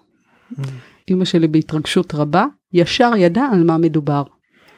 אימא 1.09 1.25
שלי 1.25 1.47
בהתרגשות 1.47 2.13
רבה, 2.15 2.45
ישר 2.73 3.11
ידעה 3.17 3.49
על 3.53 3.63
מה 3.63 3.77
מדובר. 3.77 4.23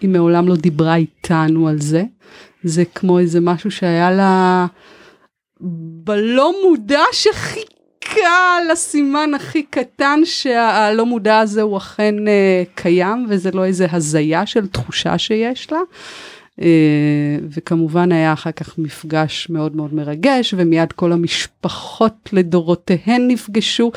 היא 0.01 0.09
מעולם 0.09 0.47
לא 0.47 0.55
דיברה 0.55 0.95
איתנו 0.95 1.67
על 1.67 1.81
זה. 1.81 2.03
זה 2.63 2.85
כמו 2.85 3.19
איזה 3.19 3.39
משהו 3.39 3.71
שהיה 3.71 4.11
לה 4.11 4.65
בלא 6.03 6.53
מודע 6.63 7.01
שחיכה 7.11 7.78
לסימן 8.71 9.33
הכי 9.35 9.63
קטן 9.63 10.19
שהלא 10.23 11.05
מודע 11.05 11.39
הזה 11.39 11.61
הוא 11.61 11.77
אכן 11.77 12.15
uh, 12.17 12.29
קיים 12.75 13.25
וזה 13.29 13.51
לא 13.51 13.65
איזה 13.65 13.87
הזיה 13.91 14.45
של 14.45 14.67
תחושה 14.67 15.17
שיש 15.17 15.71
לה. 15.71 15.79
Uh, 16.59 16.63
וכמובן 17.49 18.11
היה 18.11 18.33
אחר 18.33 18.51
כך 18.51 18.77
מפגש 18.77 19.49
מאוד 19.49 19.75
מאוד 19.75 19.93
מרגש 19.93 20.53
ומיד 20.57 20.91
כל 20.91 21.11
המשפחות 21.11 22.29
לדורותיהן 22.33 23.27
נפגשו 23.27 23.91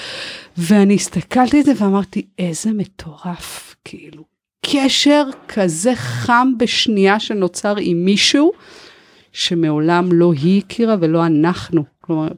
ואני 0.56 0.94
הסתכלתי 0.94 1.58
על 1.58 1.64
זה 1.64 1.72
ואמרתי 1.78 2.26
איזה 2.38 2.70
מטורף 2.72 3.74
כאילו 3.84 4.24
קשר 4.66 5.24
כזה 5.48 5.94
חם 5.94 6.52
בשנייה 6.58 7.20
שנוצר 7.20 7.74
עם 7.78 8.04
מישהו 8.04 8.52
שמעולם 9.32 10.12
לא 10.12 10.32
היא 10.32 10.62
הכירה 10.64 10.96
ולא 11.00 11.26
אנחנו. 11.26 11.84
כלומר, 12.00 12.28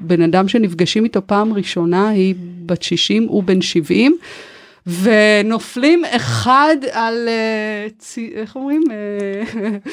בן 0.00 0.22
אדם 0.22 0.48
שנפגשים 0.48 1.04
איתו 1.04 1.20
פעם 1.26 1.52
ראשונה 1.52 2.08
היא 2.08 2.34
בת 2.66 2.82
60, 2.82 3.26
הוא 3.28 3.42
בן 3.42 3.60
70, 3.60 4.18
ונופלים 4.86 6.02
אחד 6.04 6.76
על, 6.92 7.28
צי, 7.98 8.32
איך 8.34 8.56
אומרים? 8.56 8.82
Uh, 8.86 9.88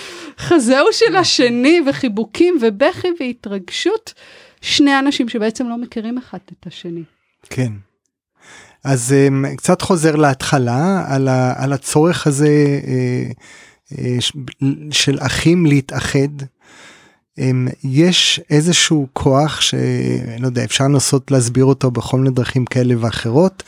חזהו 0.48 0.86
של 0.92 1.16
השני 1.16 1.82
וחיבוקים 1.88 2.58
ובכי 2.62 3.08
והתרגשות. 3.20 4.14
שני 4.62 5.00
אנשים 5.00 5.30
שבעצם 5.30 5.70
לא 5.70 5.78
מכירים 5.78 6.18
אחד 6.18 6.38
את 6.52 6.68
השני. 6.68 7.04
כן. 7.50 7.72
אז 8.84 9.16
um, 9.28 9.56
קצת 9.58 9.82
חוזר 9.82 10.16
להתחלה 10.16 11.06
על, 11.08 11.28
ה, 11.28 11.54
על 11.64 11.74
הצורך 11.74 12.28
הזה 12.28 12.80
uh, 12.82 13.94
uh, 13.94 13.96
של 14.92 15.18
אחים 15.20 15.66
להתאחד. 15.66 16.34
Um, 17.40 17.44
יש 17.84 18.42
איזשהו 18.50 19.08
כוח 19.14 19.62
שלא 19.62 20.46
יודע 20.46 20.64
אפשר 20.64 20.84
לנסות 20.84 21.32
להסביר 21.32 21.66
אותו 21.66 21.92
בכל 21.92 22.18
מיני 22.18 22.36
דרכים 22.36 22.66
כאלה 22.66 22.96
ואחרות 23.00 23.64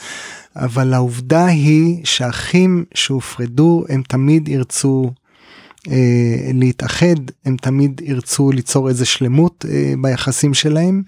אבל 0.56 0.94
העובדה 0.94 1.46
היא 1.46 2.06
שאחים 2.06 2.86
שהופרדו 2.94 3.84
הם 3.90 4.02
תמיד 4.08 4.48
ירצו 4.48 5.12
uh, 5.88 5.92
להתאחד 6.54 7.16
הם 7.46 7.58
תמיד 7.58 8.02
ירצו 8.04 8.52
ליצור 8.52 8.90
איזה 8.90 9.06
שלמות 9.06 9.66
uh, 9.68 10.02
ביחסים 10.02 10.54
שלהם. 10.54 11.04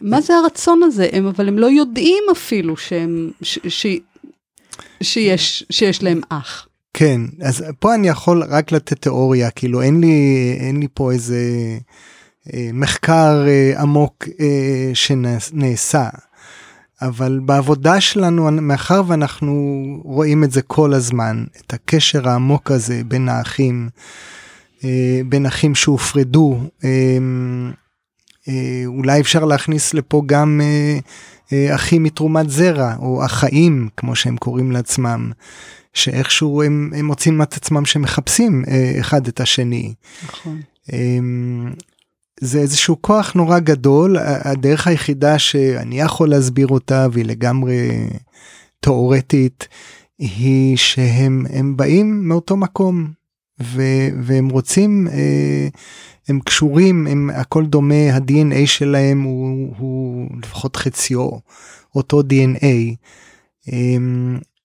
מה 0.00 0.20
זה 0.20 0.34
הרצון 0.34 0.82
הזה? 0.82 1.08
הם, 1.12 1.26
אבל 1.26 1.48
הם 1.48 1.58
לא 1.58 1.66
יודעים 1.66 2.24
אפילו 2.32 2.76
שהם, 2.76 3.30
ש, 3.42 3.58
ש, 3.68 3.86
שיש, 5.02 5.64
שיש 5.70 6.02
להם 6.02 6.20
אח. 6.28 6.68
כן, 6.98 7.20
אז 7.42 7.64
פה 7.78 7.94
אני 7.94 8.08
יכול 8.08 8.42
רק 8.48 8.72
לתת 8.72 9.00
תיאוריה, 9.00 9.50
כאילו 9.50 9.82
אין 9.82 10.00
לי, 10.00 10.56
אין 10.60 10.80
לי 10.80 10.86
פה 10.94 11.12
איזה 11.12 11.38
אה, 12.54 12.70
מחקר 12.72 13.44
אה, 13.46 13.80
עמוק 13.80 14.24
אה, 14.40 14.90
שנעשה, 14.94 16.08
אבל 17.02 17.40
בעבודה 17.44 18.00
שלנו, 18.00 18.50
מאחר 18.50 19.02
ואנחנו 19.06 19.84
רואים 20.04 20.44
את 20.44 20.52
זה 20.52 20.62
כל 20.62 20.94
הזמן, 20.94 21.44
את 21.60 21.72
הקשר 21.72 22.28
העמוק 22.28 22.70
הזה 22.70 23.00
בין 23.08 23.28
האחים, 23.28 23.88
אה, 24.84 25.20
בין 25.28 25.46
אחים 25.46 25.74
שהופרדו, 25.74 26.60
אה, 26.84 27.18
אה, 28.48 28.82
אולי 28.86 29.20
אפשר 29.20 29.44
להכניס 29.44 29.94
לפה 29.94 30.22
גם 30.26 30.60
אה, 30.64 30.98
אה, 31.52 31.74
אחים 31.74 32.02
מתרומת 32.02 32.50
זרע 32.50 32.94
או 32.98 33.24
אחאים 33.24 33.88
כמו 33.96 34.16
שהם 34.16 34.36
קוראים 34.36 34.72
לעצמם 34.72 35.30
שאיכשהו 35.96 36.62
הם, 36.62 36.90
הם 36.96 37.06
מוצאים 37.06 37.42
את 37.42 37.54
עצמם 37.54 37.84
שמחפשים 37.84 38.64
אה, 38.68 38.96
אחד 39.00 39.28
את 39.28 39.40
השני. 39.40 39.94
נכון. 40.24 40.60
אה, 40.92 41.18
זה 42.40 42.58
איזשהו 42.58 43.02
כוח 43.02 43.32
נורא 43.34 43.58
גדול 43.58 44.16
הדרך 44.20 44.86
היחידה 44.86 45.38
שאני 45.38 46.00
יכול 46.00 46.28
להסביר 46.30 46.66
אותה 46.66 47.06
והיא 47.12 47.24
לגמרי 47.24 47.90
תאורטית 48.80 49.68
היא 50.18 50.76
שהם 50.76 51.46
הם 51.50 51.76
באים 51.76 52.28
מאותו 52.28 52.56
מקום 52.56 53.10
ו, 53.62 53.82
והם 54.22 54.48
רוצים. 54.48 55.08
אה, 55.12 55.68
הם 56.28 56.40
קשורים, 56.40 57.06
הם 57.06 57.30
הכל 57.34 57.66
דומה, 57.66 58.12
ה-DNA 58.12 58.66
שלהם 58.66 59.22
הוא, 59.22 59.74
הוא 59.78 60.26
לפחות 60.42 60.76
חציו, 60.76 61.28
אותו 61.94 62.20
DNA. 62.20 62.96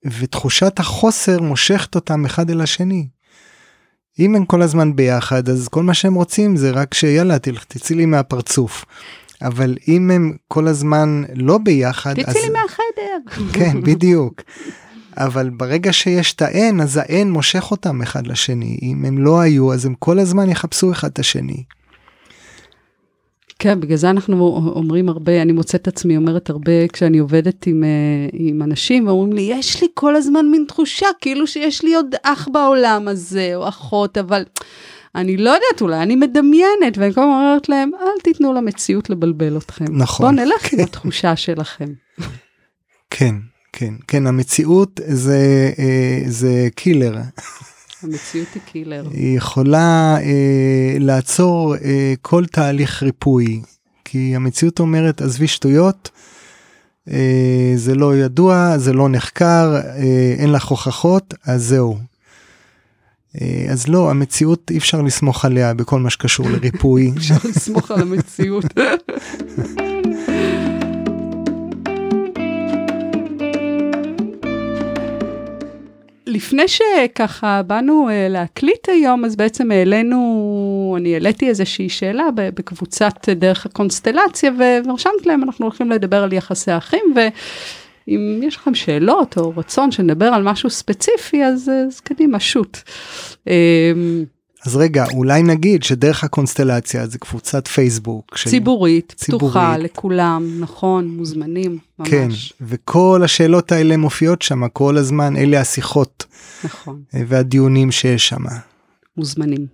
ותחושת 0.06 0.80
החוסר 0.80 1.41
מושכת 1.41 1.95
אותם 1.95 2.26
אחד 2.26 2.49
אל 2.49 2.62
השני. 2.62 3.08
אם 4.20 4.36
הם 4.36 4.45
כל 4.45 4.62
הזמן 4.62 4.95
ביחד 4.95 5.49
אז 5.49 5.68
כל 5.68 5.84
מה 5.84 5.93
שהם 5.93 6.14
רוצים 6.14 6.56
זה 6.56 6.72
רק 6.72 6.93
שיאללה 6.93 7.39
תצאי 7.39 7.95
לי 7.95 8.06
מהפרצוף. 8.06 8.86
אבל 9.41 9.78
אם 9.88 10.12
הם 10.12 10.38
כל 10.47 10.68
הזמן 10.68 11.24
לא 11.36 11.58
ביחד 11.58 12.14
תצאי 12.14 12.26
אז... 12.28 12.36
לי 12.36 12.49
מהחדר. 12.49 13.38
כן 13.60 13.82
בדיוק. 13.82 14.41
אבל 15.18 15.49
ברגע 15.49 15.93
שיש 15.93 16.34
את 16.34 16.41
האין 16.41 16.82
אז 16.82 16.97
האין 16.97 17.32
מושך 17.32 17.72
אותם 17.72 18.02
אחד 18.02 18.28
לשני 18.28 18.80
אם 18.82 19.06
הם 19.06 19.18
לא 19.18 19.39
היו 19.39 19.74
אז 19.74 19.86
הם 19.86 19.93
כל 19.99 20.20
הזמן 20.20 20.49
יחפשו 20.49 20.91
אחד 20.91 21.08
את 21.08 21.20
השני. 21.20 21.64
כן 23.64 23.80
בגלל 23.80 23.97
זה 23.97 24.09
אנחנו 24.09 24.72
אומרים 24.76 25.09
הרבה 25.09 25.41
אני 25.41 25.51
מוצאת 25.51 25.88
עצמי 25.88 26.18
אומרת 26.18 26.49
הרבה 26.49 26.88
כשאני 26.88 27.18
עובדת 27.18 27.68
עם, 27.68 27.84
עם 28.34 28.62
אנשים 28.62 29.07
ואומרים 29.07 29.34
לי 29.34 29.41
יש 29.41 29.82
לי 29.82 29.88
כל 29.93 30.16
הזמן 30.16 30.45
מין 30.51 30.66
תחושה 30.68 31.05
כאילו 31.22 31.47
שיש 31.47 31.84
לי 31.84 31.95
עוד 31.95 32.16
אח 32.24 32.47
בעולם 32.53 33.07
הזה 33.07 33.51
או 33.55 33.68
אחות 33.68 34.18
אבל 34.18 34.43
אני 35.16 35.38
לא 35.38 35.49
יודעת 35.49 35.82
אולי 35.82 36.03
אני 36.03 36.16
מדמיינת 36.16 36.97
ואני 36.97 37.14
כל 37.14 37.22
הזמן 37.22 37.34
אומרת 37.34 37.70
להם 37.70 37.91
אל 38.01 38.22
תיתנו 38.24 38.53
למציאות 38.53 39.09
לבלבל 39.09 39.57
אתכם 39.57 39.86
נכון 39.89 40.36
בוא 40.36 40.43
נלך 40.45 40.74
עם 40.74 40.80
התחושה 40.80 41.36
שלכם. 41.36 41.93
כן 43.09 43.36
כן 43.74 43.93
כן 44.07 44.28
המציאות 44.28 44.99
זה 45.07 45.72
זה 46.28 46.68
קילר. 46.76 47.16
המציאות 48.04 48.47
היא 48.54 48.62
קילר. 48.66 49.08
היא 49.12 49.38
יכולה 49.38 50.18
אה, 50.22 50.95
לעצור 50.99 51.76
אה, 51.76 52.14
כל 52.22 52.45
תהליך 52.45 53.04
ריפוי, 53.04 53.62
כי 54.06 54.36
המציאות 54.36 54.80
אומרת 54.80 55.22
עזבי 55.22 55.47
שטויות, 55.47 56.10
אה, 57.10 57.74
זה 57.76 57.95
לא 57.95 58.16
ידוע, 58.16 58.78
זה 58.78 58.93
לא 58.93 59.10
נחקר, 59.10 59.76
אה, 59.76 60.36
אין 60.38 60.52
לך 60.52 60.66
הוכחות, 60.66 61.34
אז 61.45 61.64
זהו. 61.64 61.97
אה, 63.41 63.66
אז 63.70 63.88
לא, 63.88 64.10
המציאות 64.10 64.72
אי 64.72 64.78
אפשר 64.78 65.02
לסמוך 65.02 65.45
עליה 65.45 65.74
בכל 65.74 65.99
מה 65.99 66.10
שקשור 66.10 66.49
לריפוי. 66.49 67.12
אפשר 67.18 67.36
לסמוך 67.49 67.91
על 67.91 68.02
המציאות. 68.02 68.66
לפני 76.32 76.64
שככה 76.68 77.62
באנו 77.68 78.10
uh, 78.10 78.12
להקליט 78.30 78.90
היום, 78.90 79.26
אז 79.26 79.36
בעצם 79.36 79.72
העלינו, 79.72 80.96
אני 80.98 81.14
העליתי 81.14 81.50
איזושהי 81.50 81.90
שאלה 81.90 82.24
בקבוצת 82.36 83.30
דרך 83.30 83.66
הקונסטלציה, 83.66 84.52
ורשמת 84.58 85.26
להם, 85.26 85.44
אנחנו 85.44 85.66
הולכים 85.66 85.92
לדבר 85.92 86.24
על 86.24 86.34
יחסי 86.34 86.78
אחים, 86.78 87.14
ואם 87.16 88.40
יש 88.44 88.56
לכם 88.56 88.76
שאלות 88.76 89.38
או 89.38 89.54
רצון 89.58 89.92
שנדבר 89.92 90.26
על 90.26 90.44
משהו 90.44 90.70
ספציפי, 90.70 91.44
אז, 91.44 91.72
אז 91.88 92.00
קדימה, 92.00 92.40
שוט. 92.40 92.78
אז 94.66 94.76
רגע, 94.76 95.05
אולי 95.14 95.43
נגיד 95.43 95.84
שדרך 95.84 96.24
הקונסטלציה 96.24 97.07
זה 97.07 97.18
קבוצת 97.18 97.68
פייסבוק. 97.68 98.38
של... 98.38 98.49
ציבורית, 98.49 99.14
ציבורית, 99.18 99.51
פתוחה 99.51 99.78
לכולם, 99.78 100.47
נכון, 100.59 101.07
מוזמנים, 101.07 101.78
ממש. 101.99 102.09
כן, 102.09 102.28
וכל 102.62 103.22
השאלות 103.24 103.72
האלה 103.72 103.97
מופיעות 103.97 104.41
שם 104.41 104.68
כל 104.68 104.97
הזמן, 104.97 105.38
אלה 105.38 105.62
השיחות. 105.62 106.26
נכון. 106.64 107.01
והדיונים 107.14 107.91
שיש 107.91 108.28
שם. 108.28 108.43
מוזמנים. 109.18 109.66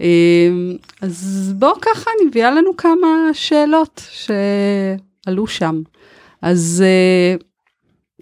אמ, 0.00 0.76
אז 1.00 1.52
בואו 1.58 1.80
ככה, 1.80 2.10
אני 2.18 2.28
מביאה 2.28 2.50
לנו 2.50 2.76
כמה 2.76 3.08
שאלות 3.32 4.02
שעלו 4.10 5.46
שם. 5.46 5.82
אז 6.42 6.84
אה, 6.86 7.36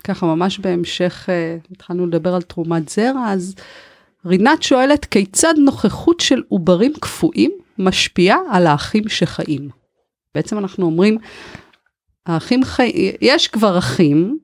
ככה, 0.05 0.27
ממש 0.27 0.59
בהמשך, 0.59 1.27
אה, 1.29 1.57
התחלנו 1.73 2.07
לדבר 2.07 2.35
על 2.35 2.43
תרומת 2.43 2.89
זרע, 2.89 3.33
אז... 3.33 3.55
רינת 4.27 4.63
שואלת 4.63 5.05
כיצד 5.05 5.55
נוכחות 5.59 6.21
של 6.21 6.43
עוברים 6.49 6.93
קפואים 7.01 7.51
משפיעה 7.79 8.39
על 8.51 8.67
האחים 8.67 9.09
שחיים. 9.09 9.69
בעצם 10.35 10.59
אנחנו 10.59 10.87
אומרים, 10.87 11.19
האחים 12.27 12.65
חיים, 12.65 13.13
יש 13.21 13.49
כבר 13.49 13.79
אחים, 13.79 14.39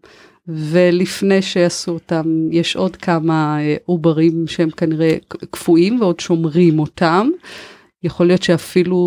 ולפני 0.48 1.42
שעשו 1.42 1.92
אותם 1.92 2.48
יש 2.50 2.76
עוד 2.76 2.96
כמה 2.96 3.58
אה, 3.60 3.76
עוברים 3.84 4.46
שהם 4.46 4.70
כנראה 4.70 5.16
קפואים 5.50 6.00
ועוד 6.00 6.20
שומרים 6.20 6.78
אותם. 6.78 7.28
יכול 8.02 8.26
להיות 8.26 8.42
שאפילו 8.42 8.98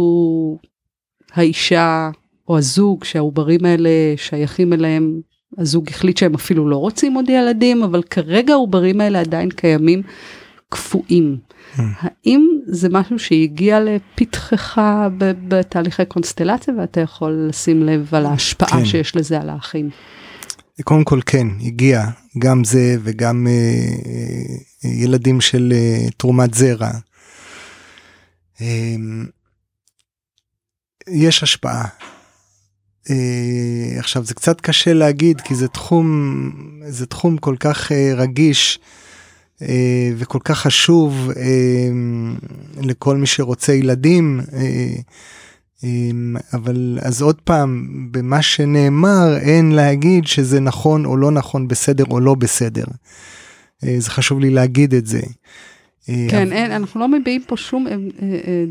האישה 1.34 2.10
או 2.48 2.58
הזוג 2.58 3.04
שהעוברים 3.04 3.66
האלה 3.66 3.90
שייכים 4.18 4.74
אליהם, 4.74 5.22
הזוג 5.58 5.90
החליט 5.90 6.18
שהם 6.18 6.34
אפילו 6.34 6.70
לא 6.70 6.76
רוצים 6.76 7.14
עוד 7.14 7.30
ילדים, 7.30 7.84
אבל 7.84 8.04
כרגע 8.04 8.54
העוברים 8.54 9.02
האלה 9.02 9.20
עדיין 9.20 9.50
קיימים 9.50 10.02
קפואים. 10.72 11.38
Mm. 11.76 11.82
האם 12.00 12.48
זה 12.66 12.90
משהו 12.92 13.20
שהגיע 13.20 13.80
לפתחך 13.80 14.82
בתהליכי 15.48 16.06
קונסטלציה 16.06 16.74
ואתה 16.80 17.02
יכול 17.02 17.46
לשים 17.50 17.84
לב 17.84 18.16
על 18.16 18.26
ההשפעה 18.26 18.70
כן. 18.80 18.86
שיש 18.86 19.16
לזה 19.16 19.42
על 19.42 19.50
האחים? 19.50 19.90
קודם 20.84 21.04
כל 21.04 21.20
כן, 21.26 21.48
הגיע 21.62 22.06
גם 22.40 22.64
זה 22.64 22.98
וגם 23.04 23.48
אה, 23.48 23.54
אה, 24.86 24.90
ילדים 24.90 25.42
של 25.42 25.74
אה, 25.76 26.10
תרומת 26.18 26.54
זרע. 26.54 26.92
אה, 28.62 28.96
יש 31.08 31.44
השפעה. 31.44 31.86
אה, 33.10 34.00
עכשיו 34.00 34.24
זה 34.24 34.34
קצת 34.34 34.62
קשה 34.62 34.94
להגיד 34.94 35.42
כי 35.42 35.56
זה 35.56 35.68
תחום, 35.68 36.52
זה 36.88 37.06
תחום 37.06 37.38
כל 37.38 37.56
כך 37.60 37.92
אה, 37.92 38.12
רגיש. 38.16 38.80
אה, 38.82 39.01
וכל 40.18 40.40
כך 40.44 40.60
חשוב 40.60 41.32
אה, 41.36 41.44
לכל 42.82 43.18
מי 43.18 43.28
שרוצה 43.28 43.74
ילדים. 43.74 44.42
אה, 44.54 45.90
אבל 46.54 47.00
אז 47.02 47.22
עוד 47.22 47.42
פעם, 47.42 47.88
במה 48.12 48.42
שנאמר 48.42 49.38
אין 49.38 49.72
להגיד 49.72 50.28
שזה 50.28 50.60
נכון 50.60 51.06
או 51.06 51.18
לא 51.18 51.32
נכון, 51.32 51.68
בסדר 51.68 52.04
או 52.12 52.20
לא 52.20 52.36
בסדר. 52.36 52.84
זה 53.98 54.10
חשוב 54.10 54.40
לי 54.40 54.50
להגיד 54.50 54.94
את 54.94 55.08
זה. 55.08 55.22
כן, 56.06 56.14
אבל... 56.32 56.54
אין, 56.54 56.72
אנחנו 56.72 57.00
לא 57.00 57.08
מביעים 57.08 57.44
פה 57.48 57.58
שום 57.58 57.88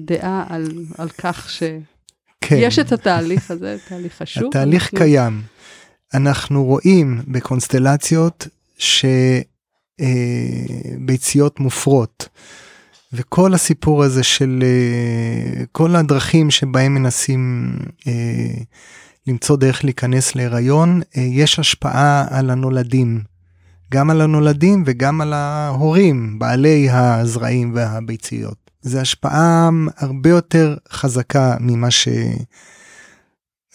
דעה 0.05 0.45
על, 0.49 0.73
על 0.99 1.09
כך 1.09 1.51
שיש 1.51 2.77
כן. 2.77 2.83
את 2.83 2.93
התהליך 2.93 3.51
הזה, 3.51 3.77
תהליך 3.89 4.13
חשוב. 4.23 4.45
התהליך 4.49 4.85
אנחנו... 4.85 4.99
קיים. 4.99 5.43
אנחנו 6.15 6.65
רואים 6.65 7.21
בקונסטלציות 7.29 8.49
ש... 8.79 9.05
אה, 10.01 10.07
ביציות 10.99 11.61
מופרות. 11.61 12.29
וכל 13.13 13.55
הסיפור 13.55 14.05
הזה 14.05 14.23
של 14.23 14.63
אה, 14.63 15.65
כל 15.73 15.97
הדרכים 15.97 16.51
שבהם 16.51 16.95
מנסים 16.95 17.73
אה, 18.07 18.13
למצוא 19.27 19.57
דרך 19.57 19.85
להיכנס 19.85 20.35
להיריון, 20.35 21.01
אה, 21.17 21.23
יש 21.23 21.59
השפעה 21.59 22.25
על 22.31 22.51
הנולדים. 22.51 23.21
גם 23.93 24.11
על 24.11 24.21
הנולדים 24.21 24.83
וגם 24.87 25.21
על 25.21 25.33
ההורים, 25.33 26.39
בעלי 26.39 26.89
הזרעים 26.91 27.73
והביציות. 27.75 28.71
זו 28.83 28.99
השפעה 28.99 29.71
הרבה 29.97 30.31
יותר 30.31 30.77
חזקה 30.93 31.57
ממה 31.61 31.91
ש... 31.91 32.09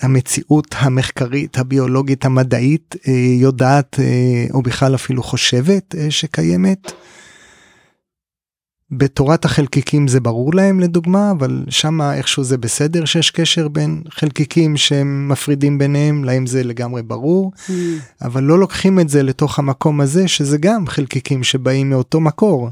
המציאות 0.02 0.76
המחקרית 0.78 1.58
הביולוגית 1.58 2.26
המדעית 2.26 2.96
אה, 3.08 3.14
יודעת 3.40 4.00
אה, 4.00 4.46
או 4.54 4.62
בכלל 4.62 4.96
אפילו 4.96 5.24
חושבת 5.24 5.96
אה, 5.98 6.12
שקיימת. 6.12 6.92
בתורת 8.92 9.46
החלקיקים 9.46 10.08
זה 10.08 10.20
ברור 10.20 10.54
להם 10.54 10.80
לדוגמה 10.80 11.32
אבל 11.32 11.66
שמה 11.70 12.16
איכשהו 12.16 12.44
זה 12.44 12.58
בסדר 12.58 13.06
שיש 13.06 13.32
קשר 13.32 13.68
בין 13.68 14.02
חלקיקים 14.10 14.78
שהם 14.78 15.28
מפרידים 15.30 15.78
ביניהם 15.78 16.24
להם 16.24 16.46
זה 16.46 16.64
לגמרי 16.64 17.04
ברור 17.04 17.52
mm. 17.56 17.72
אבל 18.22 18.44
לא 18.44 18.60
לוקחים 18.60 19.00
את 19.00 19.10
זה 19.10 19.24
לתוך 19.24 19.60
המקום 19.60 20.02
הזה 20.02 20.28
שזה 20.28 20.58
גם 20.58 20.88
חלקיקים 20.88 21.44
שבאים 21.44 21.90
מאותו 21.90 22.20
מקור. 22.20 22.70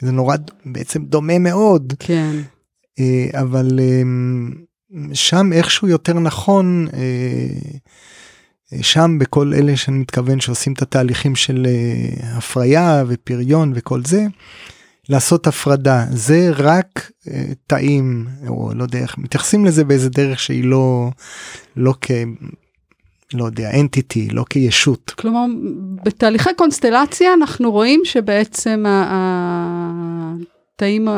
זה 0.00 0.12
נורא 0.12 0.36
בעצם 0.64 1.04
דומה 1.04 1.38
מאוד 1.38 1.92
כן 1.98 2.36
אבל 3.34 3.80
שם 5.12 5.52
איכשהו 5.52 5.88
יותר 5.88 6.12
נכון 6.14 6.86
אה, 6.92 6.98
אה, 8.72 8.82
שם 8.82 9.18
בכל 9.18 9.52
אלה 9.54 9.76
שאני 9.76 9.98
מתכוון 9.98 10.40
שעושים 10.40 10.72
את 10.72 10.82
התהליכים 10.82 11.36
של 11.36 11.66
אה, 11.66 12.36
הפריה 12.36 13.04
ופריון 13.08 13.72
וכל 13.74 14.04
זה. 14.04 14.26
לעשות 15.08 15.46
הפרדה 15.46 16.04
זה 16.10 16.50
רק 16.56 17.10
תאים 17.66 18.26
או 18.48 18.72
לא 18.74 18.82
יודע 18.82 18.98
איך 18.98 19.18
מתייחסים 19.18 19.64
לזה 19.64 19.84
באיזה 19.84 20.10
דרך 20.10 20.40
שהיא 20.40 20.64
לא 20.64 21.10
לא 21.76 21.94
כ... 22.00 22.10
לא 23.34 23.44
יודע, 23.44 23.80
אנטיטי, 23.80 24.28
לא 24.28 24.44
כישות. 24.50 25.10
כלומר, 25.10 25.44
בתהליכי 26.04 26.50
קונסטלציה 26.56 27.34
אנחנו 27.34 27.70
רואים 27.70 28.00
שבעצם 28.04 28.84
התאים 30.78 31.08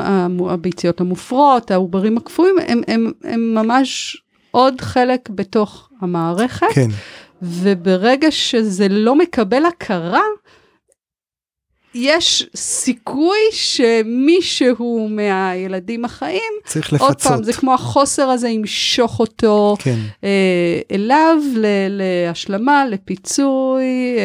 הביציות 0.49 1.01
המופרות, 1.01 1.71
העוברים 1.71 2.17
הקפואים, 2.17 2.55
הם, 2.67 2.81
הם, 2.89 3.13
הם 3.25 3.55
ממש 3.55 4.17
עוד 4.51 4.81
חלק 4.81 5.29
בתוך 5.31 5.89
המערכת. 6.01 6.67
כן. 6.75 6.89
וברגע 7.43 8.31
שזה 8.31 8.89
לא 8.89 9.15
מקבל 9.15 9.65
הכרה, 9.65 10.23
יש 11.95 12.47
סיכוי 12.57 13.39
שמישהו 13.51 15.09
מהילדים 15.11 16.05
החיים, 16.05 16.53
צריך 16.65 16.93
לפצות. 16.93 17.09
עוד 17.09 17.23
פעם, 17.23 17.43
זה 17.43 17.53
כמו 17.53 17.75
החוסר 17.75 18.29
הזה 18.29 18.49
ימשוך 18.49 19.21
אותו 19.21 19.77
כן. 19.79 19.99
אה, 20.25 20.81
אליו 20.93 21.37
ל, 21.57 21.67
להשלמה, 21.89 22.87
לפיצוי. 22.87 24.15
אה, 24.19 24.23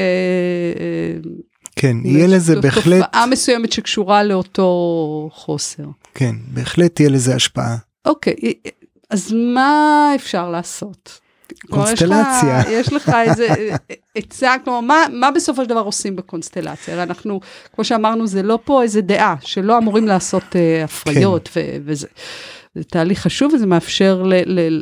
אה, 0.79 1.29
כן, 1.75 1.97
יהיה 2.03 2.27
לזה 2.27 2.61
בהחלט... 2.61 3.03
תופעה 3.05 3.25
מסוימת 3.25 3.71
שקשורה 3.71 4.23
לאותו 4.23 5.29
חוסר. 5.33 5.83
כן, 6.13 6.35
בהחלט 6.47 6.95
תהיה 6.95 7.09
לזה 7.09 7.35
השפעה. 7.35 7.77
אוקיי, 8.05 8.53
אז 9.09 9.33
מה 9.53 10.11
אפשר 10.15 10.49
לעשות? 10.49 11.19
קונסטלציה. 11.69 12.61
יש 12.69 12.69
לך, 12.69 12.71
יש 12.79 12.93
לך 12.93 13.11
איזה 13.27 13.47
עצה, 14.15 14.55
כלומר, 14.63 14.81
מה, 14.81 15.05
מה 15.11 15.31
בסופו 15.31 15.63
של 15.63 15.69
דבר 15.69 15.79
עושים 15.79 16.15
בקונסטלציה? 16.15 16.93
הרי 16.93 17.03
אנחנו, 17.03 17.39
כמו 17.75 17.83
שאמרנו, 17.83 18.27
זה 18.27 18.43
לא 18.43 18.59
פה 18.63 18.83
איזה 18.83 19.01
דעה, 19.01 19.35
שלא 19.41 19.77
אמורים 19.77 20.07
לעשות 20.07 20.43
uh, 20.43 20.83
הפריות 20.83 21.47
כן. 21.53 21.59
ו- 21.59 21.77
וזה. 21.85 22.07
זה 22.75 22.83
תהליך 22.83 23.19
חשוב 23.19 23.53
וזה 23.53 23.65
מאפשר 23.65 24.23
ל... 24.23 24.33
ל- 24.45 24.81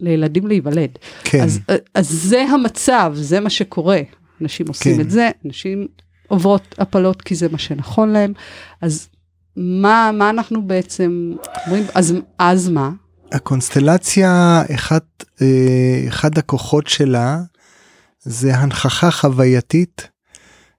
לילדים 0.00 0.46
להיוולד. 0.46 0.90
כן. 1.24 1.40
אז, 1.40 1.60
אז 1.94 2.08
זה 2.08 2.42
המצב, 2.42 3.12
זה 3.16 3.40
מה 3.40 3.50
שקורה. 3.50 4.00
אנשים 4.42 4.68
עושים 4.68 4.94
כן. 4.94 5.00
את 5.00 5.10
זה, 5.10 5.30
אנשים 5.46 5.86
עוברות 6.28 6.74
הפלות 6.78 7.22
כי 7.22 7.34
זה 7.34 7.48
מה 7.48 7.58
שנכון 7.58 8.10
להם. 8.10 8.32
אז 8.80 9.08
מה, 9.56 10.10
מה 10.14 10.30
אנחנו 10.30 10.62
בעצם 10.66 11.32
אומרים, 11.66 11.84
אז, 11.94 12.14
אז 12.38 12.68
מה? 12.68 12.90
הקונסטלציה, 13.32 14.62
אחד, 14.74 14.98
אה, 15.42 16.04
אחד 16.08 16.38
הכוחות 16.38 16.86
שלה 16.86 17.38
זה 18.20 18.56
הנכחה 18.56 19.10
חווייתית 19.10 20.08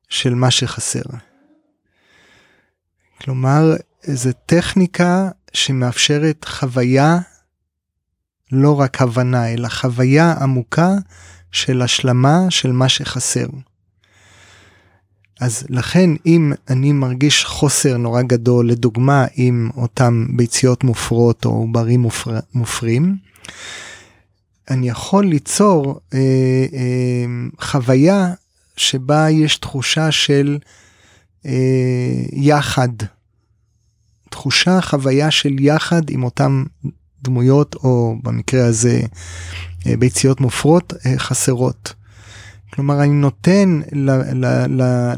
של 0.09 0.35
מה 0.35 0.51
שחסר. 0.51 1.01
כלומר, 3.21 3.75
זו 4.03 4.29
טכניקה 4.45 5.29
שמאפשרת 5.53 6.45
חוויה, 6.45 7.19
לא 8.51 8.79
רק 8.79 9.01
הבנה, 9.01 9.53
אלא 9.53 9.67
חוויה 9.69 10.33
עמוקה 10.41 10.93
של 11.51 11.81
השלמה 11.81 12.39
של 12.49 12.71
מה 12.71 12.89
שחסר. 12.89 13.47
אז 15.39 15.65
לכן 15.69 16.09
אם 16.25 16.53
אני 16.69 16.91
מרגיש 16.91 17.45
חוסר 17.45 17.97
נורא 17.97 18.21
גדול, 18.21 18.69
לדוגמה 18.69 19.25
עם 19.33 19.69
אותם 19.77 20.25
ביציות 20.29 20.83
מופרות 20.83 21.45
או 21.45 21.49
עוברים 21.49 21.99
מופר, 21.99 22.39
מופרים, 22.53 23.17
אני 24.69 24.89
יכול 24.89 25.25
ליצור 25.25 25.99
אה, 26.13 26.19
אה, 26.73 27.25
חוויה 27.61 28.33
שבה 28.77 29.29
יש 29.29 29.57
תחושה 29.57 30.11
של 30.11 30.57
אה, 31.45 32.21
יחד, 32.31 32.89
תחושה, 34.29 34.81
חוויה 34.81 35.31
של 35.31 35.59
יחד 35.59 36.09
עם 36.09 36.23
אותם 36.23 36.63
דמויות, 37.23 37.75
או 37.75 38.15
במקרה 38.23 38.65
הזה 38.65 39.01
ביציות 39.85 40.41
מופרות 40.41 40.93
אה, 41.05 41.13
חסרות. 41.17 41.93
כלומר, 42.73 43.03
אני 43.03 43.13
נותן 43.13 43.81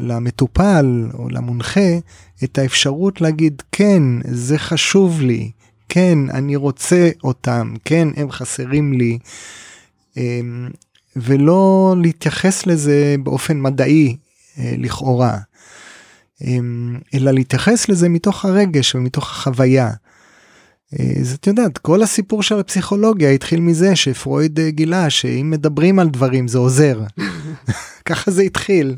למטופל 0.00 1.06
או 1.14 1.28
למונחה 1.30 1.98
את 2.44 2.58
האפשרות 2.58 3.20
להגיד, 3.20 3.62
כן, 3.72 4.02
זה 4.24 4.58
חשוב 4.58 5.20
לי, 5.20 5.50
כן, 5.88 6.18
אני 6.30 6.56
רוצה 6.56 7.10
אותם, 7.24 7.74
כן, 7.84 8.08
הם 8.16 8.30
חסרים 8.30 8.92
לי, 8.92 9.18
אמ, 10.16 10.68
ולא 11.16 11.94
להתייחס 12.02 12.66
לזה 12.66 13.16
באופן 13.22 13.60
מדעי, 13.60 14.16
אה, 14.58 14.74
לכאורה, 14.78 15.38
אמ, 16.44 16.98
אלא 17.14 17.30
להתייחס 17.30 17.88
לזה 17.88 18.08
מתוך 18.08 18.44
הרגש 18.44 18.94
ומתוך 18.94 19.30
החוויה. 19.30 19.90
אז 21.20 21.34
את 21.40 21.46
יודעת, 21.46 21.78
כל 21.78 22.02
הסיפור 22.02 22.42
של 22.42 22.58
הפסיכולוגיה 22.58 23.30
התחיל 23.30 23.60
מזה 23.60 23.96
שפרויד 23.96 24.60
אה, 24.60 24.70
גילה 24.70 25.10
שאם 25.10 25.50
מדברים 25.50 25.98
על 25.98 26.08
דברים 26.08 26.48
זה 26.48 26.58
עוזר. 26.58 27.00
ככה 28.08 28.30
זה 28.30 28.42
התחיל. 28.42 28.96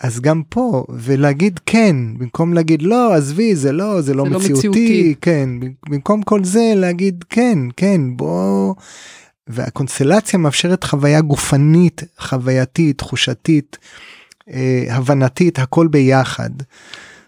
אז 0.00 0.20
גם 0.20 0.42
פה, 0.48 0.84
ולהגיד 0.88 1.60
כן, 1.66 1.96
במקום 2.18 2.54
להגיד 2.54 2.82
לא, 2.82 3.14
עזבי, 3.14 3.56
זה 3.56 3.72
לא, 3.72 4.00
זה 4.00 4.14
לא, 4.14 4.24
זה 4.24 4.30
מציאותי, 4.30 4.52
לא 4.52 4.70
מציאותי, 4.70 5.14
כן, 5.20 5.48
במקום 5.88 6.22
כל 6.22 6.44
זה 6.44 6.72
להגיד 6.76 7.24
כן, 7.30 7.58
כן, 7.76 8.00
בוא... 8.16 8.74
והקונסטלציה 9.46 10.38
מאפשרת 10.38 10.84
חוויה 10.84 11.20
גופנית, 11.20 12.02
חווייתית, 12.18 12.98
תחושתית, 12.98 13.78
אה, 14.50 14.84
הבנתית, 14.90 15.58
הכל 15.58 15.86
ביחד. 15.86 16.50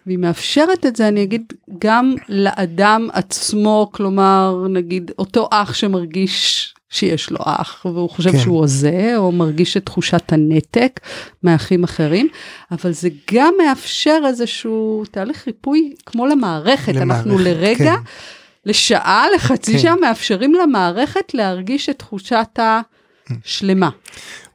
והיא 0.07 0.19
מאפשרת 0.19 0.87
את 0.87 0.97
זה, 0.97 1.09
אני 1.09 1.23
אגיד, 1.23 1.53
גם 1.79 2.15
לאדם 2.29 3.09
עצמו, 3.13 3.89
כלומר, 3.93 4.67
נגיד, 4.69 5.11
אותו 5.19 5.49
אח 5.51 5.75
שמרגיש 5.75 6.73
שיש 6.91 7.31
לו 7.31 7.39
אח, 7.41 7.87
והוא 7.87 8.11
חושב 8.11 8.33
כן. 8.33 8.39
שהוא 8.39 8.59
הוזה, 8.59 9.13
או 9.17 9.33
מרגיש 9.33 9.77
את 9.77 9.87
תחושת 9.87 10.33
הנתק 10.33 11.01
מאחים 11.43 11.85
אחרים, 11.85 12.29
אבל 12.71 12.93
זה 12.93 13.09
גם 13.35 13.55
מאפשר 13.65 14.21
איזשהו 14.27 15.03
תהליך 15.11 15.47
ריפוי 15.47 15.95
כמו 16.07 16.27
למערכת. 16.27 16.95
למערכת, 16.95 17.27
אנחנו 17.27 17.39
לרגע, 17.39 17.77
כן. 17.97 18.03
לשעה, 18.67 19.25
לחצי 19.35 19.73
כן. 19.73 19.79
שעה, 19.79 19.97
מאפשרים 20.01 20.55
למערכת 20.55 21.35
להרגיש 21.35 21.89
את 21.89 21.99
תחושת 21.99 22.59
השלמה. 22.59 23.91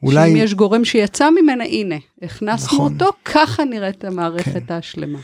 אולי... 0.04 0.30
שאם 0.30 0.36
יש 0.36 0.54
גורם 0.54 0.86
שיצא 0.86 1.30
ממנה, 1.30 1.64
הנה, 1.64 1.96
הכנסנו 2.22 2.78
נכון. 2.78 2.94
אותו, 2.94 3.12
ככה 3.26 3.66
נראית 3.66 4.06
המערכת 4.06 4.68
כן. 4.68 4.74
השלמה. 4.74 5.20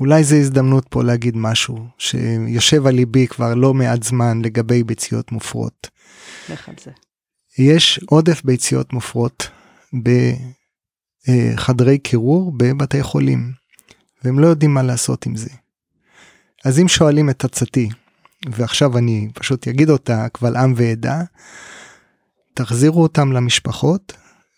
אולי 0.00 0.24
זו 0.24 0.36
הזדמנות 0.36 0.86
פה 0.88 1.02
להגיד 1.02 1.36
משהו 1.36 1.86
שיושב 1.98 2.86
על 2.86 2.94
ליבי 2.94 3.26
כבר 3.26 3.54
לא 3.54 3.74
מעט 3.74 4.02
זמן 4.02 4.42
לגבי 4.44 4.84
ביציות 4.84 5.32
מופרות. 5.32 5.88
לך 6.50 6.68
על 6.68 6.74
זה. 6.84 6.90
יש 7.58 8.00
עודף 8.06 8.42
ביציות 8.44 8.92
מופרות 8.92 9.48
בחדרי 11.26 11.98
קירור 11.98 12.52
בבתי 12.56 13.02
חולים, 13.02 13.52
והם 14.24 14.38
לא 14.38 14.46
יודעים 14.46 14.74
מה 14.74 14.82
לעשות 14.82 15.26
עם 15.26 15.36
זה. 15.36 15.50
אז 16.64 16.78
אם 16.78 16.88
שואלים 16.88 17.30
את 17.30 17.44
עצתי, 17.44 17.88
ועכשיו 18.50 18.98
אני 18.98 19.28
פשוט 19.34 19.68
אגיד 19.68 19.90
אותה 19.90 20.26
קבל 20.32 20.56
עם 20.56 20.74
ועדה, 20.76 21.22
תחזירו 22.54 23.02
אותם 23.02 23.32
למשפחות 23.32 24.12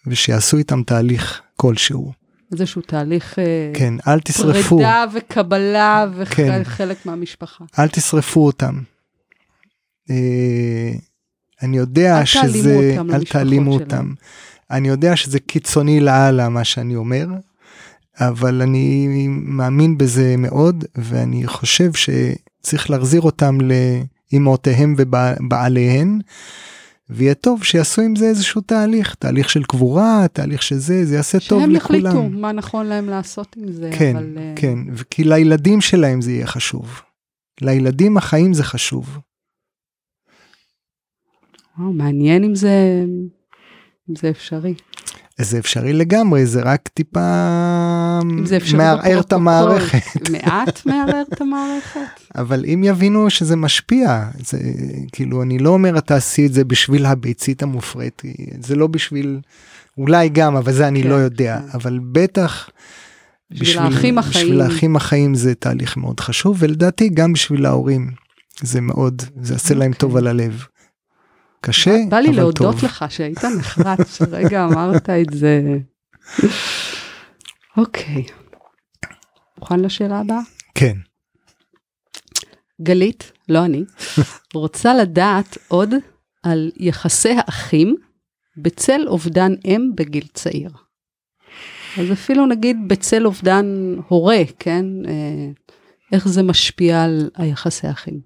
ושיעשו 0.07 0.57
איתם 0.57 0.83
תהליך 0.83 1.41
כלשהו. 1.57 2.13
איזשהו 2.53 2.83
תהליך 2.83 3.39
אה, 3.39 3.71
כן, 3.75 3.95
אל 4.09 4.21
תשרפו. 4.21 4.77
פרידה 4.77 5.05
וקבלה 5.13 6.07
וחלק 6.15 6.67
כן. 6.77 7.11
מהמשפחה. 7.11 7.65
אל 7.79 7.89
תשרפו 7.89 8.47
אותם. 8.47 8.81
אה, 10.11 10.93
אני 11.63 11.77
יודע 11.77 12.19
אל 12.19 12.25
שזה, 12.25 12.77
אותם 12.77 13.15
אל 13.15 13.25
תעלימו 13.25 13.73
אותם. 13.73 14.13
אני 14.71 14.89
יודע 14.89 15.17
שזה 15.17 15.41
קיצוני 15.41 16.01
לאללה 16.01 16.49
מה 16.49 16.65
שאני 16.65 16.97
אומר, 16.97 17.27
אבל 18.21 18.63
אני 18.63 19.07
מאמין 19.29 19.99
בזה 19.99 20.35
מאוד, 20.39 20.85
ואני 20.95 21.47
חושב 21.47 21.91
שצריך 21.93 22.91
להחזיר 22.91 23.21
אותם 23.21 23.59
לאמהותיהם 24.33 24.95
ובעליהן. 24.99 26.21
ויהיה 27.15 27.35
טוב 27.35 27.65
שיעשו 27.65 28.03
עם 28.03 28.17
זה 28.17 28.25
איזשהו 28.25 28.61
תהליך, 28.61 29.15
תהליך 29.15 29.51
של 29.51 29.65
קבורה, 29.65 30.27
תהליך 30.33 30.63
של 30.63 30.77
זה, 30.79 31.05
זה 31.05 31.15
יעשה 31.15 31.39
טוב 31.49 31.63
לכולם. 31.63 31.81
שהם 31.81 32.07
יחליטו 32.07 32.29
מה 32.29 32.53
נכון 32.53 32.87
להם 32.87 33.09
לעשות 33.09 33.57
עם 33.57 33.73
זה, 33.73 33.91
כן, 33.99 34.17
אבל... 34.17 34.39
כן, 34.57 34.79
כי 35.11 35.25
לילדים 35.25 35.81
שלהם 35.81 36.21
זה 36.21 36.33
יהיה 36.33 36.47
חשוב. 36.47 37.03
לילדים 37.61 38.17
החיים 38.17 38.55
זה 38.55 38.65
חשוב. 38.65 39.19
וואו, 41.79 41.93
מעניין 41.93 42.45
אם 42.45 42.55
זה, 42.55 43.05
אם 44.11 44.17
זה 44.17 44.31
אפשרי. 44.31 44.75
זה 45.39 45.59
אפשרי 45.59 45.93
לגמרי, 45.93 46.47
זה 46.47 46.63
רק 46.63 46.89
טיפה 46.89 47.21
מערער 48.77 49.21
את 49.21 49.33
המערכת. 49.33 50.31
מעט 50.31 50.87
מערער 50.87 51.23
את 51.33 51.41
המערכת. 51.41 52.01
אבל 52.35 52.65
אם 52.65 52.85
יבינו 52.85 53.31
שזה 53.31 53.57
משפיע, 53.57 54.25
זה 54.39 54.59
כאילו, 55.13 55.43
אני 55.43 55.59
לא 55.59 55.71
אומר 55.71 55.99
אתה 55.99 56.17
עשי 56.17 56.47
את 56.47 56.53
זה 56.53 56.65
בשביל 56.65 57.07
הביצית 57.07 57.63
המופרית, 57.63 58.23
זה 58.61 58.77
לא 58.77 58.87
בשביל, 58.87 59.41
אולי 59.99 60.29
גם, 60.29 60.57
אבל 60.57 60.73
זה 60.73 60.89
אני 60.89 61.03
כן, 61.03 61.09
לא 61.09 61.15
יודע, 61.15 61.59
כן. 61.61 61.77
אבל 61.79 61.99
בטח... 62.13 62.69
בשביל 63.51 63.79
האחים 63.79 64.19
החיים. 64.19 64.47
בשביל 64.47 64.61
האחים 64.61 64.97
החיים 64.97 65.35
זה 65.35 65.55
תהליך 65.55 65.97
מאוד 65.97 66.21
חשוב, 66.21 66.57
ולדעתי 66.61 67.09
גם 67.09 67.33
בשביל 67.33 67.67
ההורים 67.67 68.11
זה 68.61 68.81
מאוד, 68.81 69.23
זה 69.43 69.55
יעשה 69.55 69.75
להם 69.75 69.93
טוב 69.93 70.17
על 70.17 70.27
הלב. 70.27 70.65
קשה, 71.65 71.91
אבל 71.91 72.01
טוב. 72.01 72.11
בא 72.11 72.19
לי 72.19 72.33
להודות 72.33 72.83
לך 72.83 73.05
שהיית 73.09 73.45
נחרץ, 73.45 74.17
שרגע 74.17 74.65
אמרת 74.65 75.11
את 75.11 75.27
זה. 75.33 75.79
אוקיי. 77.77 78.25
מוכן 79.59 79.81
לשאלה 79.81 80.21
הבאה? 80.21 80.41
כן. 80.75 80.97
גלית, 82.83 83.33
לא 83.49 83.65
אני, 83.65 83.85
רוצה 84.55 84.95
לדעת 84.95 85.59
עוד 85.69 85.95
על 86.43 86.71
יחסי 86.77 87.35
האחים 87.39 87.97
בצל 88.57 89.01
אובדן 89.07 89.53
אם 89.65 89.91
בגיל 89.95 90.27
צעיר. 90.35 90.71
אז 91.99 92.13
אפילו 92.13 92.47
נגיד 92.47 92.77
בצל 92.89 93.27
אובדן 93.27 93.95
הורה, 94.09 94.43
כן? 94.59 94.85
אה, 95.09 95.51
איך 96.13 96.29
זה 96.29 96.43
משפיע 96.43 97.03
על 97.03 97.31
היחסי 97.37 97.87
האחים. 97.87 98.21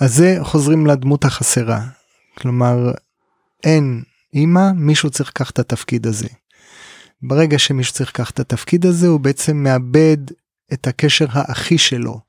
אז 0.00 0.14
זה 0.14 0.38
חוזרים 0.42 0.86
לדמות 0.86 1.24
החסרה. 1.24 1.80
כלומר, 2.38 2.92
אין 3.64 4.02
אימא, 4.34 4.72
מישהו 4.74 5.10
צריך 5.10 5.28
לקחת 5.28 5.52
את 5.52 5.58
התפקיד 5.58 6.06
הזה. 6.06 6.28
ברגע 7.22 7.58
שמישהו 7.58 7.94
צריך 7.94 8.10
לקחת 8.10 8.34
את 8.34 8.40
התפקיד 8.40 8.86
הזה, 8.86 9.06
הוא 9.06 9.20
בעצם 9.20 9.56
מאבד 9.56 10.16
את 10.72 10.86
הקשר 10.86 11.26
האחי 11.30 11.78
שלו 11.78 12.20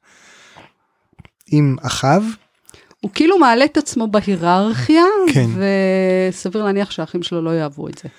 עם 1.48 1.76
אחיו. 1.82 2.24
הוא 3.02 3.12
כאילו 3.14 3.40
מעלה 3.40 3.66
את 3.66 3.78
עצמו 3.78 4.08
בהיררכיה, 4.08 5.04
כן. 5.34 5.50
וסביר 6.30 6.64
להניח 6.64 6.92
שהאחים 6.92 7.24
שלו 7.24 7.42
לא 7.42 7.50
יאהבו 7.50 7.88
את 7.88 7.98
זה. 7.98 8.10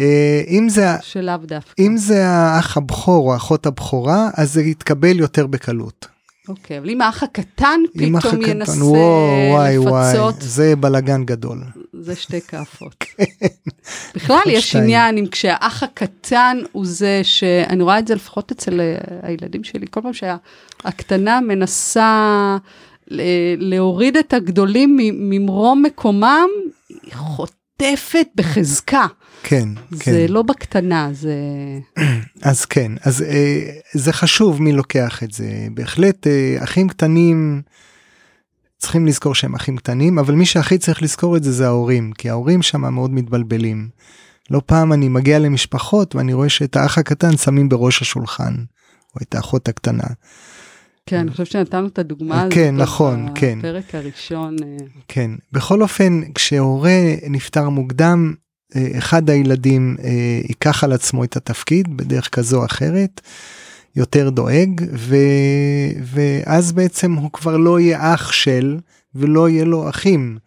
אה, 0.00 0.42
אם 0.48 0.68
זה, 0.68 0.86
שלאו 1.00 1.36
דווקא. 1.36 1.82
אם 1.82 1.96
זה 1.96 2.28
האח 2.28 2.76
הבכור 2.76 3.28
או 3.28 3.32
האחות 3.32 3.66
הבכורה, 3.66 4.28
אז 4.34 4.52
זה 4.52 4.62
יתקבל 4.62 5.18
יותר 5.18 5.46
בקלות. 5.46 6.06
אוקיי, 6.48 6.78
אבל 6.78 6.90
אם 6.90 7.00
האח 7.00 7.22
הקטן 7.22 7.80
פתאום 7.94 8.16
הקטן, 8.16 8.42
ינסה 8.42 8.84
וואו, 8.84 9.50
וואי, 9.52 9.78
לפצות, 9.78 10.34
וואי, 10.34 10.48
זה 10.48 10.76
בלאגן 10.76 11.24
גדול. 11.24 11.58
זה 11.92 12.16
שתי 12.16 12.40
כאפות. 12.40 13.04
בכלל 14.14 14.38
יש 14.46 14.68
שתיים. 14.68 14.84
עניין 14.84 15.18
אם 15.18 15.26
כשהאח 15.26 15.82
הקטן 15.82 16.58
הוא 16.72 16.86
זה 16.86 17.20
שאני 17.22 17.82
רואה 17.82 17.98
את 17.98 18.06
זה 18.06 18.14
לפחות 18.14 18.50
אצל 18.50 18.80
אה, 18.80 18.94
הילדים 19.22 19.64
שלי, 19.64 19.86
כל 19.90 20.00
פעם 20.00 20.12
שהקטנה 20.12 21.40
מנסה 21.40 22.56
ל- 23.08 23.20
להוריד 23.74 24.16
את 24.16 24.32
הגדולים 24.32 24.96
ממרום 25.00 25.82
מקומם, 25.82 26.48
היא 26.88 27.12
חוטפת 27.14 28.26
בחזקה. 28.34 29.06
כן, 29.42 29.68
כן. 30.00 30.12
זה 30.12 30.26
לא 30.28 30.42
בקטנה, 30.42 31.10
זה... 31.12 31.34
אז 32.50 32.64
כן, 32.64 32.92
אז 33.02 33.22
אה, 33.22 33.70
זה 33.92 34.12
חשוב 34.12 34.62
מי 34.62 34.72
לוקח 34.72 35.22
את 35.22 35.32
זה. 35.32 35.66
בהחלט 35.74 36.26
אה, 36.26 36.56
אחים 36.64 36.88
קטנים 36.88 37.62
צריכים 38.78 39.06
לזכור 39.06 39.34
שהם 39.34 39.54
אחים 39.54 39.76
קטנים, 39.76 40.18
אבל 40.18 40.34
מי 40.34 40.46
שהכי 40.46 40.78
צריך 40.78 41.02
לזכור 41.02 41.36
את 41.36 41.42
זה 41.42 41.52
זה 41.52 41.66
ההורים, 41.66 42.12
כי 42.12 42.30
ההורים 42.30 42.62
שם 42.62 42.94
מאוד 42.94 43.10
מתבלבלים. 43.10 43.88
לא 44.50 44.62
פעם 44.66 44.92
אני 44.92 45.08
מגיע 45.08 45.38
למשפחות 45.38 46.16
ואני 46.16 46.32
רואה 46.32 46.48
שאת 46.48 46.76
האח 46.76 46.98
הקטן 46.98 47.36
שמים 47.36 47.68
בראש 47.68 48.02
השולחן, 48.02 48.54
או 49.16 49.20
את 49.22 49.34
האחות 49.34 49.68
הקטנה. 49.68 50.06
כן, 51.06 51.18
אני 51.18 51.30
חושבת 51.30 51.46
שנתנו 51.46 51.86
את 51.86 51.98
הדוגמה 51.98 52.42
הזאת. 52.42 52.54
כן, 52.54 52.76
נכון, 52.76 53.28
כן. 53.34 53.58
בפרק 53.58 53.94
הראשון. 53.94 54.56
אה, 54.62 54.76
כן, 55.08 55.30
בכל 55.52 55.82
אופן, 55.82 56.20
כשהורה 56.34 57.00
נפטר 57.30 57.68
מוקדם, 57.68 58.34
אחד 58.98 59.30
הילדים 59.30 59.96
אה, 60.04 60.40
ייקח 60.48 60.84
על 60.84 60.92
עצמו 60.92 61.24
את 61.24 61.36
התפקיד 61.36 61.96
בדרך 61.96 62.28
כזו 62.28 62.60
או 62.60 62.64
אחרת, 62.64 63.20
יותר 63.96 64.30
דואג, 64.30 64.82
ו... 64.92 65.16
ואז 66.04 66.72
בעצם 66.72 67.12
הוא 67.12 67.30
כבר 67.32 67.56
לא 67.56 67.80
יהיה 67.80 68.14
אח 68.14 68.32
של, 68.32 68.78
ולא 69.14 69.48
יהיה 69.48 69.64
לו 69.64 69.88
אחים. 69.88 70.38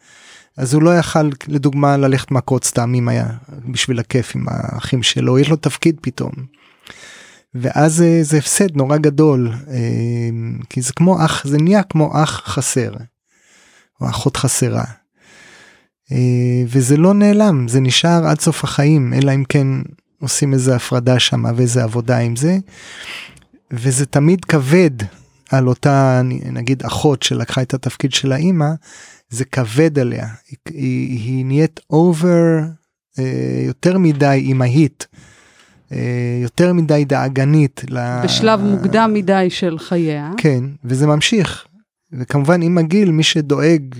אז 0.57 0.73
הוא 0.73 0.83
לא 0.83 0.97
יכל, 0.97 1.29
לדוגמה, 1.47 1.97
ללכת 1.97 2.31
מכות 2.31 2.63
סתם 2.63 2.93
אם 2.95 3.09
היה 3.09 3.25
בשביל 3.71 3.99
הכיף 3.99 4.35
עם 4.35 4.45
האחים 4.47 5.03
שלו, 5.03 5.39
יש 5.39 5.49
לו 5.49 5.55
תפקיד 5.55 5.97
פתאום. 6.01 6.31
ואז 7.55 8.01
אה, 8.01 8.19
זה 8.21 8.37
הפסד 8.37 8.75
נורא 8.75 8.97
גדול, 8.97 9.53
אה, 9.67 10.29
כי 10.69 10.81
זה 10.81 10.93
כמו 10.93 11.25
אח, 11.25 11.47
זה 11.47 11.57
נהיה 11.57 11.83
כמו 11.83 12.23
אח 12.23 12.41
חסר, 12.45 12.93
או 14.01 14.09
אחות 14.09 14.37
חסרה. 14.37 14.83
אה, 16.11 16.63
וזה 16.67 16.97
לא 16.97 17.13
נעלם, 17.13 17.67
זה 17.67 17.79
נשאר 17.79 18.27
עד 18.27 18.39
סוף 18.39 18.63
החיים, 18.63 19.13
אלא 19.13 19.35
אם 19.35 19.43
כן 19.49 19.67
עושים 20.21 20.53
איזה 20.53 20.75
הפרדה 20.75 21.19
שם 21.19 21.43
ואיזה 21.55 21.83
עבודה 21.83 22.17
עם 22.17 22.35
זה. 22.35 22.57
וזה 23.71 24.05
תמיד 24.05 24.45
כבד 24.45 24.91
על 25.51 25.67
אותה 25.67 26.21
נגיד 26.51 26.83
אחות 26.83 27.23
שלקחה 27.23 27.61
את 27.61 27.73
התפקיד 27.73 28.13
של 28.13 28.31
האימא, 28.31 28.69
זה 29.29 29.45
כבד 29.45 29.99
עליה, 29.99 30.27
היא, 30.49 30.57
היא, 30.69 31.19
היא 31.19 31.45
נהיית 31.45 31.79
אובר 31.89 32.59
אה, 33.19 33.63
יותר 33.65 33.97
מדי 33.97 34.25
אימהית, 34.25 35.07
אה, 35.91 36.39
יותר 36.41 36.73
מדי 36.73 37.05
דאגנית. 37.05 37.81
ל... 37.89 38.21
בשלב 38.23 38.59
מוקדם 38.61 39.11
מדי 39.13 39.47
של 39.49 39.79
חייה. 39.79 40.31
כן, 40.37 40.63
וזה 40.85 41.07
ממשיך. 41.07 41.65
וכמובן 42.11 42.61
עם 42.61 42.77
הגיל 42.77 43.11
מי 43.11 43.23
שדואג 43.23 43.95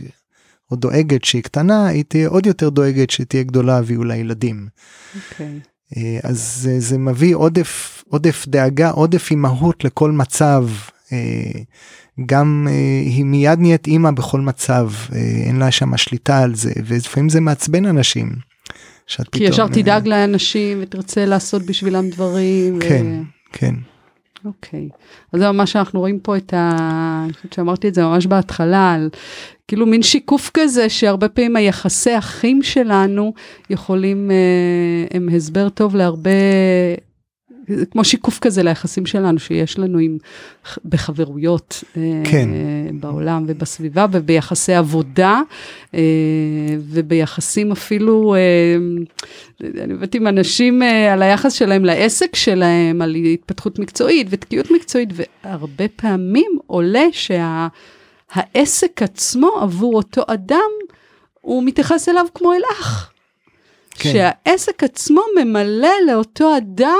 או 0.72 0.76
דואגת 0.76 1.24
שהיא 1.24 1.43
קטנה, 1.43 1.88
היא 1.88 2.03
תהיה 2.07 2.28
עוד 2.28 2.45
יותר 2.45 2.70
דואגת 2.70 3.09
שתהיה 3.09 3.43
גדולה 3.43 3.82
ויהיו 3.86 4.03
לה 4.03 4.16
ילדים. 4.16 4.68
אוקיי. 5.16 5.59
אה, 5.97 6.20
אז 6.24 6.57
זה, 6.61 6.80
זה 6.80 6.97
מביא 6.97 7.36
עודף, 7.36 8.03
עודף 8.09 8.45
דאגה, 8.47 8.89
עודף 8.89 9.32
אימהות 9.32 9.84
לכל 9.84 10.11
מצב. 10.11 10.68
אה, 11.11 11.61
גם 12.26 12.68
אה, 12.70 12.74
היא 13.05 13.26
מיד 13.26 13.59
נהיית 13.59 13.88
אימא 13.88 14.11
בכל 14.11 14.41
מצב, 14.41 14.89
אין 15.45 15.59
לה 15.59 15.72
שם 15.72 15.97
שליטה 15.97 16.39
על 16.39 16.55
זה, 16.55 16.72
ולפעמים 16.86 17.30
זה 17.30 17.41
מעצבן 17.41 17.86
אנשים. 17.86 18.30
שאת 19.07 19.30
כי 19.30 19.43
ישר 19.43 19.68
תדאג 19.68 20.07
לאנשים 20.07 20.78
ותרצה 20.82 21.26
לעשות 21.26 21.64
בשבילם 21.66 22.09
דברים. 22.09 22.80
כן, 22.80 23.05
ו... 23.05 23.24
כן. 23.51 23.76
אוקיי, 24.45 24.89
אז 25.34 25.39
זה 25.39 25.51
ממש 25.51 25.76
אנחנו 25.76 25.99
רואים 25.99 26.20
פה 26.20 26.38
את 26.38 26.53
ה... 26.53 26.70
אני 27.26 27.34
חושבת 27.34 27.53
שאמרתי 27.53 27.88
את 27.88 27.93
זה 27.93 28.03
ממש 28.03 28.26
בהתחלה, 28.26 28.93
על 28.93 29.09
כאילו 29.68 29.86
מין 29.86 30.01
שיקוף 30.01 30.51
כזה 30.53 30.89
שהרבה 30.89 31.30
פעמים 31.30 31.55
היחסי 31.55 32.18
אחים 32.18 32.64
שלנו 32.64 33.34
יכולים, 33.70 34.32
אה, 34.32 34.36
הם 35.18 35.30
הסבר 35.36 35.70
טוב 35.70 35.95
להרבה, 35.95 36.32
כמו 37.91 38.03
שיקוף 38.03 38.39
כזה 38.39 38.64
ליחסים 38.64 39.05
שלנו 39.05 39.39
שיש 39.39 39.80
לנו 39.80 39.99
עם, 39.99 40.18
בחברויות 40.86 41.84
כן. 42.24 42.49
בעולם 42.99 43.43
ובסביבה 43.47 44.05
וביחסי 44.11 44.74
עבודה 44.74 45.41
וביחסים 46.80 47.72
אפילו, 47.72 48.36
אני 49.61 49.93
עובדת 49.93 50.16
עם 50.16 50.28
אנשים 50.28 50.82
על 51.11 51.22
היחס 51.22 51.53
שלהם 51.53 51.86
לעסק 51.86 52.36
שלהם, 52.36 53.01
על 53.01 53.16
התפתחות 53.16 53.80
מקצועית 53.80 54.28
ותקיעות 54.30 54.72
מקצועית, 54.72 55.09
והרבה 55.14 55.88
פעמים 55.88 56.51
עולה 56.68 57.05
שהעסק 58.34 59.02
עצמו 59.02 59.52
עבור 59.62 59.96
אותו 59.96 60.24
אדם, 60.28 60.72
הוא 61.42 61.64
מתייחס 61.64 62.10
אליו 62.10 62.26
כמו 62.34 62.54
אל 62.54 62.62
אח. 62.72 63.12
כן. 63.90 64.12
שהעסק 64.14 64.84
עצמו 64.84 65.22
ממלא 65.42 65.90
לאותו 66.08 66.58
אדם 66.58 66.98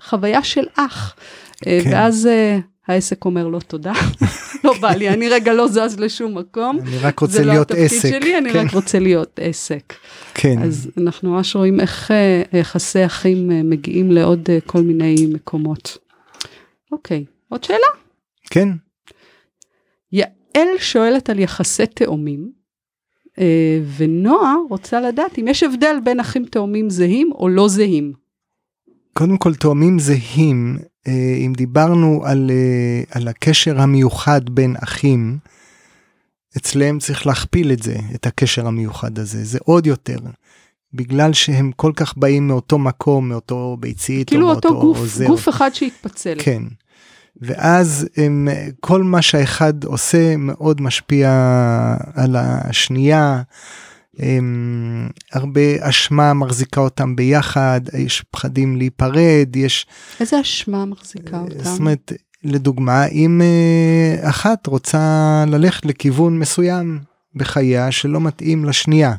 חוויה 0.00 0.42
של 0.44 0.64
אח. 0.74 1.16
כן. 1.56 1.80
ואז 1.92 2.28
uh, 2.28 2.62
העסק 2.88 3.24
אומר 3.24 3.48
לו 3.48 3.60
תודה, 3.60 3.92
לא 4.64 4.74
בא 4.80 4.90
לי, 4.90 5.08
אני 5.08 5.28
רגע 5.28 5.52
לא 5.52 5.68
זז 5.68 5.96
לשום 5.98 6.38
מקום. 6.38 6.78
אני 6.80 6.98
רק 6.98 7.18
רוצה 7.18 7.42
להיות 7.44 7.70
עסק. 7.70 7.88
זה 7.88 8.10
לא 8.10 8.16
התפקיד 8.16 8.22
שלי, 8.22 8.38
אני 8.38 8.52
כן. 8.52 8.66
רק 8.66 8.74
רוצה 8.74 8.98
להיות 8.98 9.40
עסק. 9.42 9.94
כן. 10.34 10.62
אז 10.62 10.90
אנחנו 10.98 11.30
ממש 11.30 11.56
רואים 11.56 11.80
איך 11.80 12.10
uh, 12.10 12.56
יחסי 12.56 13.06
אחים 13.06 13.70
מגיעים 13.70 14.12
לעוד 14.12 14.48
כל 14.66 14.80
מיני 14.80 15.26
מקומות. 15.32 15.98
אוקיי, 16.92 17.24
עוד 17.48 17.64
שאלה? 17.64 17.86
כן. 18.50 18.68
יעל 20.56 20.68
שואלת 20.78 21.30
על 21.30 21.38
יחסי 21.38 21.86
תאומים, 21.86 22.50
uh, 23.26 23.40
ונועה 23.96 24.54
רוצה 24.70 25.00
לדעת 25.00 25.38
אם 25.38 25.48
יש 25.48 25.62
הבדל 25.62 25.96
בין 26.04 26.20
אחים 26.20 26.44
תאומים 26.44 26.90
זהים 26.90 27.30
או 27.34 27.48
לא 27.48 27.68
זהים. 27.68 28.12
קודם 29.12 29.36
כל 29.36 29.54
תאומים 29.54 29.98
זהים, 29.98 30.78
אם 31.46 31.52
דיברנו 31.56 32.22
על, 32.24 32.50
על 33.10 33.28
הקשר 33.28 33.80
המיוחד 33.80 34.40
בין 34.50 34.76
אחים, 34.82 35.38
אצלם 36.56 36.98
צריך 36.98 37.26
להכפיל 37.26 37.72
את 37.72 37.82
זה, 37.82 37.96
את 38.14 38.26
הקשר 38.26 38.66
המיוחד 38.66 39.18
הזה, 39.18 39.44
זה 39.44 39.58
עוד 39.64 39.86
יותר. 39.86 40.18
בגלל 40.94 41.32
שהם 41.32 41.72
כל 41.76 41.92
כך 41.96 42.16
באים 42.16 42.48
מאותו 42.48 42.78
מקום, 42.78 43.28
מאותו 43.28 43.76
ביצית, 43.80 44.28
כאילו 44.28 44.46
או 44.50 44.54
אותו 44.54 44.72
מאותו 44.72 44.86
גוף, 44.86 44.98
עוזר. 44.98 45.26
גוף 45.26 45.48
אחד 45.48 45.74
שהתפצל. 45.74 46.34
כן. 46.38 46.62
ואז 47.40 48.08
הם, 48.16 48.48
כל 48.80 49.02
מה 49.02 49.22
שהאחד 49.22 49.84
עושה 49.84 50.36
מאוד 50.36 50.80
משפיע 50.80 51.30
על 52.14 52.36
השנייה. 52.38 53.42
הם, 54.18 55.08
הרבה 55.32 55.88
אשמה 55.88 56.34
מחזיקה 56.34 56.80
אותם 56.80 57.16
ביחד, 57.16 57.80
יש 57.98 58.24
פחדים 58.30 58.76
להיפרד, 58.76 59.56
יש... 59.56 59.86
איזה 60.20 60.40
אשמה 60.40 60.84
מחזיקה 60.84 61.38
אותם? 61.40 61.64
זאת 61.64 61.80
אומרת, 61.80 62.12
לדוגמה, 62.44 63.06
אם 63.06 63.42
אחת 64.22 64.66
רוצה 64.66 65.44
ללכת 65.46 65.86
לכיוון 65.86 66.38
מסוים 66.38 66.98
בחייה 67.34 67.92
שלא 67.92 68.20
מתאים 68.20 68.64
לשנייה. 68.64 69.14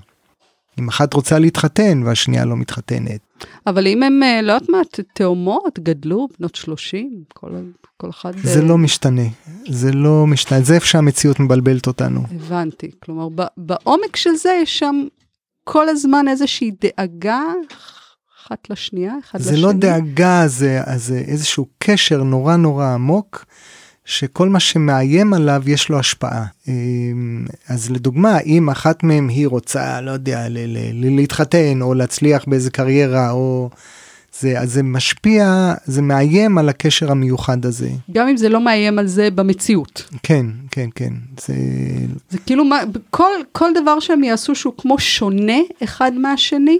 אם 0.79 0.87
אחת 0.87 1.13
רוצה 1.13 1.39
להתחתן 1.39 2.03
והשנייה 2.05 2.45
לא 2.45 2.57
מתחתנת. 2.57 3.19
אבל 3.67 3.87
אם 3.87 4.03
הם, 4.03 4.21
לא 4.43 4.51
יודעת 4.53 4.69
מה, 4.69 4.77
תאומות, 5.13 5.79
גדלו, 5.79 6.27
בנות 6.39 6.55
30, 6.55 7.23
כל, 7.33 7.51
כל 7.97 8.09
אחד... 8.09 8.37
זה 8.37 8.61
ב... 8.61 8.63
לא 8.63 8.77
משתנה, 8.77 9.27
זה 9.69 9.91
לא 9.91 10.27
משתנה, 10.27 10.61
זה 10.61 10.73
איפה 10.75 10.85
שהמציאות 10.85 11.39
מבלבלת 11.39 11.87
אותנו. 11.87 12.23
הבנתי, 12.31 12.91
כלומר, 13.03 13.27
בעומק 13.57 14.15
של 14.15 14.35
זה 14.35 14.59
יש 14.63 14.79
שם 14.79 15.03
כל 15.63 15.89
הזמן 15.89 16.27
איזושהי 16.27 16.71
דאגה 16.81 17.43
אחת 18.47 18.69
לשנייה, 18.69 19.13
אחד 19.19 19.39
זה 19.39 19.51
לשני. 19.51 19.61
לא 19.63 19.71
דאגה, 19.71 20.43
זה, 20.47 20.81
זה 20.95 21.17
איזשהו 21.17 21.65
קשר 21.77 22.23
נורא 22.23 22.55
נורא 22.55 22.85
עמוק. 22.85 23.45
שכל 24.07 24.49
מה 24.49 24.59
שמאיים 24.59 25.33
עליו 25.33 25.63
יש 25.65 25.89
לו 25.89 25.99
השפעה. 25.99 26.45
אז 27.69 27.89
לדוגמה, 27.91 28.39
אם 28.39 28.69
אחת 28.69 29.03
מהם 29.03 29.27
היא 29.27 29.47
רוצה, 29.47 30.01
לא 30.01 30.11
יודע, 30.11 30.47
להתחתן 30.93 31.81
או 31.81 31.93
להצליח 31.93 32.45
באיזה 32.47 32.71
קריירה 32.71 33.31
או... 33.31 33.69
זה, 34.39 34.59
אז 34.59 34.73
זה 34.73 34.83
משפיע, 34.83 35.73
זה 35.85 36.01
מאיים 36.01 36.57
על 36.57 36.69
הקשר 36.69 37.11
המיוחד 37.11 37.65
הזה. 37.65 37.89
גם 38.11 38.27
אם 38.27 38.37
זה 38.37 38.49
לא 38.49 38.61
מאיים 38.61 38.99
על 38.99 39.07
זה 39.07 39.29
במציאות. 39.31 40.09
כן, 40.23 40.45
כן, 40.71 40.89
כן. 40.95 41.13
זה, 41.39 41.53
זה 42.29 42.37
כאילו, 42.45 42.65
מה, 42.65 42.79
כל, 43.09 43.31
כל 43.51 43.71
דבר 43.81 43.99
שהם 43.99 44.23
יעשו 44.23 44.55
שהוא 44.55 44.73
כמו 44.77 44.99
שונה 44.99 45.57
אחד 45.83 46.11
מהשני, 46.13 46.77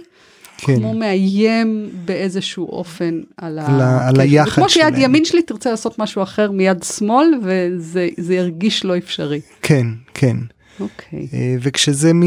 כן. 0.58 0.76
כמו 0.76 0.94
מאיים 0.94 1.88
באיזשהו 2.04 2.66
אופן 2.66 3.20
על, 3.36 3.58
על, 3.58 3.80
ה... 3.80 4.08
על 4.08 4.20
היחד 4.20 4.44
שלהם. 4.54 4.54
כמו 4.54 4.68
שיד 4.68 5.04
ימין 5.04 5.24
שלי 5.24 5.42
תרצה 5.42 5.70
לעשות 5.70 5.98
משהו 5.98 6.22
אחר 6.22 6.50
מיד 6.50 6.82
שמאל, 6.82 7.26
וזה 7.42 8.34
ירגיש 8.34 8.84
לא 8.84 8.96
אפשרי. 8.98 9.40
כן, 9.62 9.86
כן. 10.14 10.36
אוקיי. 10.80 11.26
אה, 11.34 11.56
וכשזה 11.60 12.12
מ... 12.14 12.22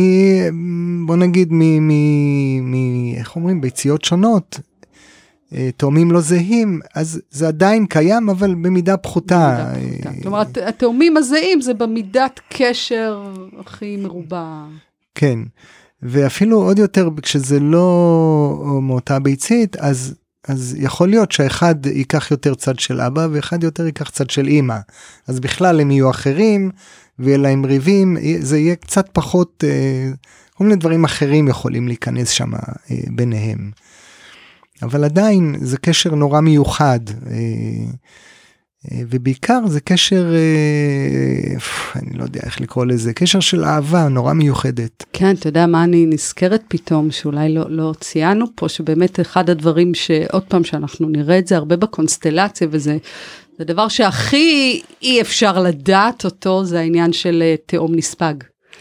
בוא 1.08 1.16
נגיד 1.16 1.48
מ... 1.52 1.60
מ... 1.88 1.92
מ... 2.72 2.76
איך 3.18 3.36
אומרים? 3.36 3.62
ביציות 3.62 4.06
שונות, 4.06 4.60
אה, 5.56 5.70
תאומים 5.78 6.12
לא 6.12 6.20
זהים, 6.22 6.80
אז 6.96 7.22
זה 7.32 7.48
עדיין 7.48 7.86
קיים, 7.86 8.30
אבל 8.30 8.56
במידה 8.56 8.98
פחותה. 8.98 9.66
במידה 9.76 9.92
פחותה. 9.94 10.10
אה, 10.10 10.22
כלומר, 10.22 10.40
הת- 10.40 10.58
התאומים 10.58 11.18
הזהים 11.18 11.62
זה 11.62 11.74
במידת 11.74 12.40
קשר 12.50 13.24
הכי 13.60 13.98
מרובה. 13.98 14.66
כן, 15.16 15.40
ואפילו 16.04 16.62
עוד 16.62 16.80
יותר 16.80 17.10
כשזה 17.22 17.60
לא 17.60 18.80
מאותה 18.82 19.20
ביצית, 19.20 19.76
אז, 19.76 20.16
אז 20.48 20.76
יכול 20.80 21.10
להיות 21.10 21.32
שהאחד 21.32 21.86
ייקח 21.86 22.32
יותר 22.32 22.56
צד 22.56 22.80
של 22.80 23.02
אבא 23.02 23.28
ואחד 23.32 23.64
יותר 23.64 23.86
ייקח 23.86 24.10
צד 24.10 24.30
של 24.30 24.48
אימא. 24.48 24.78
אז 25.28 25.40
בכלל 25.40 25.80
הם 25.82 25.92
יהיו 25.92 26.10
אחרים 26.10 26.72
ויהיה 27.20 27.38
להם 27.38 27.66
ריבים, 27.66 28.18
זה 28.40 28.58
יהיה 28.58 28.76
קצת 28.76 29.10
פחות, 29.14 29.64
אה, 29.68 30.12
כל 30.54 30.64
מיני 30.64 30.76
דברים 30.76 31.04
אחרים 31.04 31.48
יכולים 31.48 31.88
להיכנס 31.88 32.30
שם 32.30 32.56
אה, 32.56 32.60
ביניהם. 33.08 33.72
אבל 34.82 35.04
עדיין 35.04 35.56
זה 35.62 35.78
קשר 35.78 36.16
נורא 36.16 36.42
מיוחד. 36.42 37.00
אה, 37.10 37.92
ובעיקר 38.92 39.60
זה 39.68 39.80
קשר, 39.82 40.34
אה, 40.34 41.58
אני 41.96 42.18
לא 42.18 42.24
יודע 42.24 42.42
איך 42.44 42.62
לקרוא 42.62 42.86
לזה, 42.86 43.14
קשר 43.14 43.40
של 43.40 43.64
אהבה 43.64 44.08
נורא 44.08 44.34
מיוחדת. 44.34 45.06
כן, 45.14 45.36
אתה 45.40 45.50
יודע 45.50 45.68
מה 45.68 45.84
אני 45.84 46.06
נזכרת 46.06 46.64
פתאום, 46.68 47.12
שאולי 47.12 47.54
לא, 47.54 47.66
לא 47.70 47.94
ציינו 48.00 48.46
פה, 48.56 48.70
שבאמת 48.70 49.20
אחד 49.20 49.50
הדברים 49.50 49.94
שעוד 49.94 50.44
פעם, 50.44 50.64
שאנחנו 50.64 51.10
נראה 51.10 51.40
את 51.40 51.48
זה 51.48 51.58
הרבה 51.58 51.76
בקונסטלציה, 51.76 52.68
וזה 52.72 52.98
זה 53.58 53.66
דבר 53.66 53.88
שהכי 53.88 54.82
אי 55.02 55.22
אפשר 55.22 55.60
לדעת 55.60 56.26
אותו, 56.26 56.66
זה 56.66 56.80
העניין 56.80 57.14
של 57.14 57.44
אה, 57.46 57.56
תהום 57.66 57.96
נספג. 57.96 58.34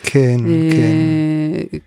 כן, 0.03 0.37
כן. 0.73 1.79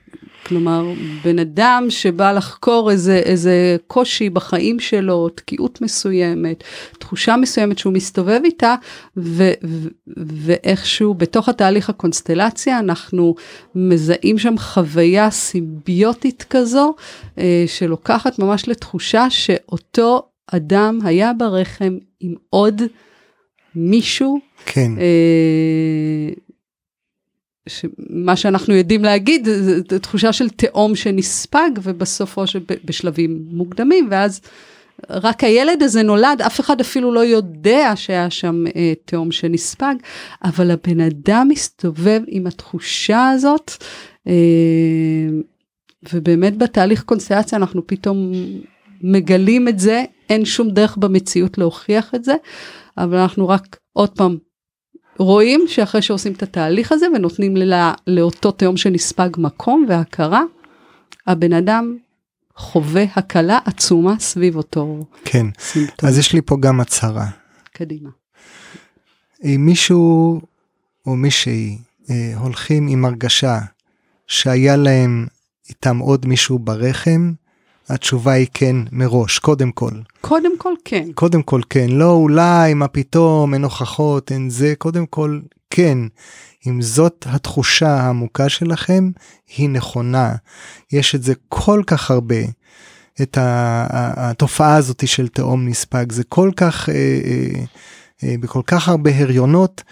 כלומר, 0.46 0.86
בן 1.24 1.40
אדם 1.40 1.86
שבא 1.90 2.32
לחקור 2.32 2.92
איזה, 2.92 3.16
איזה 3.16 3.78
קושי 3.88 4.30
בחיים 4.30 4.80
שלו, 4.80 5.30
תקיעות 5.30 5.82
מסוימת, 5.82 6.64
תחושה 7.00 7.38
מסוימת 7.38 7.78
שהוא 7.78 7.94
מסתובב 7.94 8.40
איתה, 8.44 8.76
ו, 9.18 9.52
ו, 9.64 9.88
ואיכשהו 10.18 11.14
בתוך 11.14 11.50
התהליך 11.50 11.90
הקונסטלציה 11.90 12.80
אנחנו 12.80 13.36
מזהים 13.76 14.38
שם 14.38 14.58
חוויה 14.58 15.30
סימביוטית 15.30 16.46
כזו, 16.50 16.96
אה, 17.38 17.64
שלוקחת 17.68 18.40
ממש 18.40 18.68
לתחושה 18.68 19.30
שאותו 19.30 20.22
אדם 20.52 21.00
היה 21.04 21.34
ברחם 21.34 21.98
עם 22.20 22.34
עוד 22.50 22.82
מישהו 23.76 24.40
כן, 24.66 24.92
אה, 24.98 26.34
שמה 27.70 28.36
שאנחנו 28.36 28.74
יודעים 28.74 29.04
להגיד 29.04 29.46
זה 29.46 30.00
תחושה 30.00 30.34
של 30.34 30.50
תהום 30.50 30.96
שנספג 30.96 31.70
ובסופו 31.84 32.48
של 32.48 32.60
בשלבים 32.86 33.46
מוקדמים 33.48 34.08
ואז 34.12 34.42
רק 35.10 35.44
הילד 35.44 35.84
הזה 35.84 36.04
נולד 36.04 36.42
אף 36.46 36.60
אחד 36.60 36.82
אפילו 36.82 37.14
לא 37.14 37.26
יודע 37.26 37.92
שהיה 37.96 38.30
שם 38.30 38.64
אה, 38.76 38.94
תהום 39.06 39.32
שנספג 39.32 39.96
אבל 40.44 40.72
הבן 40.72 41.00
אדם 41.00 41.48
מסתובב 41.50 42.22
עם 42.28 42.48
התחושה 42.48 43.30
הזאת 43.30 43.72
אה, 44.28 44.34
ובאמת 46.14 46.58
בתהליך 46.58 47.04
קונסטלציה 47.04 47.58
אנחנו 47.58 47.88
פתאום 47.88 48.32
מגלים 49.02 49.68
את 49.68 49.80
זה 49.80 50.04
אין 50.30 50.46
שום 50.46 50.70
דרך 50.70 50.98
במציאות 50.98 51.58
להוכיח 51.58 52.16
את 52.16 52.24
זה 52.24 52.36
אבל 52.98 53.18
אנחנו 53.18 53.48
רק 53.48 53.78
עוד 53.94 54.10
פעם 54.10 54.38
רואים 55.18 55.64
שאחרי 55.68 56.02
שעושים 56.02 56.34
את 56.34 56.44
התהליך 56.44 56.92
הזה 56.92 57.06
ונותנים 57.16 57.58
לה, 57.58 57.94
לאותו 58.08 58.52
תהום 58.52 58.78
שנספג 58.78 59.30
מקום 59.38 59.86
והכרה, 59.90 60.42
הבן 61.28 61.54
אדם 61.54 61.98
חווה 62.56 63.04
הקלה 63.16 63.60
עצומה 63.66 64.20
סביב 64.20 64.56
אותו 64.56 65.06
כן. 65.26 65.46
סימפטום. 65.60 66.10
אז 66.10 66.18
יש 66.18 66.34
לי 66.34 66.42
פה 66.42 66.58
גם 66.60 66.80
הצהרה. 66.80 67.28
קדימה. 67.74 68.10
אם 69.44 69.62
מישהו 69.66 70.42
או 71.06 71.16
מישהי 71.16 71.78
אה, 72.10 72.34
הולכים 72.38 72.88
עם 72.88 73.06
הרגשה 73.06 73.60
שהיה 74.28 74.76
להם 74.76 75.28
איתם 75.70 75.98
עוד 75.98 76.26
מישהו 76.26 76.60
ברחם, 76.60 77.34
התשובה 77.90 78.32
היא 78.32 78.48
כן 78.54 78.76
מראש, 78.92 79.40
קודם 79.40 79.72
כל. 79.72 79.92
קודם 80.22 80.58
כל 80.58 80.74
כן. 80.86 81.08
קודם 81.16 81.44
כל 81.44 81.62
כן, 81.70 81.88
לא 81.90 82.12
אולי, 82.12 82.74
מה 82.74 82.88
פתאום, 82.88 83.54
אין 83.54 83.64
הוכחות, 83.64 84.32
אין 84.32 84.50
זה, 84.50 84.74
קודם 84.78 85.06
כל 85.06 85.40
כן. 85.70 85.98
אם 86.68 86.82
זאת 86.82 87.26
התחושה 87.30 87.90
העמוקה 87.90 88.50
שלכם, 88.50 89.12
היא 89.58 89.70
נכונה. 89.70 90.36
יש 90.92 91.16
את 91.16 91.24
זה 91.24 91.34
כל 91.50 91.82
כך 91.88 92.12
הרבה, 92.12 92.36
את 93.22 93.38
התופעה 93.42 94.76
הזאת 94.76 95.08
של 95.08 95.28
תהום 95.28 95.68
נספג, 95.68 96.12
זה 96.12 96.24
כל 96.24 96.52
כך, 96.56 96.90
אה, 96.90 96.96
אה, 96.96 97.64
אה, 98.24 98.36
בכל 98.40 98.62
כך 98.68 98.88
הרבה 98.88 99.12
הריונות. 99.16 99.84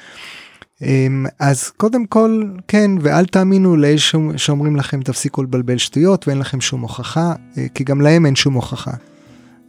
אה, 0.83 1.07
אז 1.39 1.69
קודם 1.69 2.05
כל, 2.05 2.43
כן, 2.67 2.91
ואל 3.01 3.25
תאמינו 3.25 3.75
לאלה 3.77 3.97
שאומ- 3.97 4.37
שאומרים 4.37 4.75
לכם 4.75 5.01
תפסיקו 5.01 5.43
לבלבל 5.43 5.77
שטויות 5.77 6.27
ואין 6.27 6.39
לכם 6.39 6.61
שום 6.61 6.81
הוכחה, 6.81 7.33
אה, 7.57 7.65
כי 7.73 7.83
גם 7.83 8.01
להם 8.01 8.25
אין 8.25 8.35
שום 8.35 8.53
הוכחה. 8.53 8.91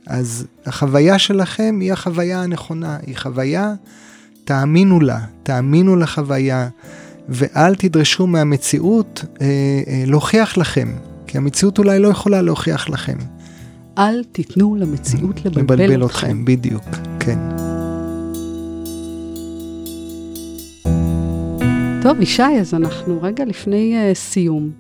אז 0.07 0.47
החוויה 0.67 1.19
שלכם 1.19 1.79
היא 1.81 1.93
החוויה 1.93 2.43
הנכונה, 2.43 2.97
היא 3.07 3.17
חוויה, 3.19 3.75
תאמינו 4.45 5.01
לה, 5.01 5.19
תאמינו 5.43 5.97
לחוויה, 5.97 6.69
ואל 7.29 7.75
תדרשו 7.75 8.27
מהמציאות 8.27 9.25
אה, 9.41 9.47
אה, 9.87 10.05
להוכיח 10.07 10.57
לכם, 10.59 10.89
כי 11.27 11.39
המציאות 11.39 11.79
אולי 11.79 11.99
לא 11.99 12.09
יכולה 12.09 12.43
להוכיח 12.43 12.89
לכם. 12.89 13.17
אל 13.99 14.25
תיתנו 14.33 14.77
למציאות 14.77 15.45
לבלבל, 15.45 15.75
לבלבל 15.85 16.05
אתכם. 16.07 16.27
אתכם, 16.27 16.45
בדיוק, 16.45 16.85
כן. 17.21 17.39
טוב, 22.03 22.21
ישי, 22.21 22.43
אז 22.61 22.75
אנחנו 22.75 23.23
רגע 23.23 23.45
לפני 23.45 23.97
uh, 23.97 24.15
סיום. 24.15 24.71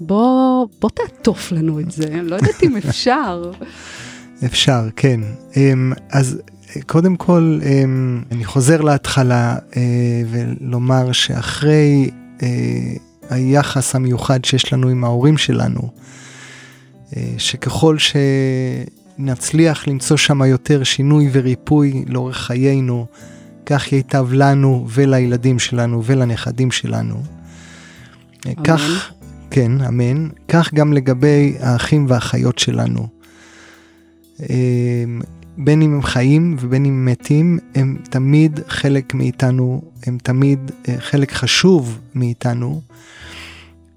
בוא, 0.00 0.66
בוא 0.80 0.90
תעטוף 0.94 1.52
לנו 1.52 1.80
את 1.80 1.90
זה, 1.90 2.08
אני 2.08 2.28
לא 2.28 2.36
יודעת 2.36 2.62
אם 2.62 2.76
אפשר. 2.76 3.50
אפשר, 4.46 4.88
כן. 4.96 5.20
אמ, 5.56 5.92
אז 6.10 6.40
אה, 6.76 6.82
קודם 6.82 7.16
כל, 7.16 7.60
אמ, 7.62 8.22
אני 8.32 8.44
חוזר 8.44 8.80
להתחלה 8.80 9.56
אה, 9.76 9.82
ולומר 10.30 11.12
שאחרי 11.12 12.10
אה, 12.42 12.48
היחס 13.30 13.94
המיוחד 13.94 14.44
שיש 14.44 14.72
לנו 14.72 14.88
עם 14.88 15.04
ההורים 15.04 15.38
שלנו, 15.38 15.90
אה, 17.16 17.34
שככל 17.38 17.96
שנצליח 19.18 19.88
למצוא 19.88 20.16
שם 20.16 20.42
יותר 20.42 20.84
שינוי 20.84 21.30
וריפוי 21.32 22.04
לאורך 22.08 22.36
חיינו, 22.36 23.06
כך 23.70 23.92
ייטב 23.92 24.26
לנו 24.32 24.86
ולילדים 24.88 25.58
שלנו 25.58 26.04
ולנכדים 26.04 26.70
שלנו. 26.70 27.22
אמן. 28.46 28.54
כך, 28.64 29.12
כן, 29.50 29.80
אמן. 29.80 30.28
כך 30.48 30.74
גם 30.74 30.92
לגבי 30.92 31.54
האחים 31.60 32.06
והאחיות 32.08 32.58
שלנו. 32.58 33.08
אמ, 34.40 35.20
בין 35.58 35.82
אם 35.82 35.94
הם 35.94 36.02
חיים 36.02 36.56
ובין 36.60 36.84
אם 36.84 36.92
הם 36.92 37.04
מתים, 37.04 37.58
הם 37.74 37.96
תמיד 38.10 38.60
חלק 38.68 39.14
מאיתנו, 39.14 39.82
הם 40.06 40.18
תמיד 40.22 40.70
אה, 40.88 40.94
חלק 40.98 41.32
חשוב 41.32 41.98
מאיתנו. 42.14 42.80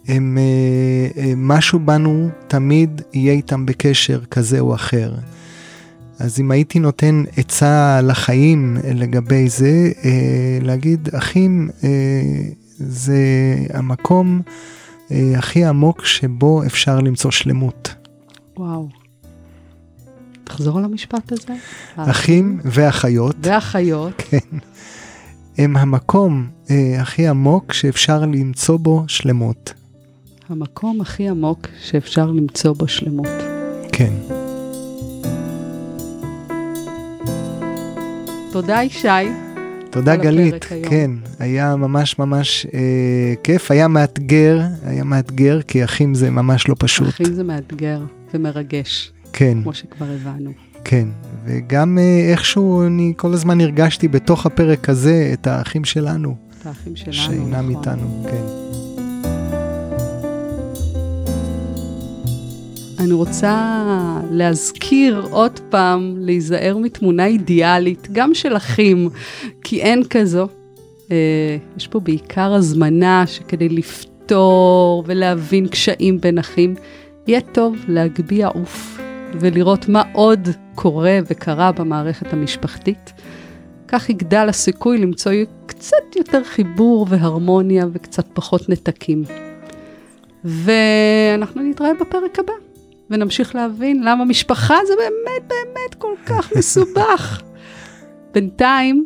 הם, 0.07 0.37
אה, 0.37 1.21
אה, 1.21 1.33
משהו 1.37 1.79
בנו 1.79 2.29
תמיד 2.47 3.01
יהיה 3.13 3.33
איתם 3.33 3.65
בקשר 3.65 4.25
כזה 4.31 4.59
או 4.59 4.75
אחר. 4.75 5.13
אז 6.23 6.39
אם 6.39 6.51
הייתי 6.51 6.79
נותן 6.79 7.23
עצה 7.37 8.01
לחיים 8.03 8.77
לגבי 8.95 9.49
זה, 9.49 9.91
אה, 10.05 10.57
להגיד, 10.61 11.09
אחים, 11.15 11.69
אה, 11.83 11.89
זה 12.77 13.17
המקום 13.73 14.41
אה, 15.11 15.33
הכי 15.37 15.65
עמוק 15.65 16.05
שבו 16.05 16.63
אפשר 16.63 16.99
למצוא 16.99 17.31
שלמות. 17.31 17.95
וואו. 18.57 18.89
תחזור 20.43 20.77
על 20.77 20.85
המשפט 20.85 21.31
הזה. 21.31 21.53
אחים 21.95 22.59
ואחיות 22.65 23.35
ואחיות. 23.41 24.13
כן, 24.29 24.57
הם 25.57 25.77
המקום 25.77 26.47
אה, 26.69 27.01
הכי 27.01 27.27
עמוק 27.27 27.73
שאפשר 27.73 28.21
למצוא 28.21 28.77
בו 28.77 29.03
שלמות. 29.07 29.73
המקום 30.49 31.01
הכי 31.01 31.29
עמוק 31.29 31.67
שאפשר 31.83 32.25
למצוא 32.25 32.73
בו 32.73 32.87
שלמות. 32.87 33.27
כן. 33.91 34.42
תודה, 38.53 38.83
ישי. 38.83 39.07
תודה 39.89 40.15
גלית. 40.15 40.65
כן, 40.89 41.11
היה 41.39 41.75
ממש 41.75 42.19
ממש 42.19 42.67
אה, 42.73 43.33
כיף, 43.43 43.71
היה 43.71 43.87
מאתגר, 43.87 44.61
היה 44.85 45.03
מאתגר, 45.03 45.61
כי 45.61 45.83
אחים 45.83 46.15
זה 46.15 46.29
ממש 46.29 46.67
לא 46.69 46.75
פשוט. 46.79 47.07
אחים 47.07 47.33
זה 47.33 47.43
מאתגר 47.43 48.01
ומרגש, 48.33 49.11
כן, 49.33 49.57
כמו 49.63 49.73
שכבר 49.73 50.05
הבנו. 50.05 50.51
כן, 50.83 51.07
וגם 51.45 51.97
אה, 51.97 52.31
איכשהו 52.31 52.83
אני 52.87 53.13
כל 53.17 53.33
הזמן 53.33 53.61
הרגשתי 53.61 54.07
בתוך 54.07 54.45
הפרק 54.45 54.89
הזה 54.89 55.29
את 55.33 55.47
האחים 55.47 55.85
שלנו. 55.85 56.35
את 56.61 56.65
האחים 56.65 56.95
שלנו. 56.95 57.13
שאינם 57.13 57.69
נכון. 57.69 57.69
איתנו, 57.69 58.25
כן. 58.31 58.92
אני 63.03 63.13
רוצה 63.13 63.85
להזכיר 64.31 65.27
עוד 65.31 65.59
פעם, 65.69 66.15
להיזהר 66.17 66.77
מתמונה 66.77 67.25
אידיאלית, 67.25 68.07
גם 68.11 68.33
של 68.33 68.57
אחים, 68.57 69.09
כי 69.63 69.81
אין 69.81 70.03
כזו. 70.09 70.47
אה, 71.11 71.57
יש 71.77 71.87
פה 71.87 71.99
בעיקר 71.99 72.53
הזמנה 72.53 73.27
שכדי 73.27 73.69
לפתור 73.69 75.03
ולהבין 75.07 75.67
קשיים 75.67 76.21
בין 76.21 76.37
אחים, 76.37 76.75
יהיה 77.27 77.41
טוב 77.41 77.75
להגביה 77.87 78.47
עוף 78.47 78.99
ולראות 79.39 79.89
מה 79.89 80.03
עוד 80.13 80.47
קורה 80.75 81.19
וקרה 81.27 81.71
במערכת 81.71 82.33
המשפחתית. 82.33 83.13
כך 83.87 84.09
יגדל 84.09 84.49
הסיכוי 84.49 84.97
למצוא 84.97 85.31
קצת 85.65 86.15
יותר 86.15 86.43
חיבור 86.43 87.07
והרמוניה 87.09 87.85
וקצת 87.93 88.25
פחות 88.33 88.69
נתקים. 88.69 89.23
ואנחנו 90.43 91.61
נתראה 91.61 91.91
בפרק 92.01 92.39
הבא, 92.39 92.53
ונמשיך 93.09 93.55
להבין 93.55 94.03
למה 94.03 94.25
משפחה 94.25 94.75
זה 94.87 94.93
באמת 94.97 95.47
באמת 95.49 95.95
כל 95.97 96.13
כך 96.25 96.51
מסובך. 96.57 97.41
בינתיים, 98.33 99.05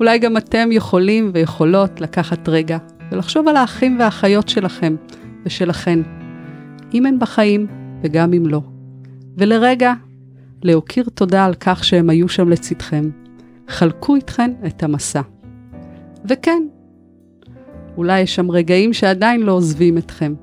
אולי 0.00 0.18
גם 0.18 0.36
אתם 0.36 0.68
יכולים 0.72 1.30
ויכולות 1.34 2.00
לקחת 2.00 2.48
רגע 2.48 2.78
ולחשוב 3.12 3.48
על 3.48 3.56
האחים 3.56 3.98
והאחיות 3.98 4.48
שלכם 4.48 4.96
ושלכן, 5.44 5.98
אם 6.94 7.06
הן 7.06 7.18
בחיים 7.18 7.66
וגם 8.02 8.32
אם 8.32 8.46
לא. 8.46 8.60
ולרגע, 9.36 9.92
להוקיר 10.62 11.08
תודה 11.14 11.44
על 11.44 11.54
כך 11.54 11.84
שהם 11.84 12.10
היו 12.10 12.28
שם 12.28 12.48
לצדכם. 12.48 13.10
חלקו 13.68 14.14
איתכן 14.16 14.50
את 14.66 14.82
המסע. 14.82 15.20
וכן, 16.24 16.62
אולי 17.96 18.20
יש 18.20 18.34
שם 18.34 18.50
רגעים 18.50 18.92
שעדיין 18.92 19.40
לא 19.40 19.52
עוזבים 19.52 19.98
אתכם. 19.98 20.34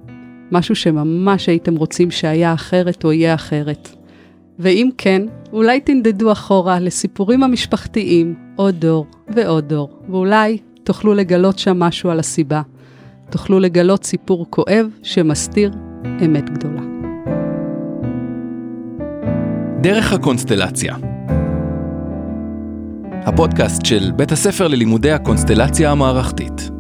משהו 0.52 0.76
שממש 0.76 1.50
הייתם 1.50 1.76
רוצים 1.76 2.12
שהיה 2.12 2.54
אחרת 2.54 3.04
או 3.04 3.12
יהיה 3.12 3.34
אחרת. 3.34 3.90
ואם 4.60 4.90
כן, 4.98 5.22
אולי 5.54 5.80
תנדדו 5.80 6.32
אחורה 6.32 6.80
לסיפורים 6.80 7.44
המשפחתיים 7.44 8.36
עוד 8.56 8.76
דור 8.76 9.06
ועוד 9.28 9.70
דור, 9.70 9.90
ואולי 10.10 10.58
תוכלו 10.84 11.14
לגלות 11.14 11.60
שם 11.60 11.80
משהו 11.80 12.10
על 12.10 12.20
הסיבה. 12.20 12.62
תוכלו 13.30 13.60
לגלות 13.60 14.04
סיפור 14.04 14.46
כואב 14.50 14.88
שמסתיר 15.04 15.72
אמת 16.26 16.50
גדולה. 16.50 16.82
דרך 19.82 20.14
הקונסטלציה 20.14 20.96
הפודקאסט 23.26 23.86
של 23.86 24.12
בית 24.16 24.32
הספר 24.32 24.68
ללימודי 24.68 25.12
הקונסטלציה 25.12 25.92
המערכתית. 25.92 26.75